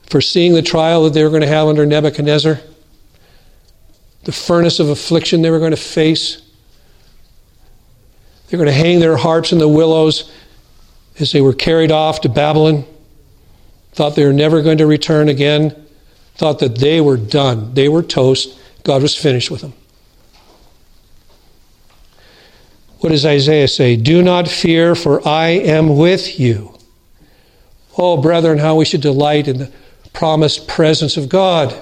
Foreseeing 0.08 0.56
the 0.56 0.62
trial 0.62 1.06
that 1.06 1.14
they 1.14 1.24
were 1.24 1.30
going 1.30 1.42
to 1.42 1.48
have 1.48 1.70
under 1.70 1.86
Nebuchadnezzar, 1.86 2.60
the 4.24 4.32
furnace 4.32 4.80
of 4.80 4.90
affliction 4.90 5.42
they 5.42 5.50
were 5.50 5.60
going 5.60 5.72
to 5.72 5.78
face. 5.78 6.42
They're 8.48 8.58
going 8.58 8.68
to 8.68 8.74
hang 8.74 9.00
their 9.00 9.18
harps 9.18 9.52
in 9.52 9.60
the 9.60 9.68
willows 9.68 10.32
as 11.20 11.32
they 11.32 11.42
were 11.42 11.54
carried 11.54 11.92
off 11.92 12.22
to 12.22 12.30
Babylon. 12.30 12.86
Thought 13.94 14.16
they 14.16 14.26
were 14.26 14.34
never 14.34 14.62
going 14.62 14.78
to 14.80 14.88
return 14.88 15.30
again. 15.30 15.76
Thought 16.36 16.60
that 16.60 16.78
they 16.78 17.02
were 17.02 17.18
done. 17.18 17.74
They 17.74 17.90
were 17.90 18.04
toast. 18.04 18.58
God 18.84 19.02
was 19.02 19.16
finished 19.16 19.52
with 19.52 19.62
them. 19.62 19.74
What 23.00 23.10
does 23.10 23.26
Isaiah 23.26 23.68
say? 23.68 23.96
Do 23.96 24.22
not 24.22 24.48
fear, 24.48 24.94
for 24.96 25.28
I 25.28 25.48
am 25.48 25.98
with 25.98 26.40
you. 26.40 26.78
Oh, 27.98 28.22
brethren, 28.22 28.60
how 28.60 28.76
we 28.76 28.86
should 28.86 29.02
delight 29.02 29.48
in 29.48 29.58
the 29.58 29.72
promised 30.14 30.68
presence 30.68 31.18
of 31.18 31.28
God. 31.28 31.76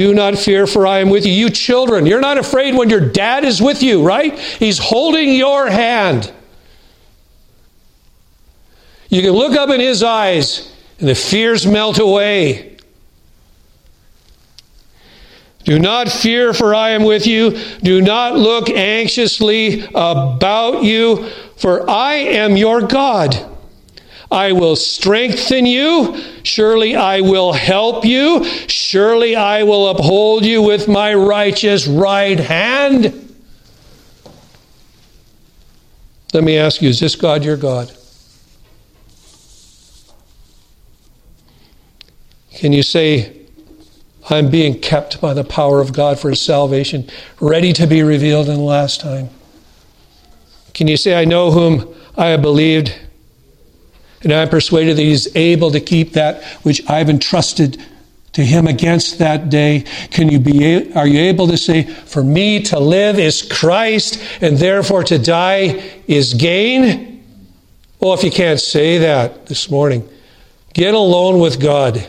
Do 0.00 0.14
not 0.14 0.38
fear, 0.38 0.66
for 0.66 0.86
I 0.86 1.00
am 1.00 1.10
with 1.10 1.26
you. 1.26 1.32
You 1.34 1.50
children, 1.50 2.06
you're 2.06 2.22
not 2.22 2.38
afraid 2.38 2.74
when 2.74 2.88
your 2.88 3.06
dad 3.06 3.44
is 3.44 3.60
with 3.60 3.82
you, 3.82 4.02
right? 4.02 4.32
He's 4.38 4.78
holding 4.78 5.34
your 5.34 5.68
hand. 5.68 6.32
You 9.10 9.20
can 9.20 9.32
look 9.32 9.58
up 9.58 9.68
in 9.68 9.78
his 9.78 10.02
eyes 10.02 10.74
and 11.00 11.06
the 11.06 11.14
fears 11.14 11.66
melt 11.66 11.98
away. 11.98 12.78
Do 15.64 15.78
not 15.78 16.08
fear, 16.08 16.54
for 16.54 16.74
I 16.74 16.92
am 16.92 17.04
with 17.04 17.26
you. 17.26 17.62
Do 17.82 18.00
not 18.00 18.38
look 18.38 18.70
anxiously 18.70 19.84
about 19.94 20.82
you, 20.82 21.28
for 21.58 21.90
I 21.90 22.14
am 22.14 22.56
your 22.56 22.80
God. 22.80 23.49
I 24.30 24.52
will 24.52 24.76
strengthen 24.76 25.66
you. 25.66 26.22
Surely 26.44 26.94
I 26.94 27.20
will 27.20 27.52
help 27.52 28.04
you. 28.04 28.44
Surely 28.68 29.34
I 29.34 29.64
will 29.64 29.88
uphold 29.88 30.44
you 30.44 30.62
with 30.62 30.86
my 30.86 31.14
righteous 31.14 31.86
right 31.86 32.38
hand. 32.38 33.34
Let 36.32 36.44
me 36.44 36.56
ask 36.56 36.80
you 36.80 36.88
is 36.88 37.00
this 37.00 37.16
God 37.16 37.44
your 37.44 37.56
God? 37.56 37.92
Can 42.52 42.72
you 42.72 42.82
say, 42.82 43.36
I'm 44.28 44.50
being 44.50 44.78
kept 44.78 45.20
by 45.20 45.34
the 45.34 45.44
power 45.44 45.80
of 45.80 45.92
God 45.92 46.20
for 46.20 46.28
his 46.30 46.42
salvation, 46.42 47.08
ready 47.40 47.72
to 47.72 47.86
be 47.86 48.02
revealed 48.02 48.48
in 48.48 48.56
the 48.56 48.60
last 48.60 49.00
time? 49.00 49.30
Can 50.74 50.86
you 50.86 50.96
say, 50.96 51.20
I 51.20 51.24
know 51.24 51.50
whom 51.50 51.92
I 52.16 52.26
have 52.26 52.42
believed? 52.42 52.94
And 54.22 54.32
I'm 54.32 54.48
persuaded 54.48 54.96
that 54.96 55.02
he's 55.02 55.34
able 55.34 55.70
to 55.70 55.80
keep 55.80 56.12
that 56.12 56.44
which 56.62 56.88
I've 56.88 57.08
entrusted 57.08 57.82
to 58.32 58.44
him 58.44 58.66
against 58.66 59.18
that 59.18 59.48
day. 59.48 59.84
Can 60.10 60.28
you 60.28 60.38
be, 60.38 60.92
are 60.94 61.06
you 61.06 61.20
able 61.20 61.48
to 61.48 61.56
say, 61.56 61.82
for 61.84 62.22
me 62.22 62.62
to 62.64 62.78
live 62.78 63.18
is 63.18 63.42
Christ 63.42 64.22
and 64.40 64.56
therefore 64.56 65.04
to 65.04 65.18
die 65.18 65.82
is 66.06 66.34
gain? 66.34 67.24
Well, 67.98 68.14
if 68.14 68.22
you 68.22 68.30
can't 68.30 68.60
say 68.60 68.98
that 68.98 69.46
this 69.46 69.70
morning, 69.70 70.08
get 70.74 70.94
alone 70.94 71.40
with 71.40 71.60
God. 71.60 72.06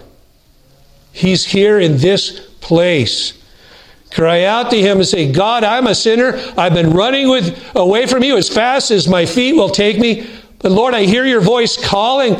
He's 1.12 1.46
here 1.46 1.80
in 1.80 1.98
this 1.98 2.40
place. 2.62 3.38
Cry 4.12 4.44
out 4.44 4.70
to 4.72 4.80
him 4.80 4.98
and 4.98 5.08
say, 5.08 5.32
God, 5.32 5.64
I'm 5.64 5.88
a 5.88 5.96
sinner. 5.96 6.34
I've 6.58 6.74
been 6.74 6.92
running 6.92 7.30
with, 7.30 7.76
away 7.76 8.08
from 8.08 8.24
you 8.24 8.38
as 8.38 8.50
fast 8.50 8.92
as 8.92 9.08
my 9.08 9.26
feet 9.26 9.54
will 9.54 9.70
take 9.70 9.98
me. 9.98 10.30
But 10.62 10.72
Lord, 10.72 10.94
I 10.94 11.06
hear 11.06 11.26
your 11.26 11.42
voice 11.42 11.78
calling 11.84 12.36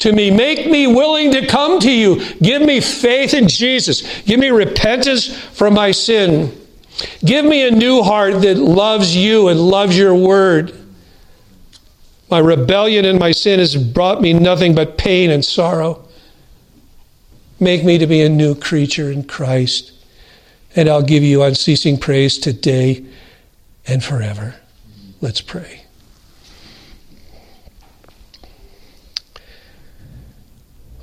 to 0.00 0.12
me. 0.12 0.30
Make 0.30 0.70
me 0.70 0.86
willing 0.86 1.32
to 1.32 1.46
come 1.46 1.80
to 1.80 1.90
you. 1.90 2.22
Give 2.40 2.62
me 2.62 2.80
faith 2.80 3.34
in 3.34 3.48
Jesus. 3.48 4.22
Give 4.22 4.38
me 4.38 4.50
repentance 4.50 5.34
from 5.34 5.74
my 5.74 5.90
sin. 5.90 6.54
Give 7.24 7.44
me 7.44 7.66
a 7.66 7.70
new 7.70 8.02
heart 8.02 8.42
that 8.42 8.56
loves 8.56 9.16
you 9.16 9.48
and 9.48 9.58
loves 9.60 9.96
your 9.96 10.14
word. 10.14 10.74
My 12.30 12.38
rebellion 12.38 13.04
and 13.04 13.18
my 13.18 13.32
sin 13.32 13.58
has 13.58 13.76
brought 13.76 14.20
me 14.20 14.32
nothing 14.34 14.74
but 14.74 14.98
pain 14.98 15.30
and 15.30 15.44
sorrow. 15.44 16.06
Make 17.60 17.84
me 17.84 17.98
to 17.98 18.06
be 18.06 18.20
a 18.20 18.28
new 18.28 18.54
creature 18.54 19.10
in 19.10 19.24
Christ, 19.24 19.92
and 20.76 20.88
I'll 20.88 21.02
give 21.02 21.22
you 21.22 21.42
unceasing 21.42 21.98
praise 21.98 22.38
today 22.38 23.04
and 23.86 24.04
forever. 24.04 24.54
Let's 25.20 25.40
pray. 25.40 25.87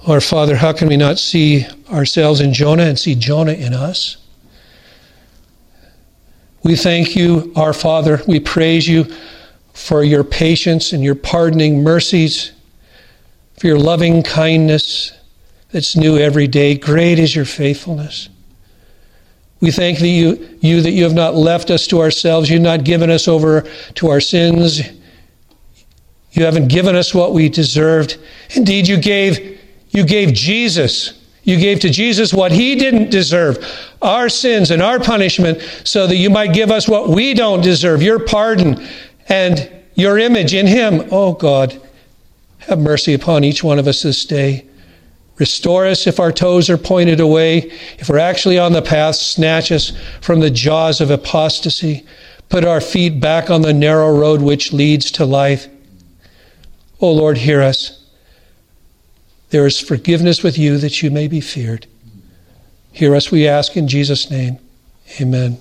Our 0.07 0.21
Father, 0.21 0.55
how 0.55 0.71
can 0.71 0.87
we 0.87 0.97
not 0.97 1.17
see 1.17 1.65
ourselves 1.89 2.39
in 2.39 2.53
Jonah 2.53 2.83
and 2.83 2.99
see 2.99 3.15
Jonah 3.15 3.53
in 3.53 3.73
us? 3.73 4.17
We 6.63 6.75
thank 6.75 7.15
you, 7.15 7.51
our 7.55 7.73
Father. 7.73 8.21
We 8.27 8.39
praise 8.39 8.87
you 8.87 9.07
for 9.73 10.03
your 10.03 10.23
patience 10.23 10.93
and 10.93 11.03
your 11.03 11.15
pardoning 11.15 11.81
mercies, 11.81 12.51
for 13.57 13.65
your 13.65 13.79
loving 13.79 14.21
kindness 14.21 15.11
that's 15.71 15.95
new 15.95 16.19
every 16.19 16.47
day. 16.47 16.75
Great 16.75 17.17
is 17.17 17.35
your 17.35 17.45
faithfulness. 17.45 18.29
We 19.59 19.71
thank 19.71 20.01
you, 20.01 20.57
you 20.59 20.81
that 20.81 20.91
you 20.91 21.03
have 21.03 21.15
not 21.15 21.33
left 21.33 21.71
us 21.71 21.87
to 21.87 21.99
ourselves. 21.99 22.47
You've 22.47 22.61
not 22.61 22.83
given 22.83 23.09
us 23.09 23.27
over 23.27 23.61
to 23.95 24.09
our 24.09 24.21
sins. 24.21 24.81
You 26.31 26.45
haven't 26.45 26.67
given 26.67 26.95
us 26.95 27.11
what 27.11 27.33
we 27.33 27.49
deserved. 27.49 28.17
Indeed, 28.51 28.87
you 28.87 28.97
gave, 28.97 29.54
you 29.95 30.05
gave 30.05 30.33
Jesus. 30.33 31.21
You 31.43 31.57
gave 31.57 31.79
to 31.81 31.89
Jesus 31.89 32.33
what 32.33 32.51
he 32.51 32.75
didn't 32.75 33.11
deserve, 33.11 33.63
our 34.01 34.29
sins 34.29 34.71
and 34.71 34.81
our 34.81 34.99
punishment, 34.99 35.61
so 35.83 36.07
that 36.07 36.17
you 36.17 36.29
might 36.29 36.53
give 36.53 36.71
us 36.71 36.87
what 36.87 37.09
we 37.09 37.33
don't 37.35 37.61
deserve, 37.61 38.01
your 38.01 38.19
pardon 38.19 38.85
and 39.29 39.71
your 39.93 40.17
image 40.17 40.53
in 40.53 40.65
him. 40.65 41.07
Oh 41.11 41.33
God, 41.33 41.79
have 42.59 42.79
mercy 42.79 43.13
upon 43.13 43.43
each 43.43 43.63
one 43.63 43.77
of 43.77 43.87
us 43.87 44.01
this 44.01 44.25
day. 44.25 44.65
Restore 45.37 45.85
us 45.85 46.07
if 46.07 46.19
our 46.19 46.31
toes 46.31 46.69
are 46.69 46.77
pointed 46.77 47.19
away. 47.19 47.71
If 47.99 48.09
we're 48.09 48.17
actually 48.17 48.57
on 48.57 48.73
the 48.73 48.81
path, 48.81 49.15
snatch 49.15 49.71
us 49.71 49.91
from 50.21 50.39
the 50.39 50.49
jaws 50.49 50.99
of 50.99 51.11
apostasy. 51.11 52.05
Put 52.49 52.65
our 52.65 52.81
feet 52.81 53.19
back 53.19 53.49
on 53.49 53.61
the 53.61 53.73
narrow 53.73 54.17
road 54.17 54.41
which 54.41 54.73
leads 54.73 55.11
to 55.11 55.25
life. 55.25 55.67
O 57.01 57.09
oh 57.09 57.11
Lord, 57.11 57.37
hear 57.37 57.61
us. 57.61 58.04
There 59.55 59.65
is 59.65 59.79
forgiveness 59.79 60.43
with 60.43 60.57
you 60.57 60.77
that 60.79 61.01
you 61.01 61.09
may 61.09 61.29
be 61.29 61.39
feared. 61.39 61.87
Hear 62.91 63.15
us, 63.15 63.31
we 63.31 63.47
ask 63.47 63.77
in 63.77 63.87
Jesus' 63.87 64.29
name. 64.29 64.59
Amen. 65.21 65.57